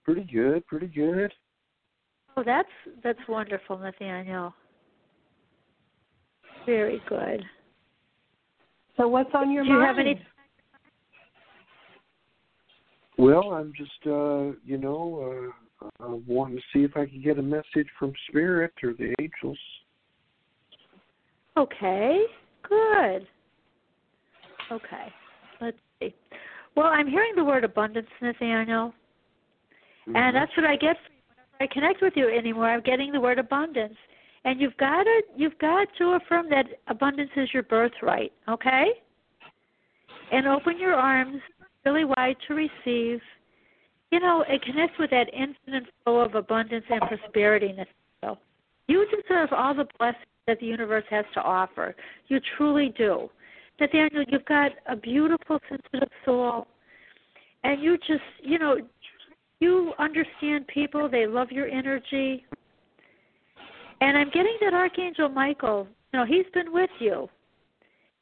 Pretty 0.04 0.28
good, 0.32 0.66
pretty 0.68 0.88
good. 0.88 1.32
Oh, 2.40 2.44
that's 2.46 2.70
that's 3.04 3.20
wonderful, 3.28 3.78
Nathaniel. 3.78 4.54
Very 6.66 7.02
good. 7.10 7.44
So, 8.96 9.10
what's 9.10 9.30
on 9.34 9.52
your 9.52 9.66
Do 9.66 9.72
you 9.72 9.76
mind? 9.76 9.88
have 9.88 10.00
any? 10.00 10.22
Well, 13.18 13.52
I'm 13.52 13.74
just 13.76 13.92
uh, 14.08 14.58
you 14.64 14.78
know, 14.78 15.52
uh, 15.82 16.06
uh 16.06 16.16
wanting 16.26 16.56
to 16.56 16.64
see 16.74 16.86
if 16.86 16.96
I 16.96 17.08
can 17.08 17.22
get 17.22 17.38
a 17.40 17.44
message 17.44 17.88
from 17.98 18.14
spirit 18.30 18.72
or 18.84 18.94
the 18.94 19.14
angels. 19.20 19.60
Okay. 21.58 22.24
Good. 22.70 23.28
Okay. 24.72 25.14
Let's 25.60 25.78
see. 26.00 26.16
Well, 26.78 26.88
I'm 26.88 27.08
hearing 27.08 27.34
the 27.36 27.44
word 27.44 27.66
abundance, 27.66 28.08
Nathaniel, 28.22 28.94
Mm-hmm. 30.08 30.16
and 30.16 30.36
that's 30.36 30.52
what 30.58 30.66
I 30.66 30.76
get 30.76 30.96
whenever 30.96 31.19
I 31.60 31.68
connect 31.68 32.02
with 32.02 32.14
you 32.16 32.30
anymore. 32.30 32.70
I'm 32.70 32.82
getting 32.82 33.12
the 33.12 33.20
word 33.20 33.40
abundance, 33.40 33.96
and 34.46 34.62
you've 34.62 34.78
got 34.78 35.04
to 35.04 35.22
you've 35.36 35.58
got 35.60 35.88
to 35.98 36.18
affirm 36.22 36.50
that 36.50 36.66
abundance 36.88 37.32
is 37.36 37.50
your 37.54 37.64
birthright. 37.64 38.32
Okay. 38.48 38.86
And 40.32 40.48
open 40.48 40.80
your 40.80 40.94
arms 40.94 41.42
really 41.86 42.06
wide 42.06 42.36
to 42.48 42.54
receive. 42.54 43.20
You 44.12 44.20
know, 44.20 44.44
it 44.48 44.62
connects 44.64 44.98
with 45.00 45.10
that 45.12 45.28
infinite 45.34 45.92
flow 46.04 46.20
of 46.20 46.36
abundance 46.36 46.86
and 46.90 47.02
prosperity. 47.02 47.76
You 48.88 49.06
deserve 49.06 49.50
all 49.52 49.76
the 49.76 49.86
blessings 50.00 50.26
that 50.48 50.60
the 50.60 50.66
universe 50.66 51.04
has 51.12 51.24
to 51.36 51.42
offer. 51.42 51.96
You 52.28 52.40
truly 52.58 52.92
do. 52.98 53.30
Nathaniel, 53.80 54.24
you've 54.28 54.46
got 54.46 54.72
a 54.88 54.96
beautiful, 54.96 55.60
sensitive 55.70 56.10
soul, 56.26 56.66
and 57.64 57.82
you 57.84 57.98
just, 58.00 58.24
you 58.42 58.58
know, 58.58 58.78
you 59.60 59.94
understand 60.00 60.68
people. 60.68 61.10
They 61.10 61.28
love 61.28 61.52
your 61.52 61.68
energy. 61.68 62.46
And 64.02 64.18
I'm 64.18 64.30
getting 64.30 64.58
that 64.62 64.74
Archangel 64.74 65.30
Michael, 65.30 65.88
you 66.14 66.20
know, 66.20 66.26
he's 66.26 66.46
been 66.54 66.72
with 66.72 66.90
you. 67.00 67.28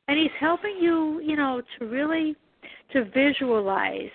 And 0.08 0.18
he's 0.18 0.32
helping 0.40 0.78
you, 0.80 1.20
you 1.22 1.36
know, 1.36 1.62
to 1.78 1.86
really 1.86 2.36
to 2.94 3.06
visualize 3.06 4.10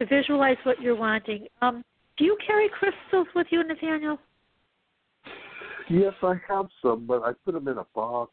to 0.00 0.06
visualize 0.06 0.56
what 0.64 0.80
you're 0.80 0.96
wanting. 0.96 1.46
Um, 1.62 1.84
do 2.16 2.24
you 2.24 2.36
carry 2.46 2.68
crystals 2.68 3.28
with 3.34 3.46
you, 3.50 3.62
Nathaniel? 3.64 4.18
Yes, 5.88 6.14
I 6.22 6.34
have 6.48 6.66
some, 6.82 7.06
but 7.06 7.22
I 7.22 7.32
put 7.44 7.54
them 7.54 7.68
in 7.68 7.78
a 7.78 7.86
box. 7.94 8.32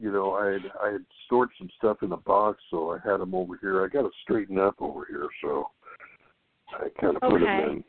You 0.00 0.10
know, 0.10 0.32
I 0.32 0.52
had 0.52 0.62
I 0.82 0.92
had 0.92 1.04
stored 1.26 1.50
some 1.58 1.70
stuff 1.78 1.98
in 2.02 2.10
a 2.12 2.16
box, 2.16 2.60
so 2.70 2.90
I 2.90 2.98
had 3.08 3.20
them 3.20 3.34
over 3.34 3.56
here. 3.60 3.84
I 3.84 3.88
got 3.88 4.02
to 4.02 4.10
straighten 4.22 4.58
up 4.58 4.76
over 4.80 5.06
here, 5.08 5.28
so 5.42 5.68
I 6.74 6.88
kind 7.00 7.16
of 7.16 7.22
put 7.22 7.42
Okay. 7.42 7.44
them 7.44 7.84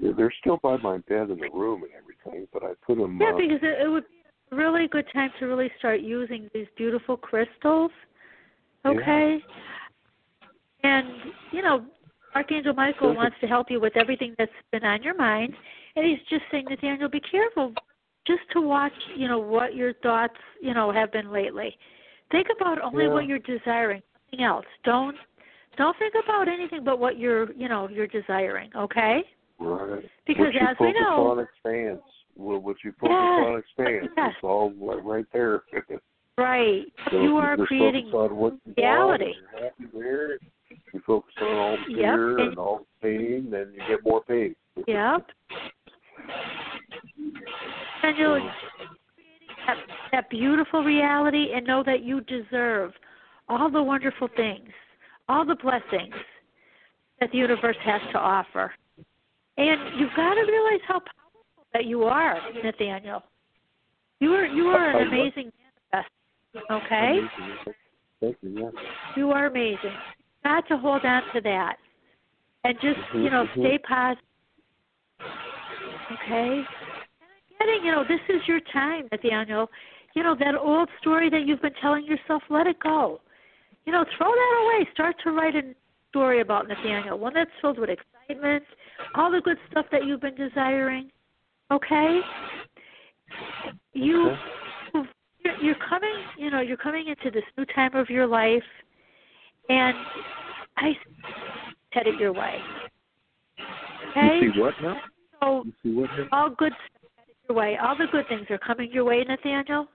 in. 0.00 0.16
They're 0.16 0.32
still 0.40 0.58
by 0.62 0.76
my 0.76 0.98
bed 0.98 1.30
in 1.30 1.38
the 1.38 1.48
room 1.52 1.82
and 1.84 1.92
everything, 1.92 2.46
but 2.52 2.62
I 2.62 2.72
put 2.86 2.98
them. 2.98 3.18
Yeah, 3.20 3.30
uh, 3.30 3.36
because 3.38 3.60
it, 3.62 3.86
it 3.86 3.88
would 3.88 4.04
be 4.08 4.16
a 4.52 4.56
really 4.56 4.88
good 4.88 5.06
time 5.12 5.30
to 5.38 5.46
really 5.46 5.70
start 5.78 6.00
using 6.00 6.50
these 6.52 6.66
beautiful 6.76 7.16
crystals. 7.16 7.90
Yeah. 8.84 8.90
Okay. 8.90 9.38
And 10.84 11.08
you 11.50 11.62
know, 11.62 11.86
Archangel 12.34 12.74
Michael 12.74 13.14
wants 13.14 13.36
to 13.40 13.46
help 13.46 13.70
you 13.70 13.80
with 13.80 13.96
everything 13.96 14.34
that's 14.38 14.52
been 14.70 14.84
on 14.84 15.02
your 15.02 15.16
mind, 15.16 15.54
and 15.96 16.04
he's 16.04 16.18
just 16.28 16.42
saying, 16.50 16.66
Nathaniel, 16.68 17.08
be 17.08 17.20
careful, 17.20 17.72
just 18.26 18.42
to 18.52 18.60
watch, 18.60 18.92
you 19.16 19.28
know, 19.28 19.38
what 19.38 19.74
your 19.74 19.94
thoughts, 19.94 20.36
you 20.60 20.74
know, 20.74 20.92
have 20.92 21.10
been 21.10 21.32
lately. 21.32 21.74
Think 22.30 22.48
about 22.54 22.82
only 22.82 23.04
Yeah. 23.06 23.14
what 23.14 23.26
you're 23.26 23.38
desiring, 23.38 24.02
nothing 24.30 24.44
else. 24.44 24.66
Don't 24.84 25.16
don't 25.76 25.96
think 25.98 26.14
about 26.22 26.48
anything 26.48 26.84
but 26.84 26.98
what 26.98 27.18
you're, 27.18 27.52
you 27.52 27.68
know, 27.68 27.88
you're 27.88 28.06
desiring. 28.06 28.70
Okay. 28.76 29.20
Right. 29.58 30.04
Because 30.26 30.46
what 30.60 30.70
as 30.70 30.76
we 30.80 30.92
know- 30.92 31.26
on 31.28 31.38
expands. 31.40 32.02
Well, 32.38 32.58
what 32.58 32.76
you 32.84 32.92
focus 33.00 33.16
Yes, 33.18 33.46
on 33.46 33.58
expands. 33.58 34.12
yes. 34.16 34.30
It's 34.34 34.44
all 34.44 34.70
right, 34.78 35.02
right 35.04 35.26
there. 35.32 35.62
Right. 36.38 36.84
so 37.10 37.18
you 37.22 37.38
are 37.38 37.56
creating 37.56 38.10
focus 38.12 38.30
on 38.32 38.36
what 38.36 38.52
you 38.66 38.74
reality. 38.76 39.24
and 39.24 39.34
You're 39.52 39.62
happy 39.62 39.84
there. 39.94 40.32
You 40.92 41.00
focus 41.06 41.32
on 41.40 41.46
all 41.56 41.76
the 41.86 41.92
Yep, 41.94 41.98
fear 42.00 42.38
and- 42.40 42.58
all 42.58 42.80
the 43.00 43.08
pain, 43.08 43.48
then 43.50 43.72
you 43.72 43.80
get 43.88 44.04
more 44.04 44.22
pain. 44.22 44.54
Yep. 44.86 45.26
And 48.02 48.16
you're 48.18 48.38
that, 49.66 49.76
that 50.12 50.30
beautiful 50.30 50.84
reality 50.84 51.48
and 51.54 51.66
know 51.66 51.82
that 51.84 52.02
you 52.04 52.20
deserve 52.20 52.92
all 53.48 53.70
the 53.70 53.82
wonderful 53.82 54.28
things, 54.36 54.68
all 55.28 55.44
the 55.44 55.56
blessings 55.56 56.14
that 57.20 57.30
the 57.32 57.38
universe 57.38 57.76
has 57.84 58.00
to 58.12 58.18
offer. 58.18 58.72
And 59.56 59.98
you've 59.98 60.14
got 60.14 60.34
to 60.34 60.42
realize 60.42 60.80
how 60.86 61.00
powerful 61.00 61.66
that 61.72 61.86
you 61.86 62.04
are, 62.04 62.40
Nathaniel. 62.62 63.22
You 64.20 64.32
are 64.32 64.46
you 64.46 64.66
are 64.68 64.98
an 64.98 65.08
amazing 65.08 65.50
manifest. 65.92 66.12
Okay? 66.70 67.20
Thank 68.20 68.36
you. 68.42 68.50
Yeah. 68.60 68.70
You 69.16 69.30
are 69.30 69.46
amazing. 69.46 69.92
Got 70.44 70.68
to 70.68 70.76
hold 70.78 71.04
on 71.04 71.22
to 71.34 71.40
that. 71.42 71.76
And 72.64 72.74
just, 72.80 72.98
Mhm, 72.98 73.24
you 73.24 73.30
know, 73.30 73.44
mhm. 73.46 73.60
stay 73.60 73.78
positive. 73.78 74.24
Okay? 76.12 76.58
And 76.58 76.64
I'm 76.64 77.58
getting, 77.58 77.84
you 77.84 77.92
know, 77.92 78.04
this 78.04 78.20
is 78.28 78.46
your 78.48 78.60
time, 78.60 79.08
Nathaniel. 79.12 79.70
You 80.14 80.22
know, 80.22 80.34
that 80.36 80.54
old 80.54 80.88
story 81.00 81.28
that 81.30 81.46
you've 81.46 81.60
been 81.60 81.74
telling 81.74 82.04
yourself, 82.04 82.42
let 82.48 82.66
it 82.66 82.78
go. 82.78 83.20
You 83.86 83.92
know, 83.92 84.04
throw 84.18 84.28
that 84.28 84.62
away. 84.64 84.88
Start 84.92 85.16
to 85.24 85.30
write 85.30 85.54
a 85.54 85.62
story 86.10 86.40
about 86.40 86.68
Nathaniel, 86.68 87.18
one 87.18 87.34
that's 87.34 87.50
filled 87.60 87.78
with 87.78 87.88
excitement, 87.90 88.64
all 89.14 89.30
the 89.30 89.40
good 89.40 89.58
stuff 89.70 89.86
that 89.92 90.04
you've 90.04 90.20
been 90.20 90.34
desiring. 90.34 91.10
Okay? 91.70 92.20
You 93.92 94.30
Okay. 94.94 95.08
you're, 95.62 95.76
coming, 95.88 96.14
you 96.36 96.50
know, 96.50 96.60
you're 96.60 96.76
coming 96.76 97.06
into 97.08 97.30
this 97.30 97.44
new 97.56 97.64
time 97.66 97.94
of 97.94 98.10
your 98.10 98.26
life, 98.26 98.62
and 99.68 99.96
I 100.76 100.92
headed 101.90 102.18
your 102.18 102.32
way. 102.32 102.60
Okay, 104.10 104.38
You 104.42 104.52
see 104.52 104.60
what 104.60 104.74
now? 104.82 105.00
so 105.40 105.62
You 105.64 105.72
see 105.82 105.94
what 105.94 106.10
now? 106.18 106.26
all 106.32 106.50
good 106.50 106.72
stuff 106.72 107.10
headed 107.16 107.34
your 107.48 107.56
way. 107.56 107.76
All 107.76 107.96
the 107.96 108.06
good 108.10 108.26
things 108.28 108.46
are 108.50 108.58
coming 108.58 108.90
your 108.92 109.04
way, 109.04 109.24
Nathaniel. 109.24 109.86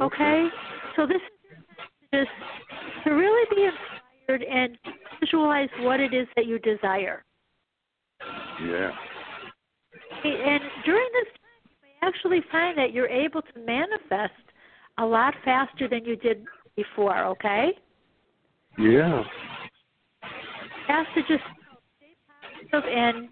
Okay, 0.00 0.48
so 0.96 1.06
this 1.06 1.16
is 1.16 1.39
just 2.12 2.30
to 3.04 3.10
really 3.10 3.46
be 3.54 3.64
inspired 3.64 4.42
and 4.42 4.76
visualize 5.20 5.68
what 5.80 6.00
it 6.00 6.12
is 6.12 6.26
that 6.36 6.46
you 6.46 6.58
desire. 6.58 7.24
Yeah. 8.62 8.90
And 10.24 10.62
during 10.84 11.08
this 11.12 11.32
time, 11.32 11.62
you 11.64 11.76
may 11.82 12.08
actually 12.08 12.40
find 12.50 12.76
that 12.78 12.92
you're 12.92 13.08
able 13.08 13.42
to 13.42 13.60
manifest 13.64 14.32
a 14.98 15.04
lot 15.04 15.34
faster 15.44 15.88
than 15.88 16.04
you 16.04 16.16
did 16.16 16.44
before. 16.76 17.24
Okay. 17.26 17.70
Yeah. 18.78 19.22
have 20.88 21.06
to 21.14 21.20
just 21.22 21.44
stay 21.96 22.14
positive 22.70 22.90
and 22.90 23.28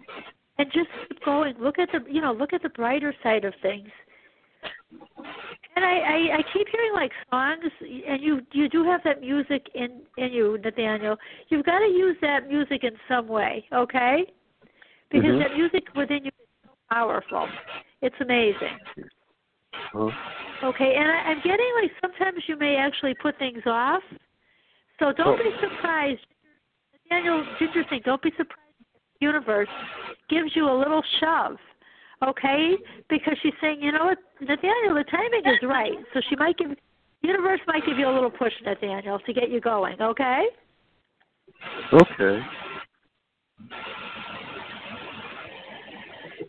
and 0.59 0.73
just 0.73 0.89
keep 1.09 1.25
going. 1.25 1.55
Look 1.61 1.79
at 1.79 1.89
the 1.93 2.01
you 2.11 2.21
know 2.21 2.33
look 2.33 2.53
at 2.53 2.63
the 2.63 2.71
brighter 2.71 3.15
side 3.23 3.45
of 3.45 3.55
things. 3.63 3.89
And 5.77 5.85
I, 5.85 5.99
I 5.99 6.37
I 6.39 6.43
keep 6.53 6.67
hearing 6.69 6.93
like 6.95 7.13
songs, 7.31 7.73
and 7.81 8.23
you 8.23 8.41
you 8.53 8.69
do 8.69 8.85
have 8.85 9.01
that 9.05 9.21
music 9.21 9.67
in 9.75 10.03
in 10.17 10.33
you, 10.33 10.59
Nathaniel. 10.63 11.17
You've 11.49 11.65
got 11.65 11.79
to 11.81 11.87
use 11.87 12.17
that 12.23 12.49
music 12.49 12.85
in 12.85 12.93
some 13.09 13.29
way, 13.29 13.65
okay? 13.73 14.25
Because 15.11 15.31
Mhm. 15.31 15.39
that 15.43 15.57
music 15.57 15.85
within 15.95 16.25
you 16.25 16.31
is 16.41 16.49
so 16.65 16.71
powerful. 16.91 17.49
It's 18.03 18.17
amazing. 18.21 18.79
Huh? 19.73 20.11
Okay, 20.63 20.95
and 20.97 21.09
I, 21.09 21.17
I'm 21.31 21.41
getting 21.43 21.73
like 21.81 21.93
sometimes 22.01 22.43
you 22.49 22.57
may 22.57 22.77
actually 22.77 23.15
put 23.15 23.39
things 23.39 23.63
off. 23.67 24.03
So 24.99 25.13
don't 25.13 25.39
Oh. 25.39 25.43
be 25.43 25.51
surprised. 25.61 26.27
Nathaniel, 27.11 27.45
thing. 27.89 28.03
Don't 28.05 28.21
be 28.21 28.31
surprised 28.33 28.75
if 28.81 28.87
the 29.21 29.27
universe 29.27 29.69
gives 30.29 30.55
you 30.57 30.69
a 30.69 30.77
little 30.77 31.03
shove. 31.21 31.59
Okay? 32.23 32.75
Because 33.09 33.35
she's 33.43 33.53
saying, 33.61 33.81
you 33.81 33.93
know 33.93 34.05
what, 34.07 34.19
Nathaniel, 34.41 34.95
the 34.95 35.05
timing 35.11 35.43
is 35.47 35.59
right. 35.63 35.97
So 36.13 36.21
she 36.29 36.37
might 36.37 36.59
give 36.59 36.71
universe 37.23 37.61
might 37.67 37.85
give 37.87 37.99
you 37.99 38.09
a 38.09 38.13
little 38.13 38.31
push, 38.31 38.53
Nathaniel, 38.65 39.19
to 39.19 39.33
get 39.33 39.51
you 39.51 39.61
going, 39.61 40.01
okay? 40.01 40.47
Okay. 41.93 42.41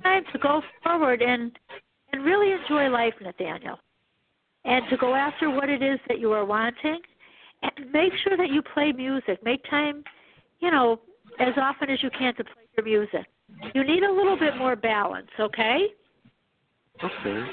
Time 0.03 0.23
to 0.31 0.39
go 0.39 0.61
forward 0.83 1.21
and 1.21 1.51
and 2.11 2.23
really 2.23 2.51
enjoy 2.51 2.89
life, 2.89 3.13
Nathaniel, 3.21 3.77
and 4.65 4.83
to 4.89 4.97
go 4.97 5.13
after 5.13 5.49
what 5.49 5.69
it 5.69 5.83
is 5.83 5.99
that 6.07 6.19
you 6.19 6.31
are 6.31 6.45
wanting, 6.45 6.99
and 7.61 7.91
make 7.91 8.13
sure 8.23 8.35
that 8.35 8.49
you 8.49 8.61
play 8.73 8.91
music. 8.91 9.39
Make 9.43 9.63
time, 9.69 10.03
you 10.59 10.71
know, 10.71 10.99
as 11.39 11.53
often 11.57 11.89
as 11.89 12.01
you 12.01 12.09
can 12.17 12.33
to 12.35 12.43
play 12.43 12.63
your 12.77 12.85
music. 12.85 13.27
You 13.73 13.83
need 13.83 14.03
a 14.03 14.11
little 14.11 14.37
bit 14.37 14.57
more 14.57 14.75
balance, 14.75 15.29
okay? 15.39 15.87
Okay. 17.03 17.45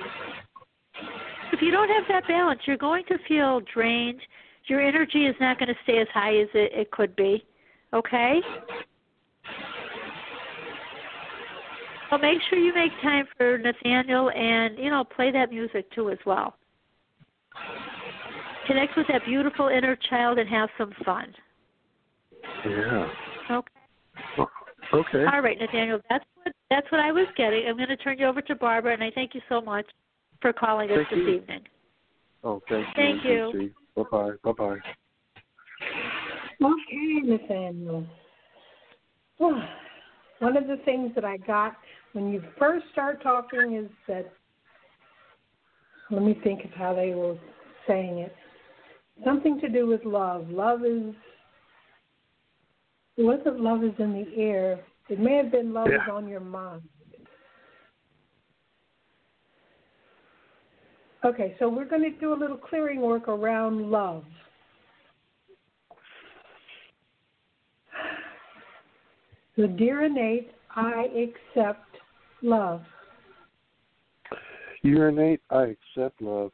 If 1.52 1.62
you 1.62 1.70
don't 1.70 1.88
have 1.88 2.04
that 2.08 2.26
balance, 2.26 2.60
you're 2.66 2.76
going 2.76 3.04
to 3.08 3.16
feel 3.28 3.60
drained. 3.72 4.20
Your 4.66 4.80
energy 4.80 5.26
is 5.26 5.36
not 5.40 5.58
going 5.58 5.68
to 5.68 5.74
stay 5.84 5.98
as 5.98 6.08
high 6.12 6.36
as 6.36 6.48
it, 6.54 6.72
it 6.72 6.90
could 6.90 7.14
be, 7.16 7.44
okay? 7.94 8.40
So 12.10 12.18
make 12.18 12.38
sure 12.48 12.58
you 12.58 12.74
make 12.74 12.92
time 13.02 13.26
for 13.36 13.58
Nathaniel 13.58 14.30
and, 14.30 14.78
you 14.78 14.90
know, 14.90 15.04
play 15.04 15.30
that 15.32 15.50
music 15.50 15.90
too 15.92 16.10
as 16.10 16.18
well. 16.24 16.56
Connect 18.66 18.96
with 18.96 19.06
that 19.08 19.24
beautiful 19.24 19.68
inner 19.68 19.96
child 20.08 20.38
and 20.38 20.48
have 20.48 20.68
some 20.76 20.92
fun. 21.04 21.32
Yeah. 22.64 23.08
Okay. 23.50 23.70
Okay. 24.92 25.24
All 25.32 25.40
right, 25.40 25.58
Nathaniel, 25.58 26.00
that's 26.08 26.24
what 26.34 26.52
that's 26.70 26.90
what 26.90 27.00
I 27.00 27.12
was 27.12 27.26
getting. 27.36 27.66
I'm 27.68 27.76
going 27.76 27.88
to 27.88 27.96
turn 27.96 28.18
you 28.18 28.26
over 28.26 28.40
to 28.42 28.54
Barbara, 28.54 28.92
and 28.94 29.02
I 29.02 29.10
thank 29.14 29.34
you 29.34 29.40
so 29.48 29.60
much 29.60 29.86
for 30.40 30.52
calling 30.52 30.90
us 30.90 30.96
Thank 30.96 31.10
this 31.10 31.18
you. 31.18 31.28
evening. 31.28 31.60
Oh, 32.44 32.62
thank 32.68 32.86
you. 32.86 32.92
Thank 32.94 33.24
you. 33.24 33.74
Bye 33.96 34.02
bye. 34.10 34.30
Bye 34.44 34.52
bye. 34.52 34.78
Okay, 36.62 37.20
Nathaniel. 37.24 38.06
One 40.38 40.56
of 40.56 40.66
the 40.66 40.76
things 40.84 41.12
that 41.14 41.24
I 41.24 41.38
got 41.38 41.76
when 42.12 42.32
you 42.32 42.42
first 42.58 42.86
start 42.92 43.22
talking 43.22 43.76
is 43.76 43.90
that, 44.06 44.32
let 46.10 46.22
me 46.22 46.38
think 46.44 46.64
of 46.64 46.70
how 46.70 46.94
they 46.94 47.10
were 47.10 47.36
saying 47.86 48.18
it. 48.18 48.34
Something 49.24 49.60
to 49.60 49.68
do 49.68 49.86
with 49.86 50.04
love. 50.04 50.48
Love 50.50 50.84
is, 50.84 51.14
it 53.16 53.22
wasn't 53.22 53.60
love 53.60 53.84
is 53.84 53.92
in 53.98 54.12
the 54.12 54.40
air. 54.40 54.80
It 55.08 55.20
may 55.20 55.36
have 55.36 55.50
been 55.50 55.72
love 55.72 55.88
is 55.88 56.00
on 56.10 56.28
your 56.28 56.40
mind. 56.40 56.82
Okay, 61.24 61.56
so 61.58 61.68
we're 61.68 61.86
going 61.86 62.02
to 62.02 62.10
do 62.10 62.32
a 62.34 62.38
little 62.38 62.56
clearing 62.56 63.00
work 63.00 63.26
around 63.26 63.90
love. 63.90 64.24
So, 69.56 69.66
dear 69.66 70.04
innate, 70.04 70.50
I 70.70 71.06
accept 71.16 71.88
love. 72.42 72.82
Dear 74.84 75.08
innate. 75.08 75.40
I 75.50 75.74
accept 75.96 76.20
love. 76.20 76.52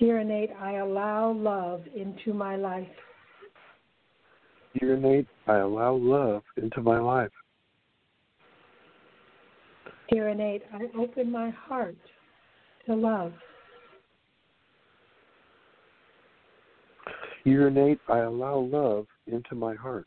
Dear 0.00 0.20
innate, 0.20 0.50
I 0.60 0.76
allow 0.76 1.32
love 1.32 1.82
into 1.94 2.32
my 2.32 2.56
life. 2.56 2.88
Dear 4.80 4.94
innate. 4.94 5.26
I 5.46 5.56
allow 5.56 5.94
love 5.94 6.42
into 6.56 6.80
my 6.80 6.98
life. 6.98 7.30
Dear 10.10 10.28
innate, 10.28 10.62
I 10.72 10.88
open 10.98 11.30
my 11.30 11.50
heart 11.50 11.96
to 12.86 12.94
love. 12.94 13.32
Dear 17.44 17.68
innate. 17.68 18.00
I 18.08 18.18
allow 18.18 18.58
love 18.58 19.06
into 19.26 19.54
my 19.54 19.74
heart. 19.74 20.06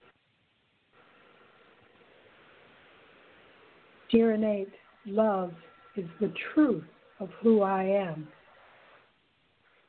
Dear 4.11 4.33
innate, 4.33 4.73
love 5.05 5.53
is 5.95 6.05
the 6.19 6.33
truth 6.53 6.83
of 7.19 7.29
who 7.41 7.61
I 7.61 7.83
am. 7.83 8.27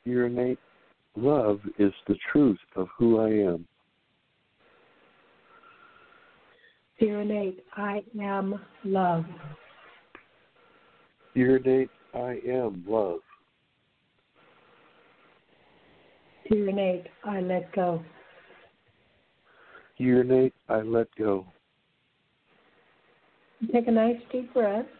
Urinate. 0.04 0.58
Love 1.16 1.60
is 1.78 1.92
the 2.08 2.16
truth 2.32 2.58
of 2.76 2.88
who 2.98 3.20
I 3.20 3.28
am. 3.28 3.66
Dear 7.02 7.22
innate, 7.22 7.64
I 7.76 8.04
am 8.22 8.60
love. 8.84 9.24
Dear 11.34 11.56
innate. 11.56 11.90
I 12.14 12.38
am 12.46 12.84
love. 12.86 13.18
Dear 16.48 16.68
innate, 16.68 17.08
I 17.24 17.40
let 17.40 17.72
go. 17.72 18.04
Dear 19.98 20.20
innate. 20.20 20.54
I 20.68 20.82
let 20.82 21.08
go. 21.16 21.44
Take 23.72 23.88
a 23.88 23.90
nice 23.90 24.20
deep 24.30 24.54
breath. 24.54 24.86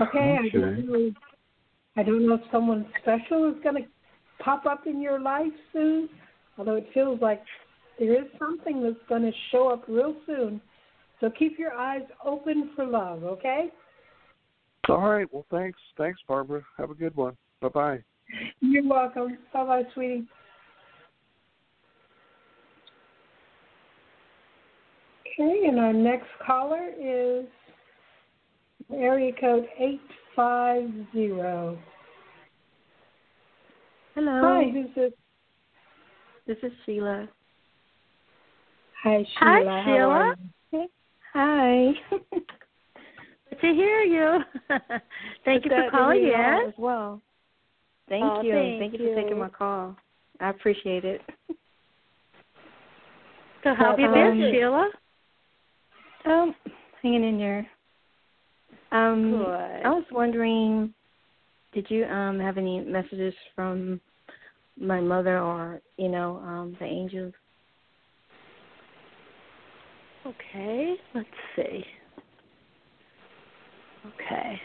Okay, 0.00 0.36
I 0.40 0.48
don't 0.48 0.88
know. 0.88 1.12
I 1.96 2.02
don't 2.02 2.26
know 2.26 2.34
if 2.34 2.40
someone 2.50 2.86
special 3.00 3.48
is 3.50 3.62
going 3.62 3.82
to 3.82 3.88
pop 4.42 4.66
up 4.66 4.86
in 4.86 5.00
your 5.00 5.20
life 5.20 5.52
soon, 5.72 6.08
although 6.58 6.76
it 6.76 6.88
feels 6.92 7.20
like 7.20 7.42
there 7.98 8.12
is 8.12 8.28
something 8.38 8.82
that's 8.82 8.96
going 9.08 9.22
to 9.22 9.32
show 9.52 9.68
up 9.68 9.84
real 9.88 10.14
soon. 10.26 10.60
So 11.20 11.30
keep 11.30 11.58
your 11.58 11.72
eyes 11.72 12.02
open 12.24 12.70
for 12.74 12.84
love, 12.84 13.22
okay? 13.22 13.68
All 14.88 15.08
right. 15.08 15.26
Well, 15.32 15.46
thanks. 15.50 15.78
Thanks, 15.96 16.20
Barbara. 16.26 16.62
Have 16.76 16.90
a 16.90 16.94
good 16.94 17.14
one. 17.16 17.36
Bye 17.60 17.68
bye. 17.68 17.98
You're 18.60 18.86
welcome. 18.86 19.38
Bye 19.52 19.64
bye, 19.64 19.82
sweetie. 19.94 20.26
Okay, 25.40 25.66
and 25.66 25.78
our 25.80 25.92
next 25.92 26.28
caller 26.46 26.90
is 27.00 27.46
area 28.92 29.32
code 29.40 29.66
850. 30.36 31.80
Hello. 34.14 34.42
Hi, 34.42 34.70
who's 34.72 34.94
this? 34.94 35.12
This 36.46 36.56
is 36.62 36.72
Sheila. 36.84 37.28
Hi, 39.02 39.24
Hi, 39.36 39.58
Sheila. 39.60 39.82
How 39.82 40.34
Sheila. 40.70 40.86
Hi. 41.32 41.92
Good 43.50 43.60
to 43.60 43.66
hear 43.74 44.00
you. 44.02 44.40
Thank 45.44 45.64
you 45.64 45.70
for 45.70 45.90
calling 45.90 46.22
in. 46.22 46.32
as 46.68 46.74
well. 46.78 47.20
Thank 48.08 48.24
Oh, 48.24 48.42
you. 48.42 48.52
thank 48.78 48.92
you 48.92 48.98
for 48.98 49.14
taking 49.22 49.38
my 49.38 49.48
call. 49.48 49.96
I 50.40 50.50
appreciate 50.50 51.04
it. 51.04 51.20
So 53.62 53.74
how 53.74 53.92
have 53.92 53.98
you 53.98 54.08
Um, 54.08 54.12
been, 54.12 54.50
Sheila? 54.52 54.90
Um, 56.26 56.54
hanging 57.02 57.24
in 57.24 57.38
there. 57.38 57.66
Um, 58.94 59.32
Good. 59.32 59.82
I 59.84 59.90
was 59.90 60.04
wondering, 60.12 60.94
did 61.72 61.86
you 61.90 62.04
um 62.04 62.38
have 62.38 62.56
any 62.56 62.80
messages 62.80 63.34
from 63.54 64.00
my 64.78 65.00
mother 65.00 65.40
or 65.40 65.80
you 65.96 66.08
know 66.08 66.36
um 66.44 66.76
the 66.78 66.86
angels? 66.86 67.34
Okay, 70.24 70.94
let's 71.14 71.28
see. 71.56 71.84
Okay. 74.06 74.60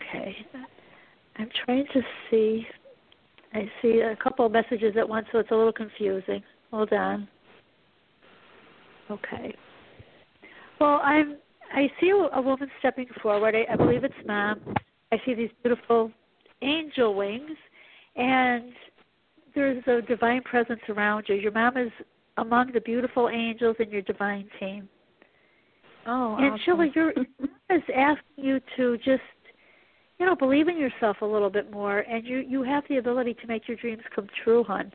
Okay. 0.00 0.36
I'm 1.36 1.48
trying 1.64 1.86
to 1.94 2.02
see. 2.30 2.66
I 3.54 3.70
see 3.80 4.00
a 4.00 4.16
couple 4.16 4.44
of 4.44 4.52
messages 4.52 4.94
at 4.98 5.08
once, 5.08 5.26
so 5.30 5.38
it's 5.38 5.50
a 5.50 5.54
little 5.54 5.72
confusing. 5.72 6.42
Hold 6.70 6.92
on. 6.92 7.28
Okay. 9.10 9.54
Well, 10.80 11.00
I'm. 11.02 11.36
I 11.74 11.90
see 12.00 12.10
a 12.10 12.42
woman 12.42 12.70
stepping 12.80 13.06
forward. 13.22 13.54
I, 13.54 13.72
I 13.72 13.76
believe 13.76 14.04
it's 14.04 14.14
mom. 14.26 14.60
I 15.10 15.16
see 15.24 15.34
these 15.34 15.50
beautiful 15.62 16.10
angel 16.60 17.14
wings, 17.14 17.56
and 18.16 18.72
there's 19.54 19.82
a 19.86 20.02
divine 20.02 20.42
presence 20.42 20.80
around 20.88 21.26
you. 21.28 21.34
Your 21.36 21.52
mom 21.52 21.76
is 21.76 21.90
among 22.36 22.72
the 22.72 22.80
beautiful 22.80 23.28
angels 23.28 23.76
in 23.78 23.90
your 23.90 24.02
divine 24.02 24.48
team. 24.58 24.88
Oh, 26.06 26.36
And 26.38 26.54
awesome. 26.54 26.60
Sheila, 26.64 26.86
your 26.94 27.12
mom 27.14 27.50
is 27.70 27.82
asking 27.94 28.44
you 28.44 28.60
to 28.76 28.96
just, 28.98 29.22
you 30.18 30.26
know, 30.26 30.34
believe 30.34 30.68
in 30.68 30.76
yourself 30.78 31.18
a 31.22 31.26
little 31.26 31.50
bit 31.50 31.70
more, 31.70 32.00
and 32.00 32.26
you 32.26 32.38
you 32.38 32.62
have 32.62 32.84
the 32.88 32.98
ability 32.98 33.34
to 33.34 33.46
make 33.46 33.68
your 33.68 33.76
dreams 33.76 34.02
come 34.14 34.26
true, 34.44 34.64
hon. 34.64 34.92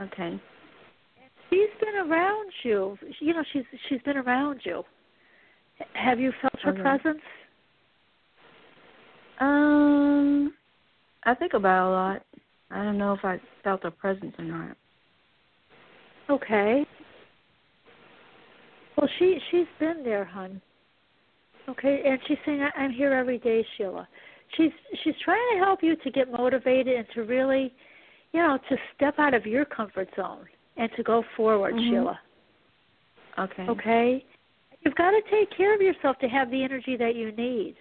okay. 0.00 0.40
She's 1.50 1.68
been 1.80 2.10
around 2.10 2.50
you. 2.62 2.98
You 3.20 3.34
know, 3.34 3.42
she's 3.52 3.64
she's 3.88 4.00
been 4.02 4.16
around 4.16 4.60
you. 4.64 4.82
Have 5.94 6.20
you 6.20 6.32
felt 6.40 6.58
her 6.62 6.72
Okay. 6.72 6.82
presence? 6.82 7.22
Um, 9.40 10.52
I 11.24 11.34
think 11.34 11.54
about 11.54 11.86
it 11.86 11.90
a 11.90 11.92
lot. 11.92 12.22
I 12.70 12.84
don't 12.84 12.98
know 12.98 13.14
if 13.14 13.24
I 13.24 13.40
felt 13.62 13.82
her 13.84 13.90
presence 13.90 14.34
or 14.38 14.44
not. 14.44 14.76
Okay. 16.28 16.84
Well, 18.96 19.08
she 19.18 19.38
she's 19.50 19.66
been 19.78 20.02
there, 20.04 20.24
hon. 20.24 20.60
Okay, 21.68 22.02
and 22.04 22.18
she's 22.26 22.38
saying 22.44 22.66
I'm 22.76 22.90
here 22.90 23.12
every 23.12 23.38
day, 23.38 23.64
Sheila. 23.76 24.08
She's 24.56 24.72
she's 25.04 25.14
trying 25.24 25.46
to 25.52 25.58
help 25.58 25.82
you 25.82 25.96
to 25.96 26.10
get 26.10 26.30
motivated 26.30 26.96
and 26.96 27.06
to 27.14 27.22
really, 27.22 27.72
you 28.32 28.40
know, 28.40 28.58
to 28.68 28.76
step 28.96 29.18
out 29.18 29.34
of 29.34 29.46
your 29.46 29.64
comfort 29.64 30.08
zone 30.16 30.46
and 30.78 30.90
to 30.96 31.02
go 31.02 31.22
forward, 31.36 31.74
Mhm. 31.74 31.90
Sheila. 31.90 32.20
Okay. 33.36 33.68
Okay? 33.68 34.24
You've 34.82 34.94
got 34.94 35.10
to 35.10 35.20
take 35.22 35.50
care 35.50 35.74
of 35.74 35.82
yourself 35.82 36.18
to 36.20 36.28
have 36.28 36.50
the 36.50 36.62
energy 36.62 36.96
that 36.96 37.14
you 37.14 37.32
need. 37.32 37.76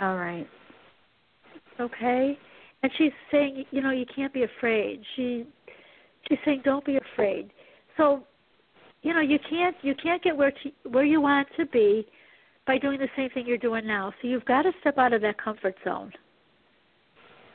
All 0.00 0.16
right. 0.16 0.48
Okay? 1.78 2.38
And 2.82 2.92
she's 2.94 3.12
saying, 3.30 3.66
you 3.70 3.82
know, 3.82 3.90
you 3.90 4.06
can't 4.06 4.32
be 4.32 4.42
afraid. 4.44 5.04
She 5.14 5.46
she's 6.28 6.38
saying 6.44 6.62
don't 6.64 6.84
be 6.84 6.96
afraid. 6.96 7.50
So, 7.96 8.24
you 9.02 9.12
know, 9.12 9.20
you 9.20 9.38
can't 9.38 9.76
you 9.82 9.94
can't 9.94 10.22
get 10.22 10.36
where 10.36 10.50
to, 10.50 10.72
where 10.84 11.04
you 11.04 11.20
want 11.20 11.48
to 11.56 11.66
be 11.66 12.06
by 12.66 12.78
doing 12.78 12.98
the 12.98 13.08
same 13.16 13.30
thing 13.30 13.46
you're 13.46 13.58
doing 13.58 13.86
now. 13.86 14.12
So 14.20 14.28
you've 14.28 14.44
got 14.44 14.62
to 14.62 14.72
step 14.80 14.98
out 14.98 15.12
of 15.12 15.20
that 15.22 15.38
comfort 15.38 15.76
zone. 15.84 16.12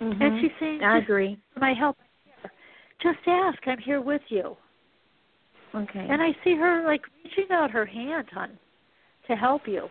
Mhm. 0.01 0.21
And 0.21 0.41
she's 0.41 0.51
saying 0.59 0.84
I 0.84 0.97
agree. 0.97 1.38
my 1.55 1.74
help. 1.74 1.97
Just 3.03 3.19
ask, 3.27 3.59
I'm 3.67 3.79
here 3.79 4.01
with 4.01 4.21
you. 4.29 4.55
Okay. 5.75 6.07
And 6.09 6.21
I 6.21 6.29
see 6.43 6.55
her 6.55 6.85
like 6.85 7.01
reaching 7.23 7.51
out 7.51 7.69
her 7.71 7.85
hand, 7.85 8.27
hon, 8.33 8.57
to 9.27 9.35
help 9.35 9.63
you. 9.67 9.87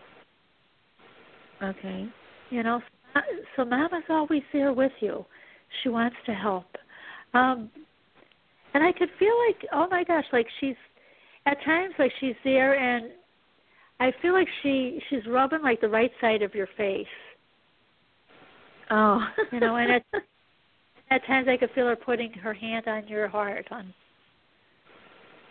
okay. 1.61 2.07
You 2.49 2.63
know, 2.63 2.81
so 3.55 3.65
Mama's 3.65 4.03
always 4.09 4.43
there 4.51 4.73
with 4.73 4.91
you. 4.99 5.25
She 5.81 5.89
wants 5.89 6.15
to 6.25 6.33
help. 6.33 6.65
Um 7.33 7.69
and 8.73 8.83
I 8.83 8.91
could 8.91 9.09
feel 9.19 9.33
like, 9.47 9.69
oh 9.71 9.87
my 9.89 10.03
gosh, 10.03 10.25
like 10.33 10.47
she's 10.59 10.75
at 11.45 11.57
times 11.63 11.93
like 11.99 12.11
she's 12.19 12.35
there 12.43 12.73
and 12.79 13.11
I 13.99 14.11
feel 14.21 14.33
like 14.33 14.47
she 14.63 14.99
she's 15.09 15.25
rubbing 15.27 15.61
like 15.61 15.81
the 15.81 15.89
right 15.89 16.11
side 16.19 16.41
of 16.41 16.55
your 16.55 16.67
face. 16.77 17.05
Oh. 18.89 19.19
You 19.51 19.59
know, 19.59 19.75
and 19.75 19.91
at 19.91 20.03
at 21.13 21.25
times 21.27 21.47
I 21.47 21.57
could 21.57 21.69
feel 21.75 21.87
her 21.87 21.95
putting 21.95 22.31
her 22.33 22.53
hand 22.53 22.87
on 22.87 23.07
your 23.07 23.27
heart 23.27 23.67
on 23.71 23.93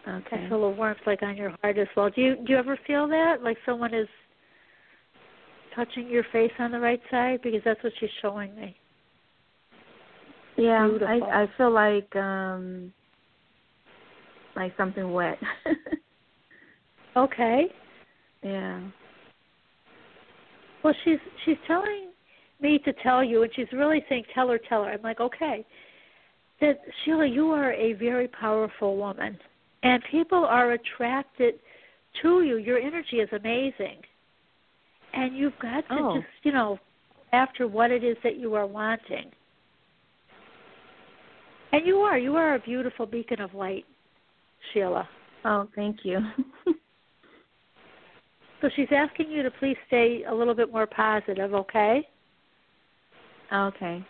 okay. 0.08 0.44
I 0.44 0.48
feel 0.48 0.64
a 0.64 0.70
warmth 0.70 0.98
like 1.06 1.22
on 1.22 1.36
your 1.36 1.54
heart 1.62 1.78
as 1.78 1.86
well. 1.96 2.10
Do 2.10 2.20
you 2.20 2.36
do 2.36 2.52
you 2.52 2.56
ever 2.58 2.78
feel 2.86 3.06
that? 3.08 3.36
Like 3.42 3.56
someone 3.64 3.94
is 3.94 4.08
touching 5.74 6.08
your 6.08 6.24
face 6.32 6.52
on 6.58 6.72
the 6.72 6.80
right 6.80 7.00
side? 7.10 7.40
Because 7.42 7.60
that's 7.64 7.82
what 7.82 7.92
she's 8.00 8.10
showing 8.20 8.54
me. 8.54 8.76
Yeah, 10.56 10.86
Beautiful. 10.88 11.22
I 11.24 11.42
I 11.42 11.46
feel 11.56 11.70
like 11.70 12.14
um 12.16 12.92
like 14.56 14.72
something 14.76 15.12
wet. 15.12 15.38
Okay. 17.14 17.64
yeah. 18.42 18.80
Well 20.82 20.94
she's 21.04 21.18
she's 21.44 21.58
telling 21.66 22.11
me 22.62 22.78
to 22.80 22.92
tell 23.02 23.22
you 23.22 23.42
and 23.42 23.52
she's 23.54 23.66
really 23.72 24.04
saying 24.08 24.24
tell 24.34 24.48
her, 24.48 24.58
tell 24.58 24.84
her. 24.84 24.90
I'm 24.90 25.02
like, 25.02 25.20
okay. 25.20 25.64
That 26.60 26.80
Sheila, 27.04 27.26
you 27.26 27.50
are 27.50 27.72
a 27.72 27.94
very 27.94 28.28
powerful 28.28 28.96
woman. 28.96 29.38
And 29.82 30.02
people 30.10 30.44
are 30.44 30.72
attracted 30.72 31.54
to 32.22 32.42
you. 32.42 32.56
Your 32.58 32.78
energy 32.78 33.16
is 33.16 33.28
amazing. 33.32 33.98
And 35.12 35.36
you've 35.36 35.58
got 35.60 35.86
to 35.88 35.94
Oh. 35.94 36.14
just, 36.16 36.28
you 36.44 36.52
know, 36.52 36.78
after 37.32 37.66
what 37.66 37.90
it 37.90 38.04
is 38.04 38.16
that 38.22 38.36
you 38.36 38.54
are 38.54 38.66
wanting. 38.66 39.30
And 41.72 41.86
you 41.86 41.98
are. 41.98 42.18
You 42.18 42.36
are 42.36 42.54
a 42.54 42.58
beautiful 42.60 43.06
beacon 43.06 43.40
of 43.40 43.54
light, 43.54 43.86
Sheila. 44.72 45.08
Oh, 45.44 45.68
thank 45.74 46.04
you. 46.04 46.20
So 48.62 48.70
she's 48.76 48.88
asking 48.92 49.28
you 49.28 49.42
to 49.42 49.50
please 49.50 49.76
stay 49.88 50.22
a 50.28 50.32
little 50.32 50.54
bit 50.54 50.72
more 50.72 50.86
positive, 50.86 51.52
okay? 51.52 52.08
Okay. 53.52 54.04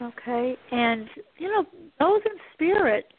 Okay. 0.00 0.56
And 0.70 1.08
you 1.38 1.48
know, 1.48 1.64
those 2.00 2.20
in 2.24 2.32
spirit, 2.54 3.12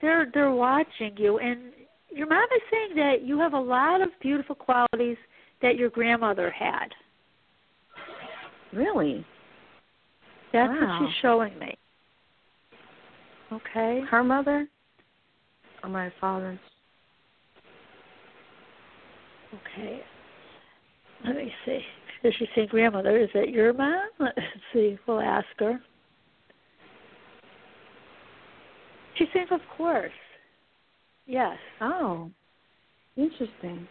they're 0.00 0.28
they're 0.32 0.50
watching 0.50 1.16
you 1.16 1.38
and 1.38 1.72
your 2.10 2.28
mom 2.28 2.44
is 2.54 2.62
saying 2.70 2.96
that 2.96 3.26
you 3.26 3.38
have 3.40 3.54
a 3.54 3.60
lot 3.60 4.00
of 4.00 4.08
beautiful 4.20 4.54
qualities 4.54 5.16
that 5.62 5.76
your 5.76 5.90
grandmother 5.90 6.50
had. 6.50 6.88
Really? 8.72 9.26
That's 10.52 10.70
Wow. 10.70 11.00
what 11.00 11.08
she's 11.08 11.16
showing 11.20 11.58
me. 11.58 11.76
Okay. 13.52 14.02
Her 14.08 14.22
mother? 14.22 14.68
Or 15.82 15.88
my 15.88 16.10
father's? 16.20 16.58
Okay. 19.54 20.00
Let 21.24 21.36
me 21.36 21.52
see. 21.64 21.80
Is 22.24 22.32
she 22.38 22.46
saying 22.54 22.68
grandmother? 22.70 23.18
Is 23.18 23.28
it 23.34 23.50
your 23.50 23.72
mom? 23.74 24.08
Let's 24.18 24.38
see. 24.72 24.98
We'll 25.06 25.20
ask 25.20 25.46
her. 25.58 25.78
She 29.16 29.26
saying, 29.32 29.46
of 29.50 29.60
course. 29.76 30.10
Yes. 31.26 31.56
Oh. 31.80 32.30
Interesting. 33.16 33.86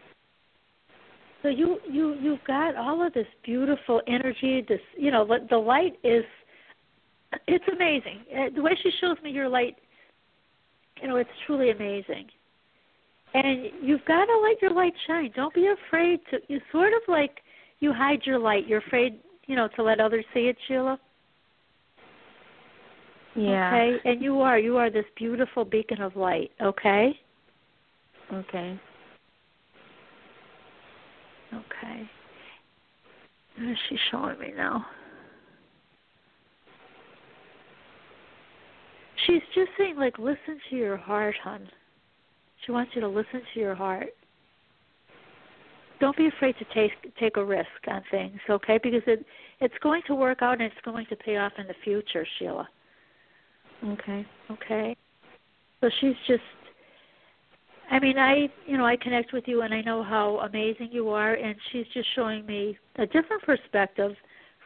So 1.41 1.49
you 1.49 1.77
you 1.89 2.15
you've 2.21 2.43
got 2.45 2.75
all 2.75 3.05
of 3.05 3.13
this 3.13 3.27
beautiful 3.43 4.01
energy. 4.07 4.65
This 4.67 4.79
you 4.97 5.11
know 5.11 5.25
the- 5.25 5.45
the 5.49 5.57
light 5.57 5.93
is 6.03 6.23
it's 7.47 7.65
amazing. 7.71 8.19
Uh, 8.35 8.49
The 8.55 8.61
way 8.61 8.77
she 8.81 8.91
shows 9.01 9.17
me 9.23 9.31
your 9.31 9.49
light, 9.49 9.75
you 11.01 11.07
know, 11.07 11.17
it's 11.17 11.29
truly 11.45 11.69
amazing. 11.71 12.27
And 13.33 13.71
you've 13.81 14.05
got 14.05 14.25
to 14.25 14.37
let 14.39 14.61
your 14.61 14.71
light 14.71 14.93
shine. 15.07 15.31
Don't 15.35 15.53
be 15.53 15.67
afraid 15.67 16.19
to. 16.31 16.39
You 16.47 16.59
sort 16.71 16.93
of 16.93 17.01
like 17.07 17.39
you 17.83 17.93
hide 17.93 18.21
your 18.25 18.39
light. 18.39 18.65
You're 18.67 18.79
afraid, 18.79 19.19
you 19.45 19.55
know, 19.55 19.67
to 19.75 19.83
let 19.83 19.99
others 19.99 20.25
see 20.33 20.47
it, 20.47 20.55
Sheila. 20.67 20.97
Yeah. 23.35 23.67
Okay. 23.67 24.09
And 24.09 24.21
you 24.21 24.39
are. 24.39 24.57
You 24.57 24.77
are 24.77 24.89
this 24.89 25.05
beautiful 25.17 25.65
beacon 25.65 26.01
of 26.01 26.15
light. 26.15 26.51
Okay. 26.61 27.19
Okay. 28.31 28.79
Okay. 31.53 32.09
What 33.57 33.69
is 33.69 33.77
she 33.89 33.97
showing 34.09 34.39
me 34.39 34.53
now? 34.55 34.85
She's 39.27 39.41
just 39.53 39.69
saying, 39.77 39.95
like, 39.97 40.17
listen 40.17 40.59
to 40.69 40.75
your 40.75 40.97
heart, 40.97 41.35
hon. 41.43 41.67
She 42.65 42.71
wants 42.71 42.91
you 42.95 43.01
to 43.01 43.07
listen 43.07 43.41
to 43.53 43.59
your 43.59 43.75
heart. 43.75 44.09
Don't 46.03 46.17
be 46.17 46.27
afraid 46.27 46.53
to 46.59 46.65
take 46.73 47.15
take 47.17 47.37
a 47.37 47.45
risk 47.45 47.69
on 47.87 48.03
things, 48.11 48.37
okay? 48.49 48.77
Because 48.83 49.03
it 49.07 49.25
it's 49.61 49.73
going 49.81 50.01
to 50.07 50.15
work 50.15 50.41
out 50.41 50.59
and 50.59 50.63
it's 50.63 50.75
going 50.83 51.05
to 51.05 51.15
pay 51.15 51.37
off 51.37 51.53
in 51.57 51.65
the 51.65 51.73
future, 51.81 52.27
Sheila. 52.37 52.67
Okay. 53.85 54.25
Okay. 54.51 54.97
So 55.79 55.89
she's 56.01 56.15
just 56.27 56.41
I 57.89 57.99
mean, 57.99 58.17
I 58.17 58.49
you 58.67 58.77
know, 58.77 58.85
I 58.85 58.97
connect 58.97 59.31
with 59.31 59.45
you 59.47 59.61
and 59.61 59.73
I 59.73 59.79
know 59.79 60.03
how 60.03 60.39
amazing 60.39 60.89
you 60.91 61.07
are 61.07 61.35
and 61.35 61.55
she's 61.71 61.85
just 61.93 62.09
showing 62.15 62.45
me 62.45 62.77
a 62.97 63.05
different 63.05 63.41
perspective 63.43 64.11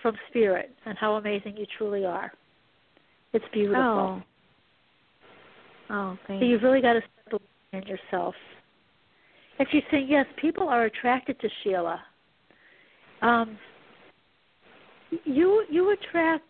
from 0.01 0.15
spirit 0.29 0.71
and 0.87 0.97
how 0.97 1.17
amazing 1.17 1.55
you 1.55 1.67
truly 1.77 2.03
are. 2.03 2.31
It's 3.33 3.45
beautiful. 3.53 3.77
Oh. 3.77 4.23
Oh, 5.91 6.17
thank 6.25 6.41
So 6.41 6.47
you've 6.47 6.63
really 6.63 6.81
got 6.81 6.93
to 6.93 7.01
start 7.01 7.43
believing 7.71 7.87
in 7.87 7.95
yourself. 7.95 8.33
And 9.59 9.67
she's 9.71 9.83
saying, 9.89 10.07
yes, 10.09 10.25
people 10.39 10.69
are 10.69 10.85
attracted 10.85 11.39
to 11.39 11.49
Sheila. 11.63 11.99
Um, 13.21 13.57
you 15.23 15.65
you 15.69 15.91
attract, 15.91 16.43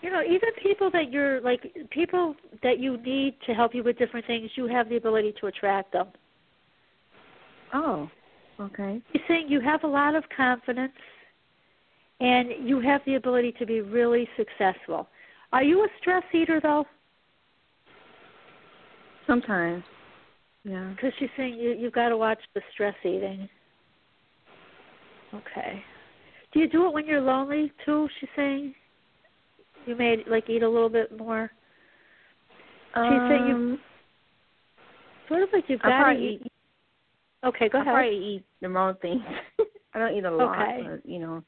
you 0.00 0.10
know, 0.10 0.22
even 0.22 0.48
people 0.62 0.90
that 0.92 1.12
you're 1.12 1.40
like 1.42 1.76
people 1.90 2.34
that 2.62 2.78
you 2.78 2.96
need 2.98 3.34
to 3.46 3.52
help 3.52 3.74
you 3.74 3.82
with 3.82 3.98
different 3.98 4.26
things. 4.26 4.50
You 4.54 4.66
have 4.68 4.88
the 4.88 4.96
ability 4.96 5.34
to 5.40 5.48
attract 5.48 5.92
them. 5.92 6.08
Oh. 7.74 8.08
Okay. 8.58 9.02
She's 9.12 9.20
saying 9.28 9.46
you 9.48 9.60
have 9.60 9.84
a 9.84 9.86
lot 9.86 10.14
of 10.14 10.24
confidence, 10.34 10.92
and 12.20 12.48
you 12.66 12.80
have 12.80 13.02
the 13.04 13.16
ability 13.16 13.52
to 13.58 13.66
be 13.66 13.82
really 13.82 14.26
successful. 14.36 15.08
Are 15.52 15.62
you 15.62 15.84
a 15.84 15.88
stress 16.00 16.22
eater 16.32 16.60
though? 16.62 16.86
Sometimes. 19.26 19.84
Yeah. 20.66 20.90
Because 20.94 21.12
she's 21.18 21.28
saying 21.36 21.54
you 21.54 21.76
you've 21.78 21.92
got 21.92 22.08
to 22.08 22.16
watch 22.16 22.40
the 22.54 22.60
stress 22.72 22.94
eating. 23.04 23.48
Okay. 25.32 25.82
Do 26.52 26.60
you 26.60 26.68
do 26.68 26.86
it 26.86 26.92
when 26.92 27.06
you're 27.06 27.20
lonely 27.20 27.72
too? 27.84 28.08
She's 28.18 28.28
saying 28.34 28.74
you 29.86 29.94
may 29.94 30.24
like 30.28 30.50
eat 30.50 30.62
a 30.62 30.68
little 30.68 30.88
bit 30.88 31.16
more. 31.16 31.50
She's 32.94 33.28
saying 33.28 33.46
you 33.46 33.54
Um, 33.54 33.80
sort 35.28 35.42
of 35.42 35.50
like 35.52 35.64
you've 35.68 35.82
got 35.82 36.12
to 36.12 36.18
eat. 36.18 36.42
Okay, 37.44 37.68
go 37.68 37.78
I 37.78 37.82
ahead. 37.82 37.94
I 37.94 37.98
probably 37.98 38.16
eat 38.16 38.44
the 38.60 38.68
wrong 38.68 38.94
things. 39.02 39.22
I 39.94 39.98
don't 39.98 40.16
eat 40.16 40.24
a 40.24 40.30
lot, 40.30 40.58
Okay. 40.58 40.88
but, 40.88 41.06
you 41.08 41.18
know. 41.20 41.44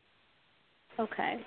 Okay. 0.98 1.44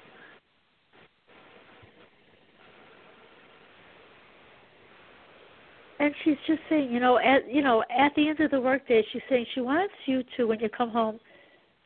And 6.02 6.16
she's 6.24 6.38
just 6.48 6.62
saying, 6.68 6.92
you 6.92 7.00
know, 7.00 7.20
at 7.20 7.52
you 7.52 7.62
know, 7.62 7.84
at 7.96 8.12
the 8.16 8.28
end 8.28 8.40
of 8.40 8.50
the 8.50 8.60
workday, 8.60 9.06
she's 9.14 9.22
saying 9.30 9.46
she 9.54 9.62
wants 9.62 9.94
you 10.08 10.24
to, 10.36 10.46
when 10.46 10.60
you 10.60 10.68
come 10.68 10.90
home, 10.90 11.20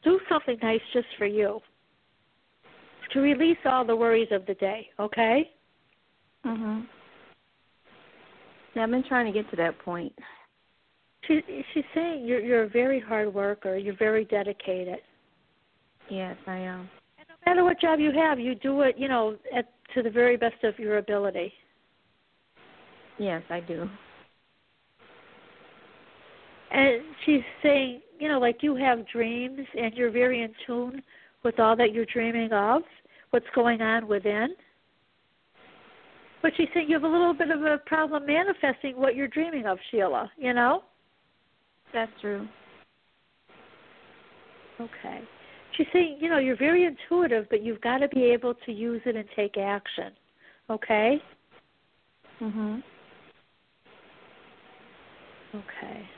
do 0.05 0.19
something 0.29 0.57
nice 0.63 0.79
just 0.93 1.07
for 1.17 1.25
you, 1.25 1.59
to 3.11 3.19
release 3.19 3.57
all 3.65 3.85
the 3.85 3.95
worries 3.95 4.29
of 4.31 4.45
the 4.45 4.53
day. 4.55 4.89
Okay. 4.99 5.51
Mhm. 6.45 6.87
Yeah, 8.73 8.83
I've 8.83 8.91
been 8.91 9.03
trying 9.03 9.25
to 9.25 9.33
get 9.33 9.49
to 9.49 9.57
that 9.57 9.77
point. 9.79 10.13
She 11.27 11.41
she's 11.73 11.83
saying 11.93 12.25
you're 12.25 12.39
you're 12.39 12.63
a 12.63 12.69
very 12.69 13.01
hard 13.01 13.33
worker. 13.33 13.75
You're 13.75 13.97
very 13.97 14.23
dedicated. 14.23 14.99
Yes, 16.09 16.37
I 16.47 16.57
am. 16.57 16.89
And 17.17 17.27
no 17.27 17.35
matter 17.45 17.63
what 17.65 17.81
job 17.81 17.99
you 17.99 18.13
have, 18.13 18.39
you 18.39 18.55
do 18.55 18.81
it, 18.81 18.97
you 18.97 19.09
know, 19.09 19.35
at 19.53 19.69
to 19.93 20.01
the 20.01 20.09
very 20.09 20.37
best 20.37 20.63
of 20.63 20.79
your 20.79 20.99
ability. 20.99 21.51
Yes, 23.17 23.43
I 23.49 23.59
do. 23.59 23.89
And 26.71 27.01
she's 27.25 27.41
saying, 27.63 28.01
you 28.19 28.27
know, 28.27 28.39
like 28.39 28.57
you 28.61 28.75
have 28.75 29.07
dreams 29.07 29.59
and 29.77 29.93
you're 29.93 30.11
very 30.11 30.41
in 30.41 30.53
tune 30.65 31.01
with 31.43 31.59
all 31.59 31.75
that 31.75 31.93
you're 31.93 32.05
dreaming 32.05 32.51
of, 32.51 32.81
what's 33.29 33.45
going 33.53 33.81
on 33.81 34.07
within. 34.07 34.55
But 36.41 36.51
she's 36.57 36.67
saying 36.73 36.87
you 36.89 36.95
have 36.95 37.03
a 37.03 37.07
little 37.07 37.33
bit 37.33 37.49
of 37.49 37.61
a 37.63 37.79
problem 37.85 38.25
manifesting 38.25 38.97
what 38.97 39.15
you're 39.15 39.27
dreaming 39.27 39.65
of, 39.65 39.77
Sheila, 39.89 40.31
you 40.37 40.53
know? 40.53 40.83
That's 41.93 42.11
true. 42.21 42.47
Okay. 44.79 45.21
She's 45.75 45.87
saying, 45.91 46.17
you 46.19 46.29
know, 46.29 46.37
you're 46.37 46.57
very 46.57 46.85
intuitive, 46.85 47.47
but 47.49 47.63
you've 47.63 47.81
got 47.81 47.99
to 47.99 48.07
be 48.09 48.23
able 48.25 48.53
to 48.65 48.71
use 48.71 49.01
it 49.05 49.15
and 49.15 49.25
take 49.35 49.57
action. 49.57 50.11
Okay? 50.69 51.21
Mhm. 52.41 52.83
Okay. 55.53 56.09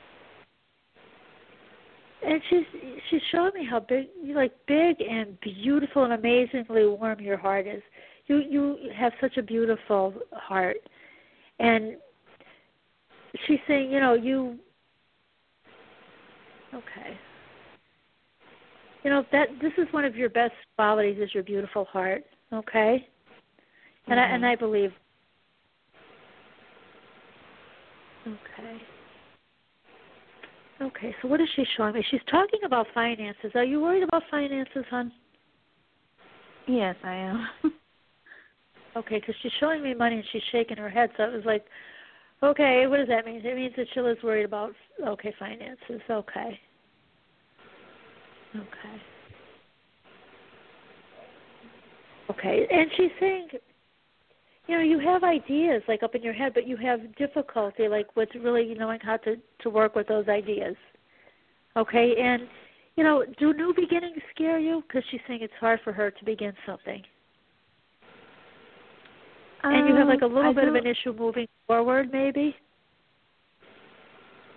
And 2.28 2.42
she's 2.50 2.80
she's 3.08 3.22
showing 3.32 3.52
me 3.54 3.64
how 3.64 3.80
big, 3.80 4.08
like 4.34 4.52
big 4.66 5.00
and 5.00 5.40
beautiful 5.40 6.04
and 6.04 6.12
amazingly 6.12 6.86
warm 6.86 7.20
your 7.20 7.38
heart 7.38 7.66
is. 7.66 7.82
You 8.26 8.42
you 8.46 8.76
have 8.94 9.12
such 9.18 9.38
a 9.38 9.42
beautiful 9.42 10.12
heart, 10.32 10.76
and 11.58 11.96
she's 13.46 13.60
saying, 13.66 13.90
you 13.90 13.98
know, 13.98 14.12
you. 14.12 14.58
Okay. 16.74 17.16
You 19.04 19.10
know 19.10 19.24
that 19.32 19.48
this 19.62 19.72
is 19.78 19.86
one 19.92 20.04
of 20.04 20.14
your 20.14 20.28
best 20.28 20.52
qualities 20.76 21.16
is 21.18 21.32
your 21.32 21.44
beautiful 21.44 21.86
heart. 21.86 22.24
Okay. 22.52 23.08
And 24.06 24.20
I 24.20 24.24
mm-hmm. 24.24 24.34
and 24.34 24.46
I 24.46 24.54
believe. 24.54 24.92
Okay. 28.26 28.82
Okay, 30.80 31.14
so 31.20 31.28
what 31.28 31.40
is 31.40 31.48
she 31.56 31.64
showing 31.76 31.94
me? 31.94 32.04
She's 32.10 32.20
talking 32.30 32.60
about 32.64 32.86
finances. 32.94 33.50
Are 33.54 33.64
you 33.64 33.80
worried 33.80 34.04
about 34.04 34.22
finances, 34.30 34.84
hon? 34.90 35.12
Yes, 36.66 36.96
I 37.04 37.14
am. 37.14 37.48
Okay, 38.96 39.20
because 39.20 39.34
she's 39.42 39.52
showing 39.60 39.82
me 39.82 39.94
money 39.94 40.16
and 40.16 40.24
she's 40.32 40.42
shaking 40.50 40.76
her 40.76 40.88
head. 40.88 41.10
So 41.16 41.22
it 41.24 41.32
was 41.32 41.44
like, 41.44 41.64
okay, 42.42 42.86
what 42.88 42.96
does 42.96 43.06
that 43.08 43.26
mean? 43.26 43.44
It 43.44 43.54
means 43.54 43.74
that 43.76 43.86
Sheila's 43.94 44.18
worried 44.24 44.44
about 44.44 44.72
okay 45.06 45.32
finances. 45.38 46.00
Okay. 46.10 46.58
Okay. 48.56 49.02
Okay, 52.30 52.66
and 52.70 52.90
she's 52.96 53.10
saying, 53.20 53.48
you 54.68 54.76
know, 54.76 54.82
you 54.82 54.98
have 55.00 55.24
ideas 55.24 55.82
like 55.88 56.02
up 56.02 56.14
in 56.14 56.22
your 56.22 56.34
head, 56.34 56.52
but 56.54 56.68
you 56.68 56.76
have 56.76 57.00
difficulty 57.16 57.88
like 57.88 58.14
with 58.16 58.28
really 58.40 58.74
knowing 58.74 59.00
how 59.02 59.16
to 59.18 59.36
to 59.62 59.70
work 59.70 59.96
with 59.96 60.06
those 60.06 60.28
ideas. 60.28 60.76
Okay, 61.76 62.14
and 62.20 62.42
you 62.96 63.04
know, 63.04 63.24
do 63.38 63.52
new 63.54 63.72
beginnings 63.74 64.18
scare 64.34 64.58
you? 64.58 64.82
Because 64.86 65.02
she's 65.10 65.20
saying 65.26 65.40
it's 65.42 65.52
hard 65.58 65.80
for 65.84 65.92
her 65.92 66.10
to 66.10 66.24
begin 66.24 66.52
something. 66.66 67.02
And 69.62 69.88
you 69.88 69.94
have 69.96 70.08
like 70.08 70.22
a 70.22 70.26
Um, 70.26 70.34
little 70.34 70.50
I 70.50 70.54
bit 70.54 70.68
of 70.68 70.74
an 70.74 70.86
issue 70.86 71.12
moving 71.12 71.48
forward, 71.66 72.12
maybe. 72.12 72.54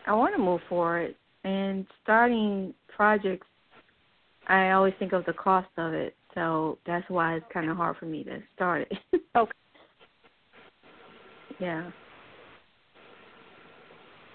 I 0.06 0.14
want 0.14 0.36
to 0.36 0.42
move 0.42 0.62
forward 0.68 1.16
and 1.44 1.86
starting 2.04 2.74
projects. 2.88 3.48
I 4.48 4.72
always 4.72 4.94
think 5.00 5.14
of 5.14 5.26
the 5.26 5.34
cost 5.34 5.70
of 5.78 5.94
it, 5.94 6.16
so 6.34 6.78
that's 6.86 7.08
why 7.10 7.36
it's 7.36 7.46
kind 7.54 7.70
of 7.70 7.78
hard 7.78 7.98
for 7.98 8.06
me 8.06 8.24
to 8.26 8.42
start 8.56 8.88
it. 8.92 9.22
Okay. 9.36 9.52
Yeah. 11.62 11.92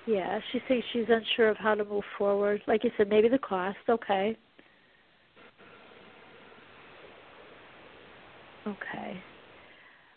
Yeah, 0.07 0.39
she 0.53 0.61
says 0.69 0.79
she's 0.93 1.07
unsure 1.09 1.49
of 1.49 1.57
how 1.57 1.75
to 1.75 1.85
move 1.85 2.05
forward. 2.17 2.63
Like 2.69 2.85
you 2.85 2.91
said, 2.97 3.09
maybe 3.09 3.29
the 3.29 3.39
cost. 3.39 3.77
Okay. 3.89 4.37
Okay. 8.67 9.21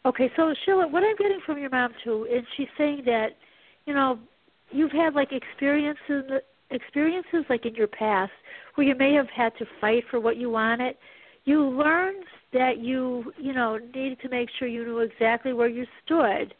Okay, 0.05 0.32
so 0.36 0.53
Sheila, 0.66 0.88
what 0.88 1.03
I'm 1.03 1.16
getting 1.18 1.39
from 1.45 1.57
your 1.57 1.72
mom 1.72 1.91
too 2.03 2.28
is 2.32 2.43
she's 2.55 2.68
saying 2.78 3.01
that, 3.05 3.30
you 3.86 3.93
know, 3.93 4.20
you've 4.72 4.91
had 4.91 5.16
like 5.16 5.30
experiences 5.32 6.24
experiences 6.72 7.43
like 7.49 7.66
in 7.66 7.74
your 7.74 7.88
past 7.88 8.32
where 8.76 8.86
you 8.86 8.95
may 8.95 9.14
have 9.14 9.28
had 9.36 9.51
to 9.57 9.66
fight 9.82 10.03
for 10.12 10.20
what 10.20 10.38
you 10.38 10.51
wanted. 10.51 10.95
You 11.45 11.64
learned 11.64 12.24
that 12.53 12.78
you, 12.78 13.34
you 13.38 13.53
know, 13.53 13.78
needed 13.78 14.20
to 14.22 14.30
make 14.30 14.49
sure 14.60 14.68
you 14.68 14.86
knew 14.86 14.99
exactly 14.99 15.53
where 15.53 15.68
you 15.68 15.86
stood 16.05 16.53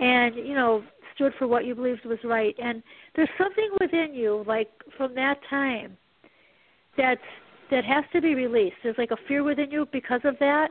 and, 0.00 0.34
you 0.36 0.54
know, 0.54 0.82
stood 1.14 1.32
for 1.38 1.46
what 1.46 1.66
you 1.66 1.74
believed 1.74 2.04
was 2.04 2.18
right. 2.24 2.54
And 2.62 2.82
there's 3.14 3.28
something 3.36 3.68
within 3.80 4.14
you, 4.14 4.44
like 4.46 4.68
from 4.96 5.14
that 5.14 5.36
time, 5.48 5.96
that's 6.96 7.20
that 7.70 7.84
has 7.84 8.04
to 8.12 8.20
be 8.20 8.34
released. 8.34 8.76
There's 8.82 8.98
like 8.98 9.12
a 9.12 9.16
fear 9.28 9.44
within 9.44 9.70
you 9.70 9.86
because 9.92 10.22
of 10.24 10.36
that. 10.40 10.70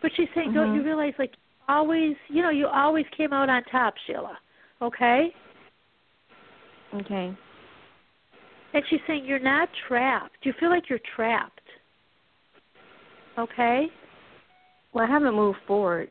But 0.00 0.12
she's 0.16 0.28
saying, 0.34 0.52
don't 0.52 0.74
you 0.74 0.82
Mhm. 0.82 0.84
realize, 0.84 1.14
like, 1.18 1.34
always, 1.68 2.16
you 2.28 2.42
know, 2.42 2.50
you 2.50 2.68
always 2.68 3.06
came 3.08 3.32
out 3.32 3.48
on 3.48 3.64
top, 3.64 3.96
Sheila. 4.06 4.38
Okay? 4.80 5.34
Okay. 6.94 7.34
And 8.74 8.86
she's 8.88 9.00
saying 9.06 9.24
you're 9.24 9.38
not 9.38 9.68
trapped. 9.88 10.44
You 10.44 10.52
feel 10.52 10.70
like 10.70 10.88
you're 10.88 11.00
trapped. 11.00 11.68
Okay? 13.38 13.90
Well, 14.92 15.04
I 15.04 15.08
haven't 15.08 15.34
moved 15.34 15.58
forward 15.66 16.10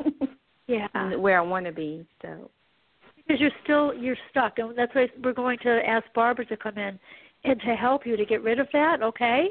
Yeah. 0.72 1.16
where 1.16 1.38
I 1.38 1.42
want 1.42 1.66
to 1.66 1.72
be, 1.72 2.06
so. 2.22 2.50
Because 3.16 3.40
you're 3.40 3.50
still 3.62 3.94
you're 3.94 4.16
stuck, 4.30 4.58
and 4.58 4.76
that's 4.76 4.94
why 4.94 5.08
we're 5.22 5.32
going 5.32 5.58
to 5.62 5.80
ask 5.86 6.06
Barbara 6.14 6.46
to 6.46 6.56
come 6.56 6.78
in 6.78 6.98
and 7.44 7.60
to 7.60 7.74
help 7.74 8.06
you 8.06 8.16
to 8.16 8.24
get 8.24 8.42
rid 8.42 8.58
of 8.58 8.68
that. 8.72 9.02
Okay? 9.02 9.48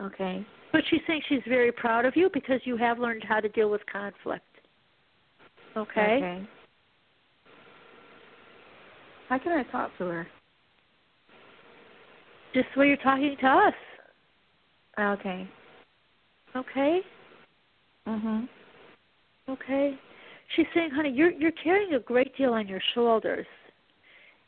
Okay. 0.00 0.46
But 0.72 0.82
she's 0.88 1.00
saying 1.06 1.22
she's 1.28 1.42
very 1.46 1.72
proud 1.72 2.04
of 2.04 2.16
you 2.16 2.30
because 2.32 2.60
you 2.64 2.76
have 2.76 2.98
learned 2.98 3.24
how 3.24 3.40
to 3.40 3.48
deal 3.48 3.70
with 3.70 3.80
conflict. 3.90 4.44
Okay? 5.76 6.16
Okay. 6.16 6.48
How 9.28 9.38
can 9.38 9.52
I 9.52 9.62
talk 9.70 9.90
to 9.98 10.04
her? 10.06 10.26
Just 12.54 12.66
the 12.74 12.80
way 12.80 12.88
you're 12.88 12.96
talking 12.96 13.36
to 13.40 13.46
us. 13.46 13.74
Okay. 14.98 15.46
Okay? 16.56 17.00
Mhm. 18.06 18.48
Okay. 19.48 19.98
She's 20.56 20.66
saying, 20.74 20.90
honey, 20.90 21.10
you're 21.10 21.30
you're 21.30 21.52
carrying 21.52 21.94
a 21.94 22.00
great 22.00 22.36
deal 22.36 22.54
on 22.54 22.66
your 22.66 22.80
shoulders. 22.94 23.46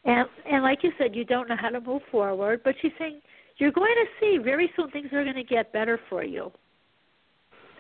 And 0.05 0.27
and 0.51 0.63
like 0.63 0.83
you 0.83 0.93
said, 0.99 1.15
you 1.15 1.25
don't 1.25 1.49
know 1.49 1.57
how 1.61 1.69
to 1.69 1.81
move 1.81 2.03
forward, 2.11 2.63
but 2.65 2.75
she's 2.81 2.93
saying 2.99 3.21
you're 3.59 3.73
going 3.73 3.95
to 3.95 4.07
see 4.19 4.39
very 4.43 4.71
soon 4.77 4.91
things 4.91 5.09
are 5.13 5.25
going 5.25 5.37
to 5.37 5.45
get 5.45 5.73
better 5.73 6.01
for 6.09 6.25
you. 6.25 6.51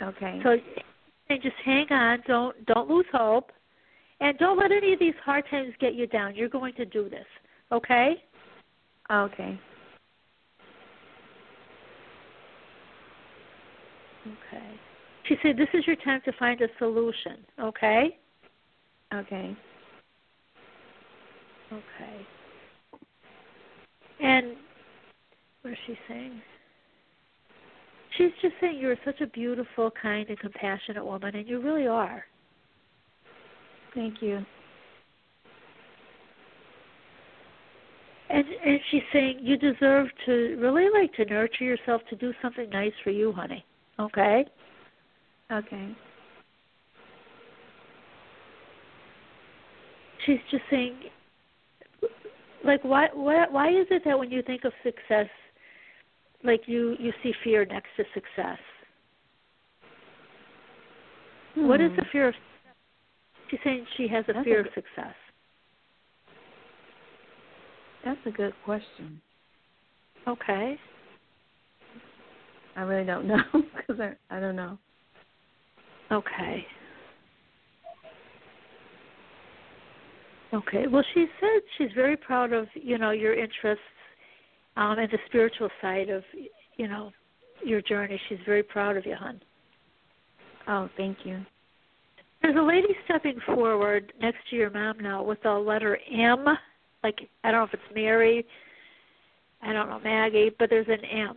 Okay. 0.02 0.40
So 0.42 0.56
and 1.30 1.42
just 1.42 1.56
hang 1.64 1.90
on, 1.90 2.22
don't 2.26 2.66
don't 2.66 2.88
lose 2.88 3.06
hope. 3.12 3.52
And 4.20 4.36
don't 4.36 4.58
let 4.58 4.70
any 4.70 4.92
of 4.92 4.98
these 4.98 5.14
hard 5.24 5.44
times 5.50 5.72
get 5.80 5.94
you 5.94 6.06
down. 6.06 6.34
You're 6.34 6.50
going 6.50 6.74
to 6.74 6.84
do 6.84 7.08
this. 7.08 7.24
Okay? 7.72 8.22
Okay. 9.10 9.58
Okay. 14.26 14.80
She 15.30 15.36
said 15.44 15.56
this 15.56 15.68
is 15.74 15.86
your 15.86 15.94
time 15.94 16.20
to 16.24 16.32
find 16.40 16.60
a 16.60 16.66
solution, 16.80 17.36
okay? 17.60 18.18
Okay. 19.14 19.56
Okay. 21.72 22.26
And 24.20 24.56
what 25.62 25.70
is 25.70 25.78
she 25.86 25.94
saying? 26.08 26.42
She's 28.18 28.32
just 28.42 28.54
saying 28.60 28.78
you're 28.80 28.96
such 29.04 29.20
a 29.20 29.28
beautiful, 29.28 29.92
kind, 30.02 30.28
and 30.28 30.36
compassionate 30.36 31.06
woman, 31.06 31.36
and 31.36 31.46
you 31.46 31.60
really 31.60 31.86
are. 31.86 32.24
Thank 33.94 34.20
you. 34.20 34.44
And 38.30 38.44
and 38.66 38.80
she's 38.90 39.02
saying 39.12 39.38
you 39.42 39.56
deserve 39.56 40.08
to 40.26 40.56
really 40.60 40.88
like 40.92 41.14
to 41.14 41.24
nurture 41.24 41.62
yourself 41.62 42.02
to 42.10 42.16
do 42.16 42.32
something 42.42 42.68
nice 42.70 42.92
for 43.04 43.10
you, 43.10 43.30
honey. 43.30 43.64
Okay? 44.00 44.44
Okay. 45.52 45.96
she's 50.26 50.38
just 50.50 50.62
saying, 50.70 50.94
like, 52.64 52.82
why, 52.84 53.08
why, 53.12 53.46
why 53.50 53.68
is 53.70 53.86
it 53.90 54.02
that 54.04 54.18
when 54.18 54.30
you 54.30 54.42
think 54.42 54.64
of 54.64 54.72
success, 54.82 55.28
like 56.42 56.62
you 56.66 56.96
you 56.98 57.12
see 57.22 57.32
fear 57.44 57.64
next 57.64 57.88
to 57.96 58.04
success? 58.14 58.58
Hmm. 61.54 61.68
What 61.68 61.80
is 61.80 61.90
the 61.96 62.04
fear 62.12 62.28
of? 62.28 62.34
She's 63.50 63.60
saying 63.64 63.84
she 63.96 64.08
has 64.08 64.24
a 64.28 64.32
That's 64.32 64.44
fear 64.44 64.60
a 64.60 64.66
of 64.66 64.74
success. 64.74 65.14
That's 68.04 68.20
a 68.26 68.30
good 68.30 68.54
question. 68.64 69.20
Okay. 70.26 70.78
I 72.76 72.82
really 72.82 73.04
don't 73.04 73.26
know 73.28 73.42
because 73.52 74.00
I 74.00 74.14
I 74.34 74.40
don't 74.40 74.56
know. 74.56 74.78
Okay. 76.12 76.66
Okay. 80.52 80.86
Well, 80.88 81.04
she 81.14 81.26
said 81.38 81.60
she's 81.78 81.92
very 81.94 82.16
proud 82.16 82.52
of 82.52 82.66
you 82.74 82.98
know 82.98 83.10
your 83.10 83.34
interests 83.34 83.82
um, 84.76 84.98
and 84.98 85.10
the 85.10 85.18
spiritual 85.26 85.68
side 85.80 86.08
of 86.08 86.22
you 86.76 86.88
know 86.88 87.12
your 87.64 87.80
journey. 87.82 88.20
She's 88.28 88.38
very 88.44 88.62
proud 88.62 88.96
of 88.96 89.06
you, 89.06 89.14
hon. 89.14 89.40
Oh, 90.66 90.88
thank 90.96 91.18
you. 91.24 91.44
There's 92.42 92.56
a 92.56 92.62
lady 92.62 92.96
stepping 93.04 93.38
forward 93.46 94.12
next 94.20 94.38
to 94.50 94.56
your 94.56 94.70
mom 94.70 94.98
now 94.98 95.22
with 95.22 95.42
the 95.42 95.52
letter 95.52 95.98
M. 96.10 96.44
Like 97.04 97.18
I 97.44 97.50
don't 97.50 97.60
know 97.60 97.64
if 97.64 97.74
it's 97.74 97.94
Mary, 97.94 98.44
I 99.62 99.72
don't 99.72 99.88
know 99.88 100.00
Maggie, 100.00 100.50
but 100.58 100.70
there's 100.70 100.88
an 100.88 101.04
M. 101.04 101.36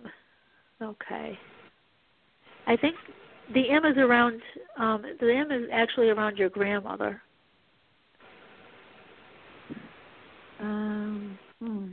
Okay. 0.81 1.37
I 2.65 2.77
think 2.77 2.95
the 3.53 3.69
M 3.69 3.85
is 3.85 3.97
around. 3.97 4.41
Um, 4.77 5.03
the 5.19 5.33
M 5.33 5.51
is 5.51 5.69
actually 5.71 6.09
around 6.09 6.37
your 6.37 6.49
grandmother. 6.49 7.21
Um. 10.59 11.37
Hmm. 11.61 11.87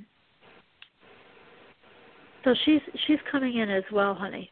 So 2.44 2.54
she's 2.64 2.80
she's 3.06 3.18
coming 3.30 3.58
in 3.58 3.70
as 3.70 3.84
well, 3.92 4.14
honey. 4.14 4.50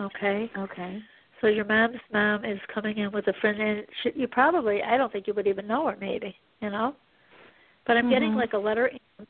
Okay. 0.00 0.50
Okay. 0.56 1.00
So 1.40 1.46
your 1.46 1.64
mom's 1.64 2.00
mom 2.12 2.44
is 2.44 2.58
coming 2.72 2.98
in 2.98 3.12
with 3.12 3.26
a 3.28 3.32
friend, 3.40 3.60
and 3.60 3.86
she, 4.02 4.10
you 4.14 4.28
probably 4.28 4.82
I 4.82 4.96
don't 4.96 5.12
think 5.12 5.26
you 5.26 5.34
would 5.34 5.46
even 5.46 5.66
know 5.66 5.86
her, 5.86 5.96
maybe 6.00 6.34
you 6.60 6.70
know. 6.70 6.94
But 7.86 7.96
I'm 7.96 8.10
getting 8.10 8.32
Mhm. 8.32 8.36
like 8.36 8.52
a 8.52 8.58
letter, 8.58 8.90
M, 9.18 9.26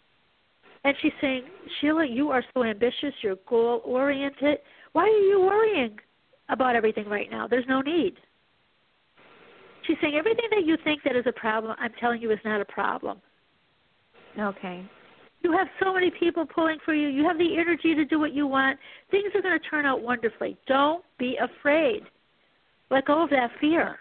and 0.84 0.96
she's 1.00 1.12
saying, 1.20 1.44
Sheila, 1.78 2.04
you 2.04 2.30
are 2.30 2.44
so 2.54 2.64
ambitious. 2.64 3.14
You're 3.22 3.36
goal 3.46 3.82
oriented. 3.84 4.58
Why 4.92 5.04
are 5.04 5.26
you 5.28 5.40
worrying 5.40 5.98
about 6.48 6.76
everything 6.76 7.08
right 7.08 7.30
now? 7.30 7.46
There's 7.46 7.66
no 7.68 7.80
need. 7.80 8.14
She's 9.86 9.96
saying 10.00 10.14
everything 10.16 10.46
that 10.50 10.64
you 10.66 10.76
think 10.84 11.02
that 11.04 11.16
is 11.16 11.24
a 11.26 11.32
problem, 11.32 11.74
I'm 11.78 11.92
telling 12.00 12.20
you, 12.20 12.30
is 12.30 12.38
not 12.44 12.60
a 12.60 12.64
problem. 12.64 13.20
Okay. 14.38 14.84
You 15.42 15.52
have 15.52 15.68
so 15.82 15.94
many 15.94 16.10
people 16.10 16.44
pulling 16.46 16.78
for 16.84 16.94
you. 16.94 17.08
You 17.08 17.24
have 17.24 17.38
the 17.38 17.56
energy 17.58 17.94
to 17.94 18.04
do 18.04 18.18
what 18.18 18.34
you 18.34 18.46
want. 18.46 18.78
Things 19.10 19.30
are 19.34 19.42
going 19.42 19.58
to 19.58 19.68
turn 19.68 19.86
out 19.86 20.02
wonderfully. 20.02 20.56
Don't 20.66 21.04
be 21.18 21.36
afraid. 21.36 22.02
Let 22.90 23.06
go 23.06 23.22
of 23.22 23.30
that 23.30 23.50
fear. 23.60 23.98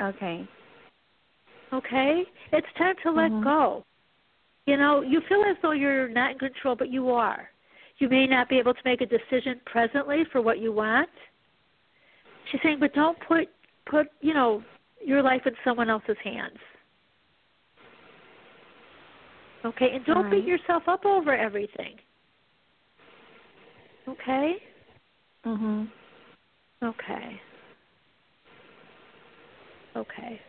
Okay. 0.00 0.48
Okay? 1.72 2.24
It's 2.52 2.66
time 2.78 2.94
to 3.02 3.10
let 3.10 3.30
Mhm. 3.30 3.42
go. 3.42 3.84
You 4.66 4.76
know, 4.76 5.00
you 5.02 5.20
feel 5.22 5.42
as 5.44 5.56
though 5.62 5.72
you're 5.72 6.08
not 6.08 6.32
in 6.32 6.38
control, 6.38 6.76
but 6.76 6.90
you 6.90 7.10
are. 7.10 7.50
You 7.98 8.08
may 8.08 8.26
not 8.26 8.48
be 8.48 8.58
able 8.58 8.74
to 8.74 8.80
make 8.84 9.00
a 9.00 9.06
decision 9.06 9.60
presently 9.64 10.24
for 10.24 10.40
what 10.40 10.58
you 10.58 10.72
want. 10.72 11.10
She's 12.50 12.60
saying, 12.62 12.78
but 12.80 12.92
don't 12.94 13.18
put 13.26 13.48
put, 13.86 14.08
you 14.20 14.34
know, 14.34 14.62
your 15.04 15.22
life 15.22 15.42
in 15.46 15.52
someone 15.64 15.90
else's 15.90 16.16
hands. 16.22 16.58
Okay, 19.64 19.90
and 19.94 20.04
don't 20.04 20.24
right. 20.24 20.32
beat 20.32 20.44
yourself 20.44 20.84
up 20.86 21.04
over 21.04 21.36
everything. 21.36 21.96
Okay? 24.08 24.62
Mhm. 25.44 25.90
Okay. 26.82 27.40
Okay. 29.96 30.40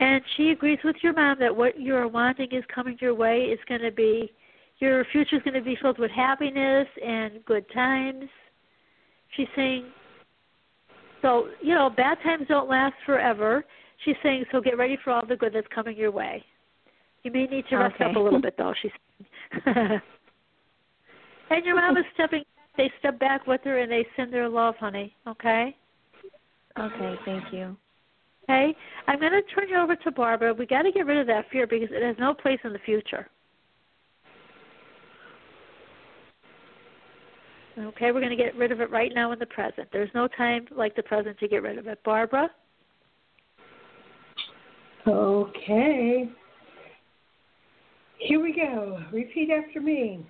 And 0.00 0.24
she 0.36 0.50
agrees 0.50 0.78
with 0.82 0.96
your 1.02 1.12
mom 1.12 1.38
that 1.40 1.54
what 1.54 1.78
you're 1.78 2.08
wanting 2.08 2.50
is 2.52 2.64
coming 2.74 2.96
your 3.00 3.14
way 3.14 3.42
is 3.42 3.60
going 3.68 3.82
to 3.82 3.92
be, 3.92 4.32
your 4.78 5.04
future 5.06 5.36
is 5.36 5.42
going 5.42 5.54
to 5.54 5.60
be 5.60 5.76
filled 5.76 5.98
with 5.98 6.10
happiness 6.10 6.88
and 7.04 7.44
good 7.44 7.70
times. 7.72 8.28
She's 9.36 9.48
saying, 9.54 9.92
so, 11.22 11.48
you 11.60 11.74
know, 11.74 11.90
bad 11.90 12.18
times 12.22 12.46
don't 12.48 12.68
last 12.68 12.94
forever. 13.04 13.64
She's 14.04 14.16
saying, 14.22 14.44
so 14.50 14.60
get 14.60 14.78
ready 14.78 14.98
for 15.02 15.10
all 15.12 15.26
the 15.26 15.36
good 15.36 15.52
that's 15.52 15.66
coming 15.74 15.96
your 15.96 16.10
way. 16.10 16.44
You 17.22 17.30
may 17.30 17.46
need 17.46 17.66
to 17.68 17.76
rest 17.76 17.96
Okay. 17.96 18.10
up 18.10 18.16
a 18.16 18.18
little 18.18 18.40
bit, 18.40 18.54
though, 18.56 18.72
she's 18.80 18.90
saying. 19.54 19.74
and 21.50 21.64
your 21.64 21.76
mom 21.76 21.96
is 21.96 22.04
stepping, 22.14 22.42
they 22.76 22.90
step 22.98 23.18
back 23.18 23.46
with 23.46 23.60
her 23.64 23.78
and 23.78 23.92
they 23.92 24.06
send 24.16 24.32
their 24.32 24.48
love, 24.48 24.74
honey, 24.76 25.14
okay? 25.26 25.76
Okay. 26.78 27.18
Thank 27.24 27.52
you. 27.52 27.76
Okay, 28.48 28.74
I'm 29.06 29.20
going 29.20 29.32
to 29.32 29.42
turn 29.54 29.68
you 29.68 29.76
over 29.78 29.94
to 29.94 30.10
Barbara. 30.10 30.54
We 30.54 30.66
got 30.66 30.82
to 30.82 30.90
get 30.90 31.06
rid 31.06 31.18
of 31.18 31.26
that 31.28 31.44
fear 31.52 31.66
because 31.66 31.88
it 31.92 32.02
has 32.02 32.16
no 32.18 32.34
place 32.34 32.58
in 32.64 32.72
the 32.72 32.80
future. 32.80 33.28
Okay, 37.78 38.12
we're 38.12 38.20
going 38.20 38.30
to 38.30 38.36
get 38.36 38.56
rid 38.56 38.72
of 38.72 38.80
it 38.80 38.90
right 38.90 39.12
now 39.14 39.32
in 39.32 39.38
the 39.38 39.46
present. 39.46 39.88
There's 39.92 40.10
no 40.14 40.28
time 40.28 40.66
like 40.70 40.96
the 40.96 41.02
present 41.02 41.38
to 41.38 41.48
get 41.48 41.62
rid 41.62 41.78
of 41.78 41.86
it. 41.86 42.02
Barbara? 42.04 42.50
Okay. 45.06 46.28
Here 48.18 48.40
we 48.40 48.52
go. 48.54 49.02
Repeat 49.12 49.50
after 49.50 49.80
me. 49.80 50.26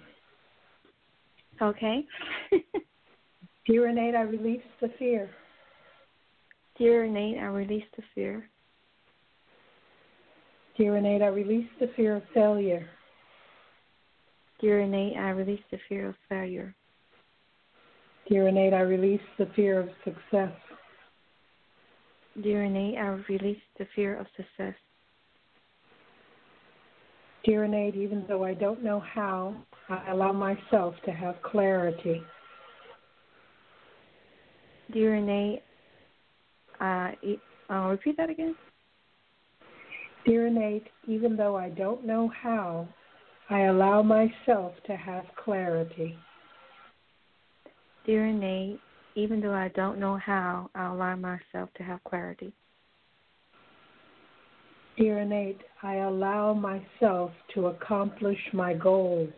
Okay. 1.61 2.05
Dear 3.67 3.89
I 3.89 4.23
release 4.23 4.63
the 4.81 4.89
fear. 4.99 5.31
Dear 6.79 7.05
Innate, 7.05 7.39
I 7.39 7.47
release 7.47 7.85
the 7.97 8.03
fear. 8.15 8.49
Dear 10.79 10.97
I 10.97 11.27
release 11.27 11.69
the 11.79 11.91
fear 11.97 12.17
of 12.17 12.23
failure. 12.33 12.89
Dear 14.61 14.81
Innate, 14.81 15.17
I 15.17 15.31
release 15.31 15.61
the 15.71 15.79
fear 15.89 16.09
of 16.09 16.15
failure. 16.29 16.75
Dear 18.31 18.47
Innate, 18.47 18.73
I 18.73 18.83
release 18.83 19.21
the 19.39 19.47
fear 19.57 19.81
of 19.81 19.89
success. 20.05 20.53
Dear 22.41 22.63
Innate, 22.63 22.97
I 22.97 23.09
release 23.29 23.59
the 23.77 23.89
fear 23.97 24.17
of 24.17 24.27
success. 24.37 24.75
Dear 27.45 27.65
Innate, 27.65 27.97
even 27.97 28.25
though 28.29 28.45
I 28.45 28.55
don't 28.55 28.85
know 28.85 29.01
how, 29.01 29.57
I 29.89 30.13
allow 30.13 30.31
myself 30.31 30.95
to 31.07 31.11
have 31.11 31.43
clarity. 31.43 32.23
Dear 34.93 35.17
Innate, 35.17 35.65
uh, 36.81 37.11
uh, 37.69 37.89
repeat 37.89 38.17
that 38.17 38.31
again. 38.31 38.55
Dear 40.25 40.47
Innate, 40.47 40.87
even 41.09 41.37
though 41.37 41.57
I 41.57 41.71
don't 41.71 42.07
know 42.07 42.31
how, 42.41 42.87
I 43.49 43.63
allow 43.63 44.03
myself 44.03 44.75
to 44.87 44.95
have 44.95 45.25
clarity. 45.43 46.17
Dear 48.11 48.27
Innate, 48.27 48.81
even 49.15 49.41
though 49.41 49.55
I 49.55 49.69
don't 49.69 50.01
know 50.01 50.17
how, 50.17 50.69
I 50.75 50.87
allow 50.87 51.15
myself 51.15 51.69
to 51.77 51.85
have 51.85 52.03
clarity. 52.03 52.53
Dear 54.99 55.21
Innate, 55.21 55.61
I 55.81 55.99
allow 55.99 56.53
myself 56.53 57.31
to 57.55 57.67
accomplish 57.69 58.41
my 58.53 58.75
goals. 58.75 59.31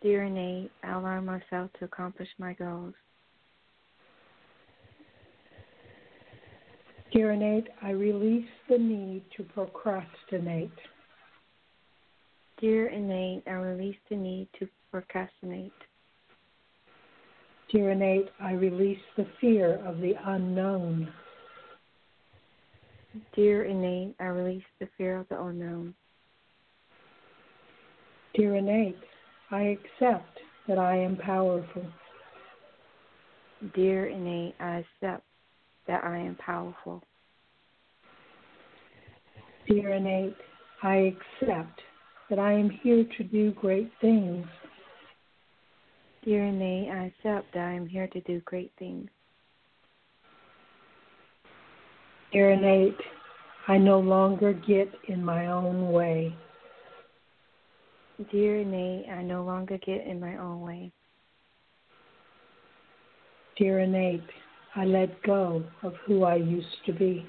Dear 0.00 0.22
Innate, 0.22 0.70
I 0.82 0.92
allow 0.92 1.20
myself 1.20 1.70
to 1.80 1.84
accomplish 1.84 2.28
my 2.38 2.54
goals. 2.54 2.94
Dear 7.12 7.32
Innate, 7.32 7.68
I 7.82 7.90
release 7.90 8.48
the 8.70 8.78
need 8.78 9.22
to 9.36 9.42
procrastinate. 9.42 10.70
Dear 12.58 12.86
Innate, 12.86 13.42
I 13.46 13.50
release 13.50 13.98
the 14.08 14.16
need 14.16 14.48
to 14.60 14.66
procrastinate. 14.90 15.72
Dear 17.72 17.92
Innate, 17.92 18.28
I 18.38 18.52
release 18.52 19.00
the 19.16 19.26
fear 19.40 19.76
of 19.86 19.98
the 20.02 20.12
unknown. 20.26 21.10
Dear 23.34 23.64
Innate, 23.64 24.14
I 24.20 24.24
release 24.24 24.64
the 24.78 24.88
fear 24.98 25.18
of 25.18 25.26
the 25.30 25.42
unknown. 25.42 25.94
Dear 28.34 28.56
Innate, 28.56 28.98
I 29.50 29.78
accept 29.78 30.38
that 30.68 30.78
I 30.78 30.96
am 30.96 31.16
powerful. 31.16 31.86
Dear 33.74 34.06
Innate, 34.06 34.54
I 34.60 34.84
accept 34.84 35.24
that 35.86 36.04
I 36.04 36.18
am 36.18 36.34
powerful. 36.44 37.02
Dear 39.66 39.94
Innate, 39.94 40.36
I 40.82 41.14
accept 41.40 41.80
that 42.28 42.38
I 42.38 42.52
am 42.52 42.68
here 42.68 43.06
to 43.16 43.24
do 43.24 43.52
great 43.52 43.90
things. 44.02 44.46
Dear 46.24 46.44
Innate, 46.44 46.88
I 46.88 46.98
uh, 46.98 47.06
accept 47.06 47.52
that 47.54 47.64
I 47.64 47.72
am 47.72 47.86
here 47.86 48.06
to 48.06 48.20
do 48.20 48.40
great 48.44 48.70
things. 48.78 49.08
Dear 52.32 52.50
Innate, 52.50 52.96
I 53.66 53.78
no 53.78 53.98
longer 53.98 54.52
get 54.52 54.88
in 55.08 55.24
my 55.24 55.48
own 55.48 55.90
way. 55.90 56.34
Dear 58.30 58.60
Innate, 58.60 59.08
I 59.08 59.22
no 59.22 59.42
longer 59.42 59.78
get 59.78 60.06
in 60.06 60.20
my 60.20 60.36
own 60.36 60.60
way. 60.60 60.92
Dear 63.56 63.80
Innate, 63.80 64.22
I 64.76 64.84
let 64.84 65.20
go 65.24 65.64
of 65.82 65.94
who 66.06 66.22
I 66.22 66.36
used 66.36 66.84
to 66.86 66.92
be. 66.92 67.26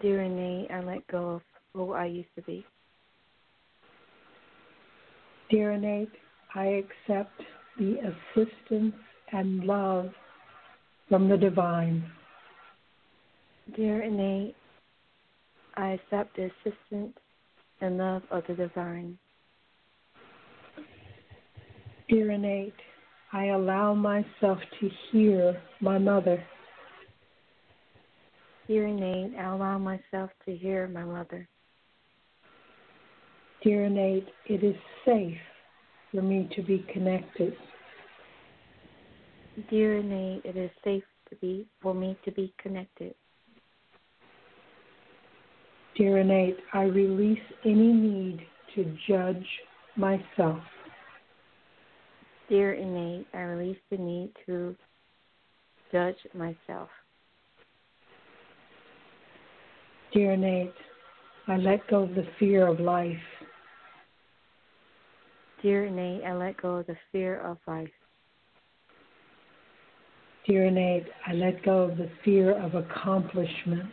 Dear 0.00 0.22
Innate, 0.22 0.70
I 0.70 0.80
let 0.80 1.06
go 1.08 1.28
of 1.28 1.42
who 1.74 1.92
I 1.92 2.06
used 2.06 2.34
to 2.36 2.42
be. 2.42 2.64
Dear 5.50 5.72
innate, 5.72 6.10
I 6.54 6.82
accept 6.82 7.42
the 7.78 7.96
assistance 7.98 8.94
and 9.32 9.64
love 9.64 10.10
from 11.08 11.28
the 11.28 11.36
divine. 11.36 12.10
Dear 13.76 14.02
innate, 14.02 14.56
I 15.76 15.90
accept 15.90 16.36
the 16.36 16.50
assistance 16.50 17.16
and 17.80 17.98
love 17.98 18.22
of 18.30 18.44
the 18.48 18.54
divine. 18.54 19.18
Dear 22.08 22.30
innate, 22.30 22.72
I 23.32 23.46
allow 23.48 23.92
myself 23.92 24.58
to 24.80 24.90
hear 25.12 25.60
my 25.80 25.98
mother. 25.98 26.42
Dear 28.66 28.86
innate, 28.86 29.36
I 29.38 29.54
allow 29.54 29.78
myself 29.78 30.30
to 30.46 30.56
hear 30.56 30.88
my 30.88 31.04
mother. 31.04 31.46
Dear 33.62 33.84
innate, 33.84 34.28
it 34.46 34.64
is 34.64 34.76
safe 35.04 35.36
for 36.12 36.22
me 36.22 36.48
to 36.56 36.62
be 36.62 36.86
connected. 36.92 37.54
Dear 39.70 39.98
innate, 39.98 40.42
it 40.44 40.56
is 40.56 40.70
safe 40.84 41.04
to 41.30 41.36
be 41.36 41.66
for 41.82 41.94
me 41.94 42.16
to 42.24 42.30
be 42.32 42.54
connected. 42.62 43.14
Dear 45.96 46.18
innate, 46.18 46.58
I 46.72 46.82
release 46.82 47.38
any 47.64 47.92
need 47.92 48.46
to 48.74 48.96
judge 49.08 49.46
myself. 49.96 50.62
Dear 52.48 52.74
innate, 52.74 53.26
I 53.34 53.40
release 53.40 53.78
the 53.90 53.96
need 53.96 54.30
to 54.46 54.76
judge 55.90 56.16
myself. 56.34 56.88
Dear 60.14 60.32
innate, 60.32 60.72
I 61.48 61.56
let 61.56 61.86
go 61.88 62.04
of 62.04 62.14
the 62.14 62.26
fear 62.38 62.66
of 62.66 62.80
life. 62.80 63.16
Dear 65.62 65.86
Innate, 65.86 66.24
I 66.24 66.34
let 66.34 66.60
go 66.60 66.76
of 66.76 66.86
the 66.86 66.96
fear 67.10 67.40
of 67.40 67.58
life. 67.66 67.88
Dear 70.46 70.66
Innate, 70.66 71.06
I 71.26 71.32
let 71.32 71.62
go 71.64 71.82
of 71.82 71.98
the 71.98 72.10
fear 72.24 72.56
of 72.58 72.74
accomplishment. 72.74 73.92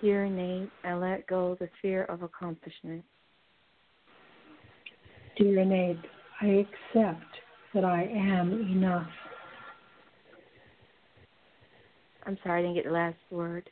Dear 0.00 0.26
Innate, 0.26 0.70
I 0.84 0.94
let 0.94 1.26
go 1.26 1.52
of 1.52 1.58
the 1.58 1.68
fear 1.80 2.04
of 2.04 2.22
accomplishment. 2.22 3.04
Dear 5.40 5.60
innate, 5.60 6.04
I 6.42 6.66
accept 6.66 7.24
that 7.72 7.84
I 7.84 8.02
am 8.02 8.52
enough. 8.70 9.08
I'm 12.26 12.36
sorry, 12.42 12.60
I 12.60 12.62
didn't 12.62 12.74
get 12.74 12.84
the 12.84 12.90
last 12.90 13.16
word. 13.30 13.70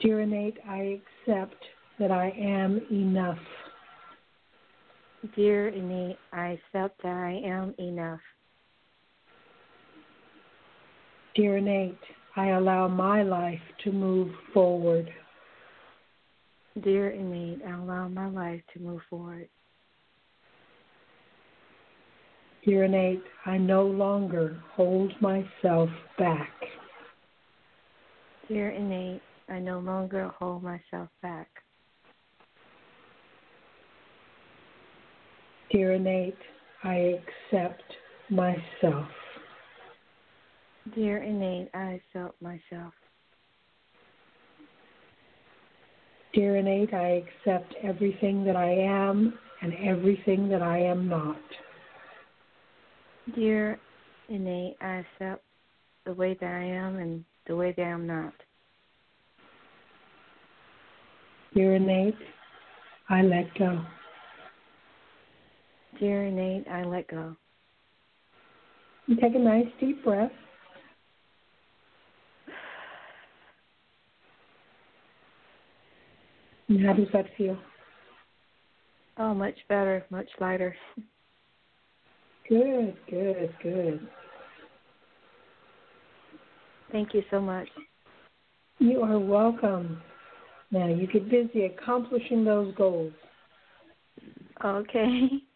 Dear 0.00 0.20
Innate, 0.20 0.58
I 0.68 1.00
accept 1.26 1.56
that 1.98 2.12
I 2.12 2.30
am 2.38 2.80
enough. 2.92 3.38
Dear 5.32 5.68
innate, 5.68 6.18
I 6.32 6.60
felt 6.70 6.92
that 7.02 7.16
I 7.16 7.40
am 7.46 7.74
enough. 7.78 8.20
Dear 11.34 11.56
innate, 11.56 11.98
I 12.36 12.50
allow 12.50 12.88
my 12.88 13.22
life 13.22 13.60
to 13.84 13.92
move 13.92 14.30
forward. 14.52 15.10
Dear 16.82 17.10
innate, 17.10 17.62
I 17.66 17.70
allow 17.70 18.08
my 18.08 18.28
life 18.28 18.60
to 18.74 18.80
move 18.80 19.00
forward. 19.08 19.48
Dear 22.66 22.84
innate, 22.84 23.22
I 23.46 23.56
no 23.56 23.86
longer 23.86 24.62
hold 24.72 25.12
myself 25.22 25.88
back. 26.18 26.52
Dear 28.48 28.70
innate, 28.70 29.22
I 29.48 29.58
no 29.58 29.78
longer 29.78 30.30
hold 30.38 30.62
myself 30.62 31.08
back. 31.22 31.63
Dear 35.74 35.94
innate, 35.94 36.38
I 36.84 37.18
accept 37.50 37.82
myself. 38.30 39.08
Dear 40.94 41.24
innate, 41.24 41.68
I 41.74 42.00
accept 42.00 42.40
myself. 42.40 42.92
Dear 46.32 46.58
innate, 46.58 46.94
I 46.94 47.24
accept 47.24 47.74
everything 47.82 48.44
that 48.44 48.54
I 48.54 48.70
am 48.70 49.36
and 49.62 49.74
everything 49.84 50.48
that 50.48 50.62
I 50.62 50.78
am 50.78 51.08
not. 51.08 51.42
Dear 53.34 53.80
innate, 54.28 54.76
I 54.80 55.04
accept 55.18 55.42
the 56.06 56.14
way 56.14 56.34
that 56.40 56.52
I 56.52 56.64
am 56.66 56.98
and 56.98 57.24
the 57.48 57.56
way 57.56 57.74
that 57.76 57.82
I 57.82 57.88
am 57.88 58.06
not. 58.06 58.34
Dear 61.52 61.74
innate, 61.74 62.14
I 63.08 63.22
let 63.22 63.52
go. 63.58 63.84
Dear 65.98 66.24
innate, 66.24 66.66
I 66.68 66.84
let 66.84 67.08
go. 67.08 67.36
And 69.06 69.18
take 69.18 69.34
a 69.34 69.38
nice 69.38 69.66
deep 69.80 70.02
breath. 70.02 70.32
And 76.68 76.84
how 76.84 76.94
does 76.94 77.08
that 77.12 77.26
feel? 77.36 77.58
Oh, 79.18 79.34
much 79.34 79.54
better, 79.68 80.04
much 80.10 80.28
lighter. 80.40 80.74
Good, 82.48 82.96
good, 83.08 83.54
good. 83.62 84.08
Thank 86.90 87.14
you 87.14 87.22
so 87.30 87.40
much. 87.40 87.68
You 88.78 89.02
are 89.02 89.18
welcome. 89.18 90.00
Now 90.70 90.88
you 90.88 91.06
get 91.06 91.30
busy 91.30 91.66
accomplishing 91.66 92.44
those 92.44 92.74
goals. 92.74 93.12
Okay. 94.64 95.28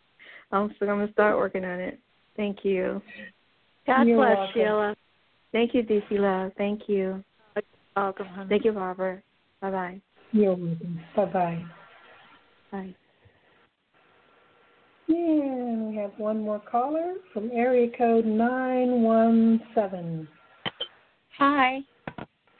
I'm 0.51 0.73
still 0.77 0.89
going 0.89 1.07
to 1.07 1.13
start 1.13 1.37
working 1.37 1.65
on 1.65 1.81
it. 1.81 1.99
Thank 2.37 2.65
you. 2.65 3.03
God 3.87 4.07
You're 4.07 4.17
bless, 4.17 4.37
welcome. 4.37 4.53
Sheila. 4.55 4.97
Thank 5.53 5.75
you, 5.75 5.83
DC 5.83 6.13
Love. 6.13 6.53
Thank 6.57 6.89
you. 6.89 7.23
Welcome, 7.97 8.27
honey. 8.27 8.49
Thank 8.49 8.65
you, 8.65 8.73
Robert. 8.73 9.23
Bye 9.61 9.71
bye. 9.71 10.01
You're 10.33 10.55
welcome. 10.55 11.01
Bye 11.17 11.25
bye. 11.25 11.65
Bye. 12.71 12.95
Yeah, 15.09 15.89
we 15.89 15.97
have 15.97 16.13
one 16.19 16.43
more 16.43 16.61
caller 16.71 17.15
from 17.33 17.51
area 17.53 17.89
code 17.97 18.27
917. 18.27 20.29
Hi, 21.39 21.81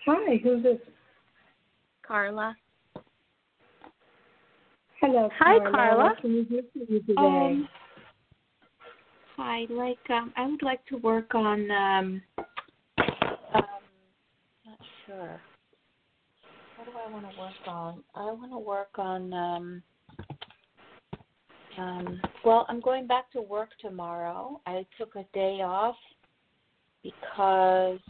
Hi, 0.07 0.41
who's 0.43 0.63
this? 0.63 0.79
Carla. 2.07 2.57
Hello, 5.01 5.31
Hi, 5.39 5.59
Carla. 5.59 5.73
Carla. 5.73 6.15
Can 6.21 6.35
we 6.35 6.43
do 6.43 6.63
for 6.73 6.93
you 6.93 7.01
today? 7.03 7.15
Um, 7.17 7.69
hi, 9.37 9.65
like 9.71 9.99
um, 10.11 10.33
I 10.37 10.45
would 10.45 10.63
like 10.63 10.85
to 10.87 10.97
work 10.97 11.37
on. 11.37 11.71
Um, 11.71 12.23
um, 13.55 13.63
not 14.67 14.79
sure. 15.07 15.41
What 16.75 16.87
do 16.87 16.93
I 16.99 17.09
want 17.09 17.31
to 17.31 17.41
work 17.41 17.69
on? 17.69 18.03
I 18.17 18.25
want 18.25 18.51
to 18.51 18.59
work 18.59 18.99
on. 18.99 19.33
Um, 19.33 19.83
um, 21.77 22.21
well, 22.45 22.67
I'm 22.69 22.81
going 22.81 23.07
back 23.07 23.31
to 23.33 23.41
work 23.41 23.69
tomorrow. 23.81 24.61
I 24.67 24.85
took 24.99 25.15
a 25.15 25.25
day 25.33 25.61
off 25.63 25.95
because 27.05 28.01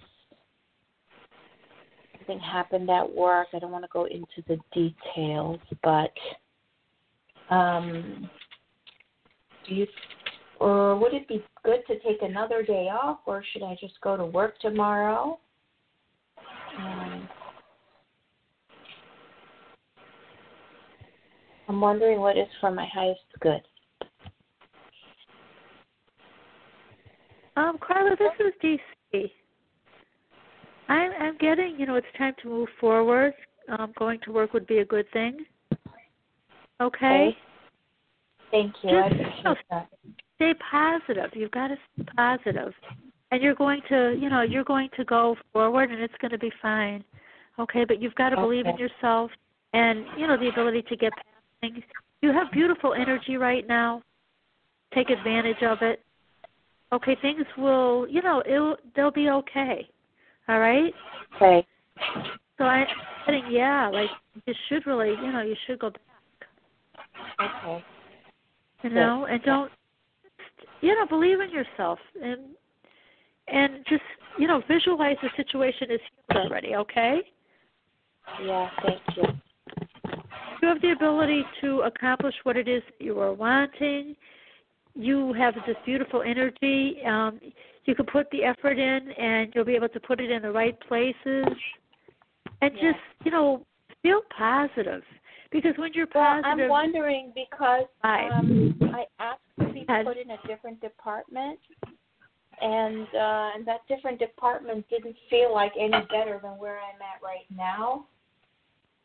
something 2.16 2.40
happened 2.40 2.88
at 2.88 3.14
work. 3.14 3.48
I 3.52 3.58
don't 3.58 3.72
want 3.72 3.84
to 3.84 3.90
go 3.92 4.06
into 4.06 4.42
the 4.46 4.56
details, 4.72 5.60
but 5.82 6.12
um, 7.50 8.28
do 9.68 9.74
you 9.74 9.86
or 10.60 10.96
would 10.98 11.14
it 11.14 11.28
be 11.28 11.44
good 11.64 11.82
to 11.86 11.98
take 12.00 12.20
another 12.22 12.62
day 12.62 12.88
off, 12.88 13.20
or 13.26 13.44
should 13.52 13.62
I 13.62 13.76
just 13.80 14.00
go 14.00 14.16
to 14.16 14.26
work 14.26 14.58
tomorrow? 14.60 15.38
Um, 16.76 17.28
I'm 21.68 21.80
wondering 21.80 22.18
what 22.18 22.36
is 22.36 22.48
for 22.60 22.70
my 22.70 22.86
highest 22.92 23.20
good. 23.40 23.60
Um, 27.56 27.78
Carla, 27.80 28.16
this 28.16 28.46
is 28.46 28.78
DC. 29.12 29.30
I'm 30.88 31.10
I'm 31.20 31.36
getting, 31.38 31.76
you 31.78 31.86
know, 31.86 31.96
it's 31.96 32.06
time 32.16 32.34
to 32.42 32.48
move 32.48 32.68
forward. 32.80 33.34
Um, 33.68 33.92
going 33.98 34.18
to 34.24 34.32
work 34.32 34.54
would 34.54 34.66
be 34.66 34.78
a 34.78 34.84
good 34.84 35.06
thing. 35.12 35.44
Okay? 36.80 37.28
Okay. 37.28 37.36
Thank 38.50 38.74
you. 38.82 38.98
I 38.98 39.08
Just- 39.08 39.20
appreciate 39.20 39.56
that. 39.70 39.88
Stay 40.36 40.54
positive. 40.70 41.30
You've 41.34 41.50
got 41.50 41.68
to 41.68 41.76
stay 41.94 42.04
positive. 42.16 42.72
And 43.30 43.42
you're 43.42 43.54
going 43.54 43.82
to, 43.88 44.16
you 44.18 44.30
know, 44.30 44.42
you're 44.42 44.64
going 44.64 44.88
to 44.96 45.04
go 45.04 45.36
forward 45.52 45.90
and 45.90 46.00
it's 46.00 46.14
going 46.20 46.30
to 46.30 46.38
be 46.38 46.52
fine. 46.62 47.04
Okay, 47.58 47.84
but 47.84 48.00
you've 48.00 48.14
got 48.14 48.30
to 48.30 48.36
believe 48.36 48.66
in 48.66 48.78
yourself 48.78 49.30
and 49.72 50.04
you 50.16 50.26
know 50.26 50.36
the 50.36 50.48
ability 50.48 50.82
to 50.82 50.96
get 50.96 51.12
past 51.12 51.26
things. 51.60 51.82
You 52.22 52.32
have 52.32 52.50
beautiful 52.52 52.94
energy 52.94 53.36
right 53.36 53.66
now. 53.66 54.02
Take 54.94 55.10
advantage 55.10 55.62
of 55.62 55.78
it. 55.82 56.02
Okay, 56.92 57.16
things 57.20 57.44
will, 57.58 58.06
you 58.08 58.22
know, 58.22 58.42
it'll 58.46 58.76
they'll 58.96 59.10
be 59.10 59.28
okay. 59.28 59.88
All 60.48 60.60
right? 60.60 60.94
Okay. 61.36 61.66
So 62.56 62.64
I 62.64 62.86
I 63.26 63.30
think 63.30 63.46
yeah, 63.50 63.90
like 63.92 64.10
you 64.46 64.54
should 64.68 64.86
really, 64.86 65.10
you 65.10 65.32
know, 65.32 65.42
you 65.42 65.56
should 65.66 65.78
go 65.80 65.90
back. 65.90 66.00
Okay. 67.40 67.84
You 68.82 68.90
know, 68.90 69.26
and 69.26 69.42
don't 69.42 69.70
you 70.80 70.94
know, 70.94 71.06
believe 71.06 71.40
in 71.40 71.50
yourself 71.50 71.98
and 72.22 72.40
and 73.48 73.84
just, 73.88 74.02
you 74.38 74.46
know, 74.46 74.62
visualize 74.68 75.16
the 75.22 75.30
situation 75.36 75.90
is 75.90 76.00
healed 76.28 76.46
already, 76.46 76.74
okay? 76.76 77.22
Yeah, 78.44 78.68
thank 78.82 79.00
you. 79.16 79.22
You 80.60 80.68
have 80.68 80.82
the 80.82 80.90
ability 80.90 81.44
to 81.62 81.80
accomplish 81.80 82.34
what 82.42 82.58
it 82.58 82.68
is 82.68 82.82
that 82.86 83.02
you 83.02 83.18
are 83.20 83.32
wanting. 83.32 84.16
You 84.94 85.32
have 85.32 85.54
this 85.66 85.76
beautiful 85.86 86.22
energy. 86.22 86.98
Um, 87.06 87.40
you 87.86 87.94
can 87.94 88.04
put 88.04 88.30
the 88.32 88.44
effort 88.44 88.78
in, 88.78 89.12
and 89.12 89.50
you'll 89.54 89.64
be 89.64 89.76
able 89.76 89.88
to 89.88 90.00
put 90.00 90.20
it 90.20 90.30
in 90.30 90.42
the 90.42 90.52
right 90.52 90.78
places. 90.80 91.46
And 92.60 92.74
Yeah. 92.74 92.92
just, 92.92 93.04
you 93.24 93.30
know, 93.30 93.64
feel 94.02 94.20
positive. 94.36 95.04
Because 95.50 95.72
when 95.78 95.92
you're 95.94 96.06
Well, 96.14 96.42
I'm 96.44 96.68
wondering 96.68 97.32
because 97.34 97.86
um, 98.04 98.74
I 98.82 99.04
asked 99.18 99.40
to 99.60 99.72
be 99.72 99.86
put 100.04 100.18
in 100.18 100.30
a 100.30 100.38
different 100.46 100.80
department, 100.80 101.58
and 102.60 103.06
uh, 103.14 103.50
and 103.54 103.66
that 103.66 103.80
different 103.88 104.18
department 104.18 104.84
didn't 104.90 105.16
feel 105.30 105.54
like 105.54 105.72
any 105.78 106.04
better 106.10 106.38
than 106.42 106.58
where 106.58 106.78
I'm 106.78 107.00
at 107.00 107.22
right 107.22 107.46
now. 107.54 108.06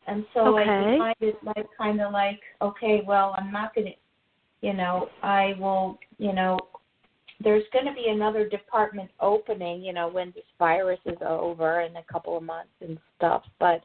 And 0.08 0.26
so 0.34 0.58
Okay. 0.60 1.00
I 1.00 1.14
decided, 1.20 1.36
like, 1.44 1.68
kind 1.78 2.02
of 2.02 2.12
like, 2.12 2.42
okay, 2.62 3.04
well, 3.08 3.34
I'm 3.38 3.52
not 3.54 3.74
going 3.74 3.88
to, 3.88 3.94
you 4.62 4.74
know, 4.74 5.08
I 5.22 5.56
will, 5.58 5.98
you 6.18 6.34
know, 6.34 6.60
there's 7.42 7.64
going 7.72 7.86
to 7.86 7.94
be 7.94 8.10
another 8.10 8.48
department 8.48 9.10
opening, 9.20 9.82
you 9.82 9.94
know, 9.94 10.08
when 10.10 10.32
this 10.36 10.44
virus 10.60 11.00
is 11.06 11.18
over 11.22 11.82
in 11.82 11.96
a 11.96 12.04
couple 12.12 12.36
of 12.36 12.44
months 12.44 12.74
and 12.82 12.98
stuff, 13.18 13.44
but 13.60 13.84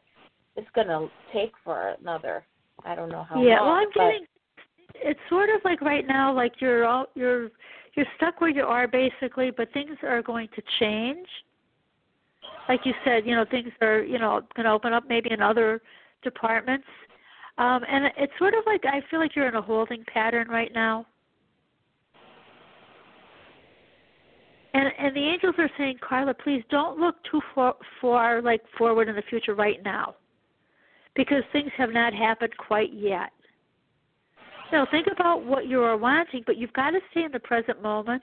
it's 0.59 0.69
going 0.75 0.89
to 0.89 1.09
take 1.33 1.53
for 1.65 1.95
another, 2.01 2.45
I 2.85 2.95
don't 2.97 3.09
know 3.09 3.25
how 3.29 3.37
long. 3.37 3.47
yeah. 3.47 3.61
long. 3.61 3.67
Well, 3.67 3.77
I'm 3.77 3.91
getting. 3.95 4.27
It's 4.95 5.21
sort 5.29 5.49
of 5.51 5.61
like 5.65 5.81
right 5.81 6.07
now, 6.07 6.35
like 6.35 6.55
you're 6.61 6.85
all 6.85 7.07
you're 7.15 7.51
you're 7.95 8.07
stuck 8.17 8.41
where 8.41 8.51
you 8.51 8.63
are 8.63 8.89
basically, 8.89 9.51
but 9.57 9.73
things 9.73 9.97
are 10.03 10.23
going 10.23 10.49
to 10.57 10.63
change. 10.81 11.27
Like 12.69 12.81
you 12.85 12.93
said, 13.05 13.25
you 13.25 13.37
know, 13.37 13.45
things 13.49 13.69
are 13.81 14.03
you 14.03 14.19
know 14.19 14.41
going 14.57 14.65
to 14.65 14.73
open 14.73 14.93
up 14.93 15.05
maybe 15.09 15.31
in 15.31 15.41
other 15.41 15.81
departments. 16.23 16.87
Um, 17.59 17.83
and 17.89 18.07
it's 18.17 18.33
sort 18.39 18.55
of 18.55 18.65
like 18.67 18.83
I 18.85 19.01
feel 19.11 19.21
like 19.21 19.37
you're 19.37 19.49
in 19.49 19.55
a 19.55 19.63
holding 19.63 20.05
pattern 20.13 20.49
right 20.49 20.73
now. 20.75 21.07
And 24.75 24.89
and 24.99 25.15
the 25.15 25.21
angels 25.21 25.55
are 25.59 25.71
saying, 25.79 25.99
Carla, 26.07 26.35
please 26.35 26.65
don't 26.71 26.99
look 26.99 27.17
too 27.31 27.41
far, 27.55 27.77
far 28.01 28.43
like 28.43 28.63
forward 28.77 29.09
in 29.09 29.15
the 29.15 29.23
future 29.23 29.55
right 29.55 29.83
now, 29.85 30.17
because 31.19 31.43
things 31.53 31.73
have 31.77 31.91
not 31.91 32.15
happened 32.15 32.57
quite 32.57 32.93
yet. 32.95 33.31
So 34.71 34.87
think 34.89 35.09
about 35.11 35.45
what 35.45 35.67
you 35.67 35.83
are 35.83 35.97
wanting, 35.97 36.45
but 36.47 36.57
you've 36.57 36.73
got 36.75 36.91
to 36.91 37.01
stay 37.11 37.25
in 37.25 37.33
the 37.33 37.41
present 37.41 37.83
moment. 37.83 38.23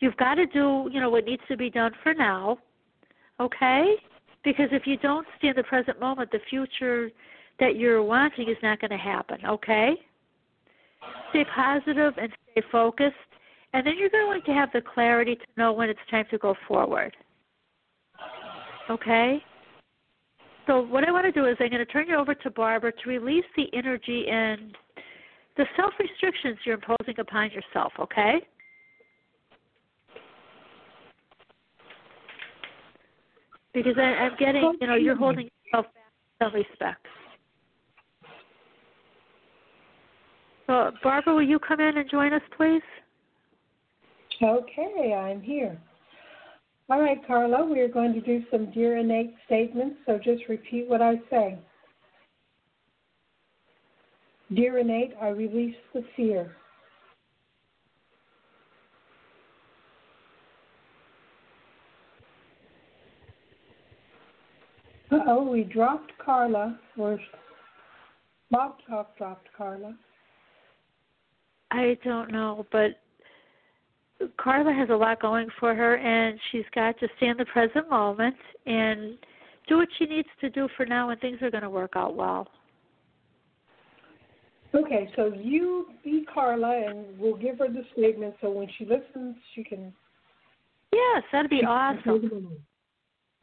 You've 0.00 0.16
got 0.18 0.34
to 0.34 0.44
do, 0.44 0.90
you 0.92 1.00
know, 1.00 1.08
what 1.08 1.24
needs 1.24 1.42
to 1.48 1.56
be 1.56 1.70
done 1.70 1.92
for 2.02 2.12
now. 2.12 2.58
Okay? 3.40 3.94
Because 4.44 4.68
if 4.72 4.86
you 4.86 4.98
don't 4.98 5.26
stay 5.38 5.48
in 5.48 5.56
the 5.56 5.62
present 5.62 5.98
moment, 5.98 6.30
the 6.32 6.40
future 6.50 7.10
that 7.60 7.76
you're 7.76 8.02
wanting 8.02 8.50
is 8.50 8.58
not 8.62 8.78
going 8.78 8.90
to 8.90 8.98
happen, 8.98 9.38
okay? 9.46 9.94
Stay 11.30 11.46
positive 11.54 12.12
and 12.20 12.30
stay 12.52 12.62
focused, 12.70 13.14
and 13.72 13.86
then 13.86 13.94
you're 13.96 14.10
going 14.10 14.42
to 14.42 14.52
have 14.52 14.68
the 14.74 14.82
clarity 14.82 15.36
to 15.36 15.46
know 15.56 15.72
when 15.72 15.88
it's 15.88 16.00
time 16.10 16.26
to 16.30 16.36
go 16.36 16.54
forward. 16.68 17.16
Okay? 18.90 19.42
So 20.66 20.80
what 20.80 21.06
I 21.06 21.12
want 21.12 21.26
to 21.26 21.32
do 21.32 21.46
is 21.46 21.56
I'm 21.60 21.68
going 21.68 21.84
to 21.84 21.92
turn 21.92 22.08
you 22.08 22.16
over 22.16 22.34
to 22.34 22.50
Barbara 22.50 22.92
to 22.92 23.08
release 23.08 23.44
the 23.56 23.66
energy 23.74 24.26
and 24.30 24.76
the 25.56 25.64
self 25.76 25.92
restrictions 25.98 26.58
you're 26.64 26.76
imposing 26.76 27.18
upon 27.18 27.50
yourself, 27.50 27.92
okay? 27.98 28.40
Because 33.74 33.94
I, 33.98 34.02
I'm 34.02 34.36
getting, 34.38 34.74
you 34.80 34.86
know, 34.86 34.94
you're 34.94 35.16
holding 35.16 35.50
yourself 35.66 35.86
back 35.86 36.04
in 36.40 36.46
some 36.46 36.54
respects. 36.54 37.10
So, 40.66 40.92
Barbara, 41.02 41.34
will 41.34 41.42
you 41.42 41.58
come 41.58 41.80
in 41.80 41.98
and 41.98 42.08
join 42.10 42.32
us, 42.32 42.42
please? 42.56 42.82
Okay, 44.42 45.14
I'm 45.14 45.42
here. 45.42 45.78
All 46.90 47.00
right, 47.00 47.26
Carla, 47.26 47.64
we 47.64 47.80
are 47.80 47.88
going 47.88 48.12
to 48.12 48.20
do 48.20 48.42
some 48.50 48.70
dear 48.70 48.98
innate 48.98 49.34
statements, 49.46 49.96
so 50.04 50.18
just 50.22 50.42
repeat 50.50 50.86
what 50.86 51.00
I 51.00 51.14
say. 51.30 51.58
Dear 54.52 54.78
innate, 54.78 55.14
I 55.20 55.28
release 55.28 55.76
the 55.94 56.04
fear. 56.14 56.54
Oh, 65.10 65.50
we 65.50 65.64
dropped 65.64 66.12
Carla, 66.22 66.78
or 66.98 67.18
Bob 68.50 68.76
Talk 68.86 69.16
dropped 69.16 69.48
Carla. 69.56 69.96
I 71.70 71.96
don't 72.04 72.30
know, 72.30 72.66
but 72.70 73.00
Carla 74.36 74.72
has 74.72 74.88
a 74.90 74.94
lot 74.94 75.20
going 75.20 75.48
for 75.58 75.74
her, 75.74 75.96
and 75.96 76.38
she's 76.50 76.64
got 76.74 76.98
to 77.00 77.08
stay 77.16 77.28
in 77.28 77.36
the 77.36 77.44
present 77.46 77.88
moment 77.88 78.36
and 78.66 79.18
do 79.68 79.78
what 79.78 79.88
she 79.98 80.06
needs 80.06 80.28
to 80.40 80.50
do 80.50 80.68
for 80.76 80.86
now, 80.86 81.10
and 81.10 81.20
things 81.20 81.38
are 81.42 81.50
going 81.50 81.62
to 81.62 81.70
work 81.70 81.92
out 81.96 82.14
well. 82.14 82.48
Okay, 84.74 85.08
so 85.14 85.32
you 85.34 85.86
be 86.02 86.26
Carla, 86.32 86.84
and 86.88 87.18
we'll 87.18 87.36
give 87.36 87.58
her 87.58 87.68
the 87.68 87.84
statement 87.92 88.34
so 88.40 88.50
when 88.50 88.68
she 88.76 88.84
listens, 88.84 89.36
she 89.54 89.62
can. 89.62 89.92
Yes, 90.92 91.22
that'd 91.32 91.50
be 91.50 91.64
awesome. 91.64 92.50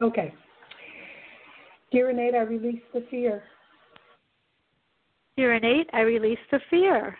Okay. 0.00 0.34
Dear 1.90 2.10
Innate, 2.10 2.34
I 2.34 2.42
release 2.42 2.82
the 2.92 3.04
fear. 3.10 3.42
Dear 5.36 5.54
innate, 5.54 5.88
I 5.94 6.00
release 6.00 6.38
the 6.50 6.60
fear. 6.68 7.16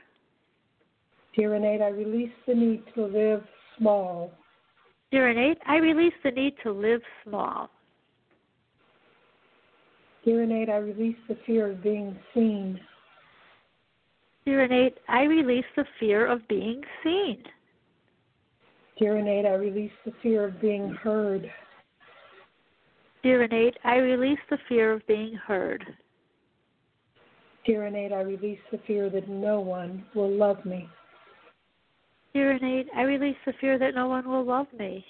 Dear 1.34 1.54
Innate, 1.54 1.80
I 1.80 1.88
release 1.88 2.32
the 2.46 2.54
need 2.54 2.82
to 2.94 3.06
live 3.06 3.42
small. 3.78 4.32
Dear 5.10 5.30
innate, 5.30 5.58
I 5.66 5.76
release 5.76 6.14
the 6.24 6.30
need 6.30 6.54
to 6.62 6.72
live 6.72 7.02
small. 7.24 7.70
Dear 10.24 10.44
Innate, 10.44 10.68
I 10.68 10.76
release 10.76 11.16
the 11.28 11.36
fear 11.44 11.72
of 11.72 11.82
being 11.82 12.16
seen. 12.32 12.78
Dear 14.46 14.62
innate, 14.62 14.98
I 15.08 15.24
release 15.24 15.64
the 15.74 15.84
fear 15.98 16.26
of 16.26 16.46
being 16.46 16.80
seen. 17.02 17.42
Dear 18.98 19.18
Innate, 19.18 19.46
I 19.46 19.54
release 19.54 19.90
the 20.04 20.12
fear 20.22 20.44
of 20.46 20.60
being 20.60 20.90
heard. 20.90 21.50
Dear 23.24 23.42
innate, 23.42 23.76
I 23.84 23.96
release 23.96 24.38
the 24.48 24.58
fear 24.68 24.92
of 24.92 25.06
being 25.06 25.34
heard. 25.34 25.84
Dear 27.64 27.86
Innate, 27.86 28.12
I 28.12 28.22
release 28.22 28.58
the 28.70 28.78
fear 28.86 29.08
that 29.10 29.28
no 29.28 29.60
one 29.60 30.04
will 30.14 30.30
love 30.30 30.64
me. 30.64 30.88
Dear 32.34 32.52
innate, 32.52 32.88
I 32.96 33.02
release 33.02 33.36
the 33.44 33.52
fear 33.60 33.78
that 33.78 33.94
no 33.94 34.08
one 34.08 34.28
will 34.28 34.44
love 34.44 34.66
me. 34.78 35.04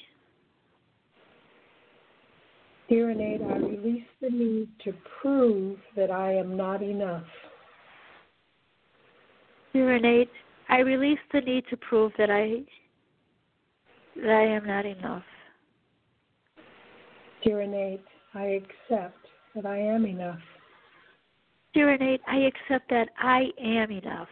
Dear 2.93 3.11
Innate, 3.11 3.41
I 3.41 3.57
release 3.57 4.05
the 4.21 4.29
need 4.29 4.69
to 4.85 4.93
prove 5.23 5.79
that 5.97 6.11
I 6.11 6.35
am 6.35 6.59
not 6.59 6.83
enough. 6.83 7.25
Dear 9.73 9.97
innate, 9.97 10.29
I 10.69 10.81
release 10.81 11.19
the 11.33 11.41
need 11.41 11.65
to 11.71 11.77
prove 11.79 12.13
that 12.19 12.31
I 12.31 12.65
that 14.17 14.29
I 14.29 14.43
am 14.43 14.67
not 14.67 14.85
enough. 14.85 15.23
Dear 17.43 17.63
Innate, 17.63 18.05
I 18.35 18.61
accept 18.61 19.27
that 19.55 19.65
I 19.65 19.79
am 19.79 20.05
enough. 20.05 20.39
Dear 21.73 21.95
innate, 21.95 22.21
I 22.29 22.41
accept 22.41 22.91
that 22.91 23.09
I 23.19 23.53
am 23.59 23.91
enough. 23.91 24.29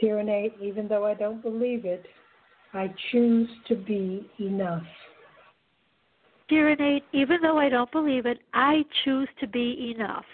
Dear 0.00 0.20
even 0.60 0.88
though 0.88 1.04
I 1.04 1.14
don't 1.14 1.42
believe 1.42 1.84
it, 1.84 2.06
I 2.72 2.92
choose 3.10 3.48
to 3.68 3.76
be 3.76 4.30
enough. 4.38 4.86
Dear 6.48 6.70
even 7.12 7.38
though 7.42 7.58
I 7.58 7.68
don't 7.68 7.92
believe 7.92 8.26
it, 8.26 8.38
I 8.54 8.84
choose 9.04 9.28
to 9.40 9.46
be 9.46 9.94
enough. 9.94 10.24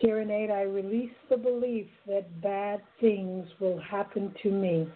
Dear 0.00 0.20
I 0.50 0.62
release 0.62 1.12
the 1.28 1.36
belief 1.36 1.86
that 2.06 2.40
bad 2.40 2.80
things 3.00 3.46
will 3.60 3.78
happen 3.78 4.34
to 4.42 4.50
me. 4.50 4.88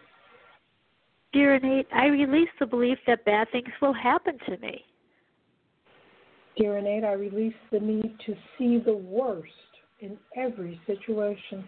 Dear 1.32 1.60
I 1.94 2.06
release 2.06 2.48
the 2.58 2.66
belief 2.66 2.98
that 3.06 3.24
bad 3.24 3.48
things 3.52 3.68
will 3.80 3.92
happen 3.92 4.38
to 4.46 4.56
me. 4.58 4.84
Dear 6.56 6.78
I 6.78 7.12
release 7.12 7.54
the 7.70 7.80
need 7.80 8.16
to 8.26 8.34
see 8.58 8.78
the 8.78 8.96
worst 8.96 9.50
in 10.00 10.16
every 10.36 10.80
situation. 10.86 11.64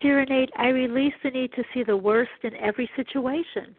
Dear 0.00 0.20
innate, 0.20 0.50
I 0.56 0.68
release 0.68 1.12
the 1.22 1.30
need 1.30 1.52
to 1.52 1.62
see 1.74 1.82
the 1.82 1.96
worst 1.96 2.30
in 2.42 2.54
every 2.56 2.88
situation. 2.96 3.76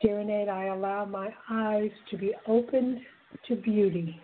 Dear 0.00 0.20
innate, 0.20 0.48
I 0.48 0.66
allow 0.66 1.04
my 1.04 1.28
eyes 1.50 1.90
to 2.10 2.16
be 2.16 2.32
opened 2.46 3.00
to 3.48 3.56
beauty. 3.56 4.20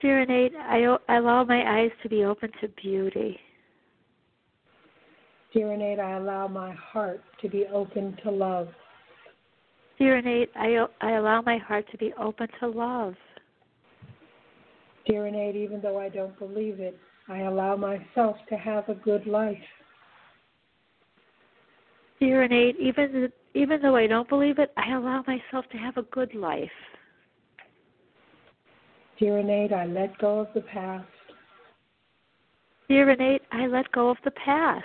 Dear 0.00 0.22
I, 0.22 0.50
I 0.68 1.16
allow 1.16 1.42
my 1.44 1.80
eyes 1.80 1.90
to 2.02 2.08
be 2.08 2.24
open 2.24 2.52
to 2.60 2.68
beauty. 2.80 3.40
Dear 5.54 5.72
innate, 5.72 5.98
I 5.98 6.18
allow 6.18 6.46
my 6.46 6.74
heart 6.74 7.22
to 7.40 7.48
be 7.48 7.64
open 7.72 8.16
to 8.22 8.30
love. 8.30 8.68
Dear 9.98 10.18
I, 10.18 10.86
I 11.00 11.10
allow 11.12 11.40
my 11.40 11.56
heart 11.56 11.86
to 11.90 11.98
be 11.98 12.12
open 12.20 12.46
to 12.60 12.68
love. 12.68 13.14
Dear 15.06 15.26
innate, 15.26 15.56
even 15.56 15.80
though 15.80 15.98
I 15.98 16.10
don't 16.10 16.38
believe 16.38 16.78
it, 16.78 16.98
I 17.28 17.40
allow 17.40 17.76
myself 17.76 18.36
to 18.48 18.56
have 18.56 18.88
a 18.88 18.94
good 18.94 19.26
life. 19.26 19.56
Dear 22.20 22.44
even 22.44 23.30
even 23.54 23.82
though 23.82 23.96
I 23.96 24.06
don't 24.06 24.28
believe 24.28 24.58
it, 24.58 24.72
I 24.76 24.92
allow 24.92 25.22
myself 25.26 25.64
to 25.72 25.78
have 25.78 25.96
a 25.96 26.02
good 26.02 26.34
life. 26.34 26.70
Dear 29.18 29.38
I 29.38 29.86
let 29.86 30.16
go 30.18 30.40
of 30.40 30.48
the 30.54 30.60
past. 30.60 31.06
Dear 32.88 33.10
I 33.52 33.66
let 33.66 33.90
go 33.92 34.10
of 34.10 34.18
the 34.24 34.30
past. 34.32 34.84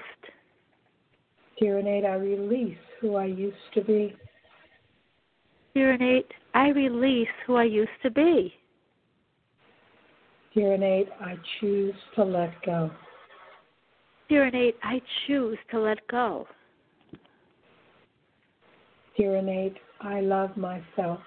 Dear 1.59 1.79
I 1.79 2.15
release 2.15 2.77
who 2.99 3.15
I 3.15 3.25
used 3.25 3.55
to 3.75 3.81
be. 3.81 4.15
Dear 5.73 5.97
I 6.53 6.69
release 6.69 7.27
who 7.45 7.55
I 7.55 7.65
used 7.65 7.91
to 8.03 8.09
be. 8.09 8.53
Dear 10.53 10.73
innate, 10.73 11.07
I 11.21 11.35
choose 11.59 11.95
to 12.15 12.23
let 12.25 12.53
go. 12.65 12.91
Dear 14.27 14.47
innate, 14.47 14.75
I 14.83 15.01
choose 15.25 15.57
to 15.71 15.79
let 15.79 16.05
go. 16.07 16.45
Dear 19.17 19.37
innate, 19.37 19.77
I 20.01 20.19
love 20.21 20.55
myself. 20.57 21.19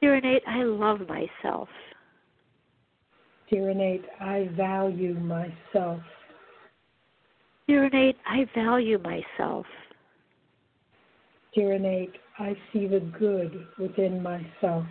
Dear 0.00 0.16
innate, 0.16 0.42
I 0.46 0.64
love 0.64 1.00
myself. 1.08 1.68
Dear 3.50 3.70
innate, 3.70 4.04
I 4.20 4.48
value 4.56 5.14
myself. 5.14 6.00
Dear 7.68 7.84
innate, 7.84 8.16
I 8.26 8.46
value 8.56 8.98
myself. 8.98 9.66
Dear 11.54 11.74
innate, 11.74 12.14
I 12.38 12.56
see 12.72 12.88
the 12.88 13.00
good 13.00 13.66
within 13.78 14.20
myself. 14.22 14.84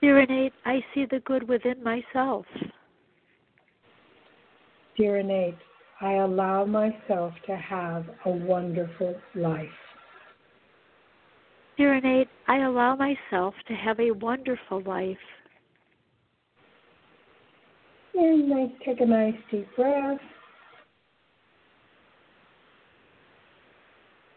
Dear 0.00 0.20
innate, 0.20 0.52
I 0.64 0.80
see 0.94 1.06
the 1.10 1.20
good 1.20 1.48
within 1.48 1.82
myself. 1.82 2.46
Dear 4.96 5.18
innate, 5.18 5.58
I 6.00 6.14
allow 6.14 6.64
myself 6.64 7.32
to 7.46 7.56
have 7.56 8.04
a 8.24 8.30
wonderful 8.30 9.16
life. 9.34 9.68
Dear 11.76 11.94
innate, 11.94 12.28
I 12.46 12.58
allow 12.58 12.94
myself 12.96 13.54
to 13.66 13.74
have 13.74 13.98
a 13.98 14.12
wonderful 14.12 14.82
life. 14.82 15.16
And 18.14 18.48
nice, 18.48 18.70
take 18.84 19.00
a 19.00 19.06
nice 19.06 19.34
deep 19.50 19.68
breath. 19.76 20.18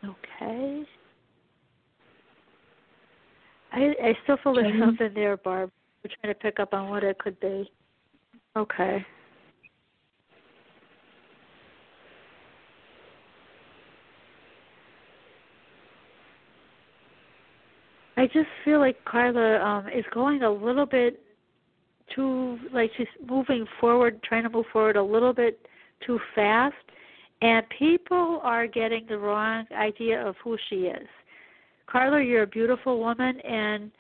Okay. 0.04 0.84
I 3.72 3.96
I 4.04 4.18
still 4.24 4.38
feel 4.44 4.54
there's 4.56 4.80
something 4.80 5.12
there, 5.14 5.38
Barb. 5.38 5.72
We're 6.04 6.12
trying 6.22 6.34
to 6.34 6.40
pick 6.40 6.60
up 6.60 6.74
on 6.74 6.90
what 6.90 7.04
it 7.04 7.18
could 7.20 7.40
be. 7.40 7.70
Okay. 8.56 9.06
I 18.18 18.28
just 18.28 18.50
feel 18.66 18.80
like 18.80 19.04
Carla 19.06 19.60
um 19.60 19.88
is 19.88 20.06
going 20.14 20.44
a 20.44 20.52
little 20.52 20.86
bit 20.86 21.22
too 22.14 22.60
like 22.74 22.92
she's 22.98 23.08
moving 23.26 23.66
forward, 23.80 24.22
trying 24.24 24.44
to 24.44 24.50
move 24.50 24.66
forward 24.74 24.98
a 24.98 25.04
little 25.04 25.34
bit 25.34 25.66
too 26.06 26.20
fast 26.36 26.76
and 27.42 27.66
people 27.70 28.40
are 28.44 28.68
getting 28.68 29.06
the 29.08 29.18
wrong 29.18 29.66
idea 29.72 30.26
of 30.26 30.36
who 30.44 30.58
she 30.70 30.88
is. 30.88 31.08
Carla, 31.92 32.24
you're 32.24 32.44
a 32.44 32.48
beautiful 32.48 33.00
woman 33.00 33.40
and 33.42 33.92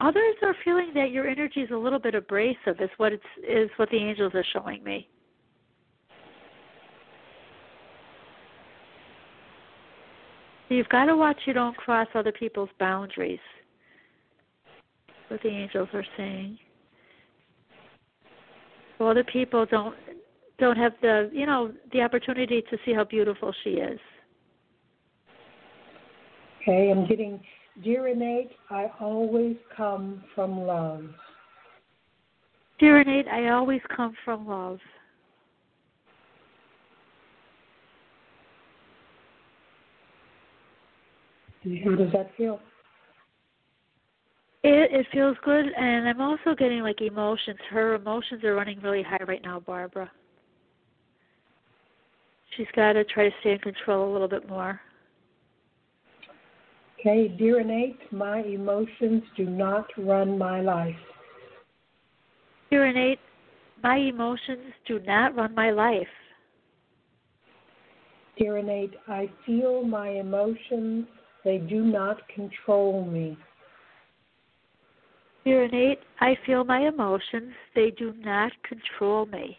others 0.00 0.34
are 0.42 0.56
feeling 0.64 0.90
that 0.94 1.10
your 1.10 1.28
energy 1.28 1.60
is 1.60 1.70
a 1.70 1.76
little 1.76 2.00
bit 2.00 2.14
abrasive 2.14 2.80
is 2.80 2.90
what 2.96 3.12
it's 3.12 3.22
is 3.48 3.70
what 3.76 3.88
the 3.90 3.96
angels 3.96 4.32
are 4.34 4.44
showing 4.52 4.82
me. 4.82 5.08
you've 10.72 10.88
got 10.88 11.04
to 11.04 11.16
watch 11.16 11.36
you 11.46 11.52
don't 11.52 11.76
cross 11.76 12.08
other 12.14 12.32
people's 12.32 12.70
boundaries. 12.78 13.38
What 15.28 15.42
the 15.42 15.48
angels 15.48 15.88
are 15.92 16.04
saying. 16.16 16.58
So 18.98 19.08
other 19.08 19.24
people 19.24 19.66
don't 19.66 19.94
don't 20.58 20.76
have 20.76 20.92
the 21.00 21.30
you 21.32 21.46
know 21.46 21.72
the 21.92 22.00
opportunity 22.00 22.62
to 22.70 22.78
see 22.84 22.92
how 22.92 23.04
beautiful 23.04 23.52
she 23.64 23.70
is. 23.70 24.00
Okay, 26.62 26.90
I'm 26.90 27.06
getting 27.08 27.40
dear 27.82 28.08
innate. 28.08 28.52
I 28.70 28.86
always 29.00 29.56
come 29.76 30.22
from 30.34 30.60
love. 30.60 31.04
Dear 32.78 33.00
innate, 33.00 33.26
I 33.28 33.48
always 33.48 33.80
come 33.94 34.14
from 34.24 34.46
love. 34.46 34.78
How 41.84 41.94
does 41.94 42.12
that 42.12 42.30
feel? 42.36 42.60
It 44.64 44.92
it 44.92 45.06
feels 45.12 45.36
good, 45.44 45.66
and 45.76 46.08
I'm 46.08 46.20
also 46.20 46.54
getting 46.56 46.82
like 46.82 47.00
emotions. 47.00 47.58
Her 47.70 47.94
emotions 47.94 48.44
are 48.44 48.54
running 48.54 48.80
really 48.80 49.02
high 49.02 49.24
right 49.26 49.42
now, 49.42 49.58
Barbara. 49.60 50.10
She's 52.56 52.66
got 52.76 52.92
to 52.92 53.04
try 53.04 53.28
to 53.30 53.34
stay 53.40 53.52
in 53.52 53.58
control 53.58 54.10
a 54.10 54.12
little 54.12 54.28
bit 54.28 54.48
more. 54.48 54.80
Okay, 57.04 57.26
dear 57.36 57.58
innate, 57.58 57.98
my 58.12 58.42
emotions 58.42 59.24
do 59.36 59.46
not 59.46 59.86
run 59.98 60.38
my 60.38 60.60
life. 60.60 60.94
Dear 62.70 62.86
innate, 62.86 63.18
my 63.82 63.96
emotions 63.96 64.72
do 64.86 65.00
not 65.00 65.34
run 65.34 65.52
my 65.52 65.72
life. 65.72 66.06
Dear 68.38 68.58
innate, 68.58 68.92
I 69.08 69.28
feel 69.44 69.82
my 69.82 70.10
emotions 70.10 71.08
they 71.44 71.58
do 71.58 71.82
not 71.82 72.18
control 72.28 73.04
me. 73.04 73.36
Dear 75.44 75.64
innate, 75.64 75.98
I 76.20 76.36
feel 76.46 76.62
my 76.62 76.86
emotions. 76.86 77.52
They 77.74 77.90
do 77.90 78.14
not 78.18 78.52
control 78.62 79.26
me. 79.26 79.58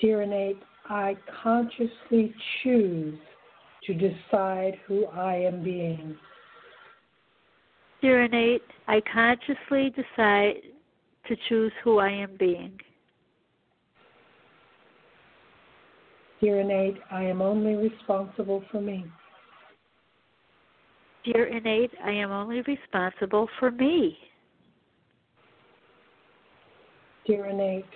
Dear 0.00 0.22
innate, 0.22 0.62
I 0.88 1.16
consciously 1.42 2.32
choose 2.62 3.18
to 3.86 3.94
decide 3.94 4.74
who 4.86 5.06
I 5.06 5.34
am 5.36 5.62
being. 5.62 6.16
Dear 8.00 8.24
innate, 8.24 8.62
I 8.86 9.00
consciously 9.12 9.90
decide 9.90 10.56
to 11.28 11.36
choose 11.48 11.72
who 11.82 11.98
I 11.98 12.10
am 12.10 12.36
being. 12.38 12.78
Dear 16.40 16.60
innate, 16.60 16.98
I 17.10 17.22
am 17.22 17.40
only 17.40 17.74
responsible 17.74 18.62
for 18.70 18.80
me. 18.80 19.06
Dear 21.24 21.46
innate, 21.46 21.92
I 22.04 22.10
am 22.10 22.30
only 22.30 22.60
responsible 22.60 23.48
for 23.58 23.70
me. 23.70 24.18
Dear 27.26 27.46
innate, 27.46 27.86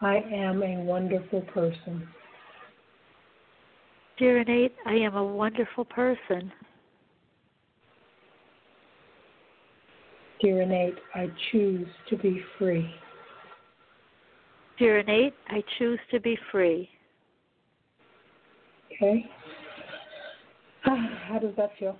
I 0.00 0.18
am 0.32 0.62
a 0.62 0.76
wonderful 0.84 1.40
person. 1.52 2.06
Dear 4.18 4.40
innate, 4.40 4.74
I 4.84 4.94
am 4.94 5.14
a 5.14 5.24
wonderful 5.24 5.84
person. 5.84 6.52
Dear 10.40 10.62
innate, 10.62 10.96
I 11.14 11.28
choose 11.52 11.86
to 12.10 12.16
be 12.16 12.42
free. 12.58 12.92
Dear 14.76 14.98
innate, 14.98 15.34
I 15.48 15.62
choose 15.78 16.00
to 16.10 16.18
be 16.18 16.36
free. 16.50 16.88
Okay. 18.92 19.24
How 20.82 21.38
does 21.40 21.54
that 21.56 21.70
feel? 21.78 21.96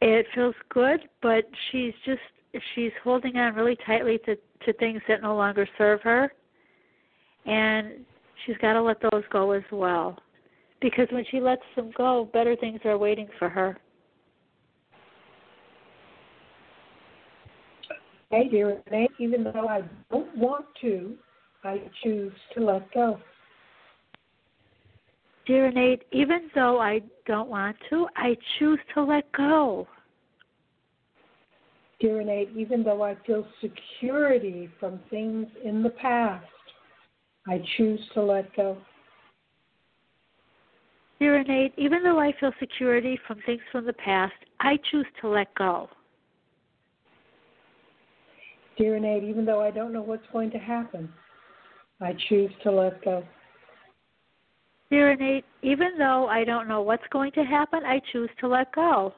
It 0.00 0.26
feels 0.34 0.56
good, 0.70 1.00
but 1.20 1.44
she's 1.70 1.94
just 2.04 2.20
she's 2.74 2.90
holding 3.04 3.36
on 3.36 3.54
really 3.54 3.76
tightly 3.86 4.18
to 4.26 4.34
to 4.64 4.72
things 4.74 5.00
that 5.06 5.22
no 5.22 5.36
longer 5.36 5.68
serve 5.78 6.00
her, 6.02 6.32
and 7.46 8.04
she's 8.44 8.56
got 8.58 8.74
to 8.74 8.82
let 8.82 8.98
those 9.00 9.24
go 9.30 9.52
as 9.52 9.62
well. 9.70 10.18
because 10.80 11.06
when 11.12 11.24
she 11.30 11.40
lets 11.40 11.62
them 11.76 11.92
go, 11.96 12.28
better 12.32 12.56
things 12.56 12.80
are 12.84 12.98
waiting 12.98 13.28
for 13.38 13.48
her. 13.48 13.78
Hey, 18.30 18.48
dear 18.48 18.82
innate, 18.86 19.10
even 19.20 19.44
though 19.44 19.68
I 19.68 19.82
don't 20.10 20.36
want 20.36 20.64
to, 20.80 21.14
I 21.64 21.82
choose 22.02 22.32
to 22.54 22.64
let 22.64 22.92
go. 22.92 23.20
Dear 25.46 25.66
Innate, 25.66 26.02
even 26.12 26.50
though 26.54 26.80
I 26.80 27.00
don't 27.26 27.48
want 27.48 27.76
to, 27.90 28.06
I 28.16 28.36
choose 28.58 28.78
to 28.94 29.02
let 29.02 29.30
go. 29.32 29.88
Dear 32.00 32.20
Innate, 32.20 32.50
even 32.56 32.84
though 32.84 33.02
I 33.02 33.16
feel 33.26 33.44
security 33.60 34.68
from 34.78 35.00
things 35.10 35.46
in 35.64 35.82
the 35.82 35.90
past, 35.90 36.46
I 37.46 37.60
choose 37.76 38.00
to 38.14 38.22
let 38.22 38.54
go. 38.54 38.76
Dear 41.18 41.40
Innate, 41.40 41.72
even 41.76 42.02
though 42.02 42.18
I 42.18 42.32
feel 42.40 42.52
security 42.58 43.18
from 43.26 43.38
things 43.46 43.60
from 43.70 43.86
the 43.86 43.92
past, 43.92 44.34
I 44.60 44.78
choose 44.90 45.06
to 45.20 45.28
let 45.28 45.54
go. 45.54 45.88
Dear 48.76 48.96
Innate, 48.96 49.24
even 49.24 49.44
though 49.44 49.60
I 49.60 49.70
don't 49.70 49.92
know 49.92 50.02
what's 50.02 50.26
going 50.32 50.50
to 50.50 50.58
happen, 50.58 51.08
I 52.00 52.14
choose 52.28 52.50
to 52.64 52.72
let 52.72 53.04
go. 53.04 53.22
Dear 54.90 55.12
Innate, 55.12 55.44
even 55.62 55.96
though 55.98 56.26
I 56.26 56.44
don't 56.44 56.68
know 56.68 56.82
what's 56.82 57.06
going 57.10 57.32
to 57.32 57.44
happen, 57.44 57.84
I 57.84 58.00
choose 58.12 58.30
to 58.40 58.48
let 58.48 58.74
go. 58.74 59.14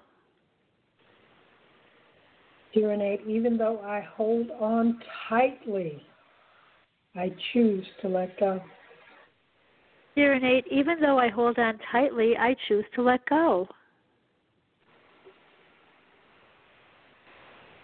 Dear 2.75 2.93
Innate, 2.93 3.27
even 3.27 3.57
though 3.57 3.81
I 3.81 4.01
hold 4.01 4.51
on 4.61 5.01
tightly, 5.29 6.03
I 7.16 7.32
choose 7.53 7.85
to 8.03 8.09
let 8.09 8.39
go. 8.39 8.61
Dear 10.16 10.35
Innate, 10.35 10.66
even 10.70 11.01
though 11.01 11.19
I 11.19 11.28
hold 11.28 11.59
on 11.59 11.78
tightly, 11.91 12.36
I 12.36 12.55
choose 12.69 12.85
to 12.95 13.03
let 13.03 13.24
go. 13.27 13.69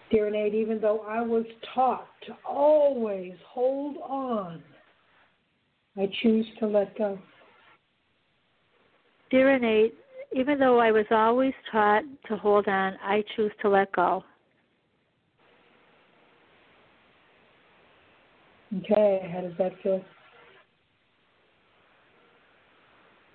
Dear 0.09 0.27
Innate, 0.27 0.53
even 0.53 0.81
though 0.81 1.05
I 1.07 1.21
was 1.21 1.45
taught 1.73 2.07
to 2.27 2.35
always 2.45 3.33
hold 3.47 3.97
on, 3.97 4.61
I 5.97 6.09
choose 6.21 6.45
to 6.59 6.67
let 6.67 6.97
go. 6.97 7.17
Dear 9.29 9.55
Innate, 9.55 9.93
even 10.33 10.59
though 10.59 10.79
I 10.79 10.91
was 10.91 11.05
always 11.11 11.53
taught 11.71 12.03
to 12.27 12.37
hold 12.37 12.67
on, 12.67 12.97
I 13.01 13.23
choose 13.35 13.51
to 13.61 13.69
let 13.69 13.91
go. 13.93 14.23
Okay, 18.77 19.29
how 19.33 19.41
does 19.41 19.53
that 19.57 19.71
feel? 19.83 20.03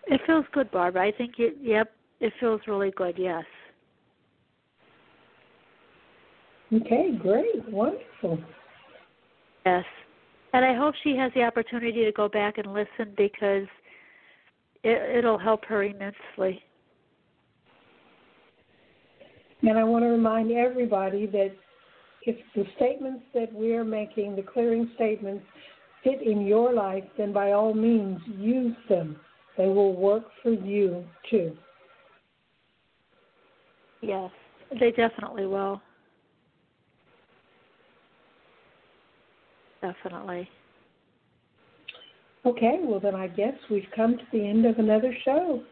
It 0.06 0.20
feels 0.26 0.46
good, 0.52 0.70
Barbara. 0.70 1.06
I 1.06 1.12
think 1.12 1.34
it, 1.38 1.56
yep, 1.60 1.92
it 2.20 2.32
feels 2.40 2.60
really 2.66 2.92
good, 2.92 3.16
yes. 3.18 3.44
Okay, 6.72 7.10
great, 7.20 7.68
wonderful. 7.68 8.38
Yes. 9.64 9.84
And 10.52 10.64
I 10.64 10.74
hope 10.74 10.94
she 11.02 11.16
has 11.16 11.32
the 11.34 11.42
opportunity 11.42 12.04
to 12.04 12.12
go 12.12 12.28
back 12.28 12.58
and 12.58 12.72
listen 12.72 13.12
because 13.16 13.66
it, 14.82 15.18
it'll 15.18 15.38
help 15.38 15.64
her 15.66 15.82
immensely. 15.82 16.62
And 19.62 19.78
I 19.78 19.84
want 19.84 20.04
to 20.04 20.08
remind 20.08 20.52
everybody 20.52 21.26
that 21.26 21.52
if 22.26 22.36
the 22.54 22.64
statements 22.76 23.24
that 23.34 23.52
we're 23.52 23.84
making, 23.84 24.36
the 24.36 24.42
clearing 24.42 24.90
statements, 24.96 25.44
fit 26.02 26.22
in 26.22 26.46
your 26.46 26.72
life, 26.72 27.04
then 27.16 27.32
by 27.32 27.52
all 27.52 27.74
means 27.74 28.20
use 28.36 28.76
them. 28.88 29.16
They 29.56 29.66
will 29.66 29.94
work 29.94 30.24
for 30.42 30.52
you 30.52 31.04
too. 31.30 31.56
Yes, 34.02 34.30
they 34.78 34.90
definitely 34.90 35.46
will. 35.46 35.80
Definitely. 39.80 40.48
Okay, 42.44 42.78
well 42.82 43.00
then 43.00 43.14
I 43.14 43.26
guess 43.28 43.54
we've 43.70 43.86
come 43.94 44.16
to 44.16 44.24
the 44.32 44.46
end 44.46 44.66
of 44.66 44.78
another 44.78 45.14
show. 45.24 45.62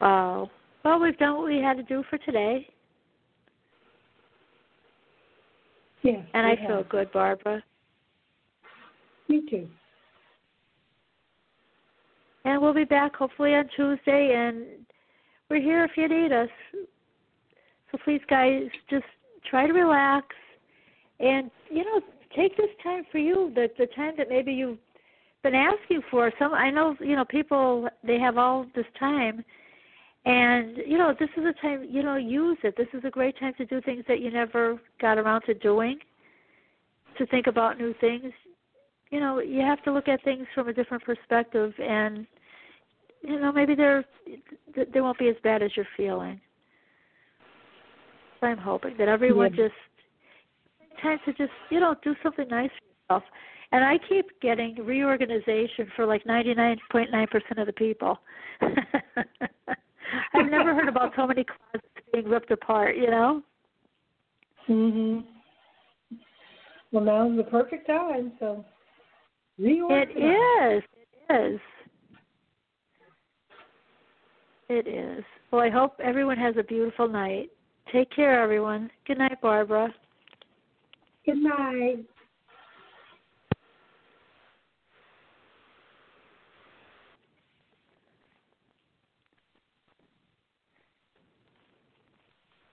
Wow. 0.00 0.50
Well, 0.84 1.00
we've 1.00 1.16
done 1.16 1.36
what 1.36 1.46
we 1.46 1.58
had 1.58 1.76
to 1.76 1.82
do 1.82 2.04
for 2.10 2.18
today. 2.18 2.68
Yes. 6.04 6.22
And 6.34 6.46
I 6.46 6.50
we 6.50 6.66
feel 6.66 6.84
good, 6.88 7.10
Barbara. 7.12 7.62
Me 9.28 9.42
too. 9.48 9.66
And 12.44 12.60
we'll 12.60 12.74
be 12.74 12.84
back 12.84 13.16
hopefully 13.16 13.54
on 13.54 13.68
Tuesday, 13.74 14.34
and 14.36 14.84
we're 15.48 15.62
here 15.62 15.82
if 15.84 15.92
you 15.96 16.08
need 16.08 16.30
us. 16.30 16.50
So 17.90 17.98
please, 18.04 18.20
guys, 18.28 18.64
just 18.90 19.06
try 19.48 19.66
to 19.66 19.72
relax, 19.72 20.26
and 21.20 21.50
you 21.70 21.84
know, 21.84 22.00
take 22.36 22.54
this 22.58 22.68
time 22.82 23.04
for 23.10 23.16
you. 23.16 23.50
The 23.54 23.68
the 23.78 23.86
time 23.96 24.12
that 24.18 24.28
maybe 24.28 24.52
you've 24.52 24.78
been 25.42 25.54
asking 25.54 26.02
for. 26.10 26.30
Some 26.38 26.52
I 26.52 26.70
know, 26.70 26.96
you 27.00 27.16
know, 27.16 27.24
people 27.24 27.88
they 28.06 28.18
have 28.18 28.36
all 28.36 28.66
this 28.74 28.86
time, 28.98 29.42
and 30.24 30.78
you 30.86 30.96
know, 30.96 31.14
this 31.18 31.28
is 31.36 31.44
a 31.44 31.52
time. 31.60 31.86
You 31.88 32.02
know, 32.02 32.16
use 32.16 32.58
it. 32.62 32.74
This 32.76 32.88
is 32.94 33.04
a 33.04 33.10
great 33.10 33.38
time 33.38 33.52
to 33.58 33.66
do 33.66 33.80
things 33.82 34.04
that 34.08 34.20
you 34.20 34.30
never 34.30 34.80
got 35.00 35.18
around 35.18 35.42
to 35.42 35.54
doing. 35.54 35.98
To 37.18 37.26
think 37.26 37.46
about 37.46 37.78
new 37.78 37.94
things. 38.00 38.32
You 39.10 39.20
know, 39.20 39.40
you 39.40 39.60
have 39.60 39.82
to 39.84 39.92
look 39.92 40.08
at 40.08 40.24
things 40.24 40.46
from 40.54 40.68
a 40.68 40.72
different 40.72 41.04
perspective, 41.04 41.72
and 41.78 42.26
you 43.22 43.38
know, 43.38 43.52
maybe 43.52 43.74
they're 43.74 44.04
they 44.92 45.00
won't 45.00 45.18
be 45.18 45.28
as 45.28 45.36
bad 45.42 45.62
as 45.62 45.70
you're 45.76 45.86
feeling. 45.96 46.40
So 48.40 48.46
I'm 48.46 48.58
hoping 48.58 48.96
that 48.98 49.08
everyone 49.08 49.52
Yeah. 49.52 49.68
just 49.68 49.74
time 51.02 51.18
to 51.26 51.32
just 51.34 51.52
you 51.70 51.80
know 51.80 51.94
do 52.02 52.14
something 52.22 52.48
nice 52.48 52.70
for 52.70 53.14
yourself. 53.14 53.30
And 53.72 53.84
I 53.84 53.98
keep 53.98 54.40
getting 54.40 54.76
reorganization 54.76 55.90
for 55.96 56.06
like 56.06 56.22
99.9% 56.24 57.58
of 57.58 57.66
the 57.66 57.72
people. 57.72 58.20
I've 60.34 60.50
never 60.50 60.74
heard 60.74 60.88
about 60.88 61.12
so 61.16 61.26
many 61.26 61.44
closets 61.44 62.06
being 62.12 62.28
ripped 62.28 62.50
apart. 62.50 62.96
You 62.96 63.10
know. 63.10 63.42
Mhm. 64.68 65.24
Well, 66.92 67.04
now's 67.04 67.36
the 67.36 67.44
perfect 67.44 67.86
time. 67.86 68.32
So 68.38 68.64
It 69.58 70.10
is. 70.10 70.82
It 71.28 71.32
is. 71.54 71.60
It 74.68 74.88
is. 74.88 75.24
Well, 75.50 75.60
I 75.60 75.70
hope 75.70 75.98
everyone 76.02 76.38
has 76.38 76.56
a 76.58 76.62
beautiful 76.62 77.08
night. 77.08 77.50
Take 77.92 78.10
care, 78.10 78.42
everyone. 78.42 78.90
Good 79.06 79.18
night, 79.18 79.40
Barbara. 79.40 79.92
Good 81.26 81.36
night. 81.36 82.04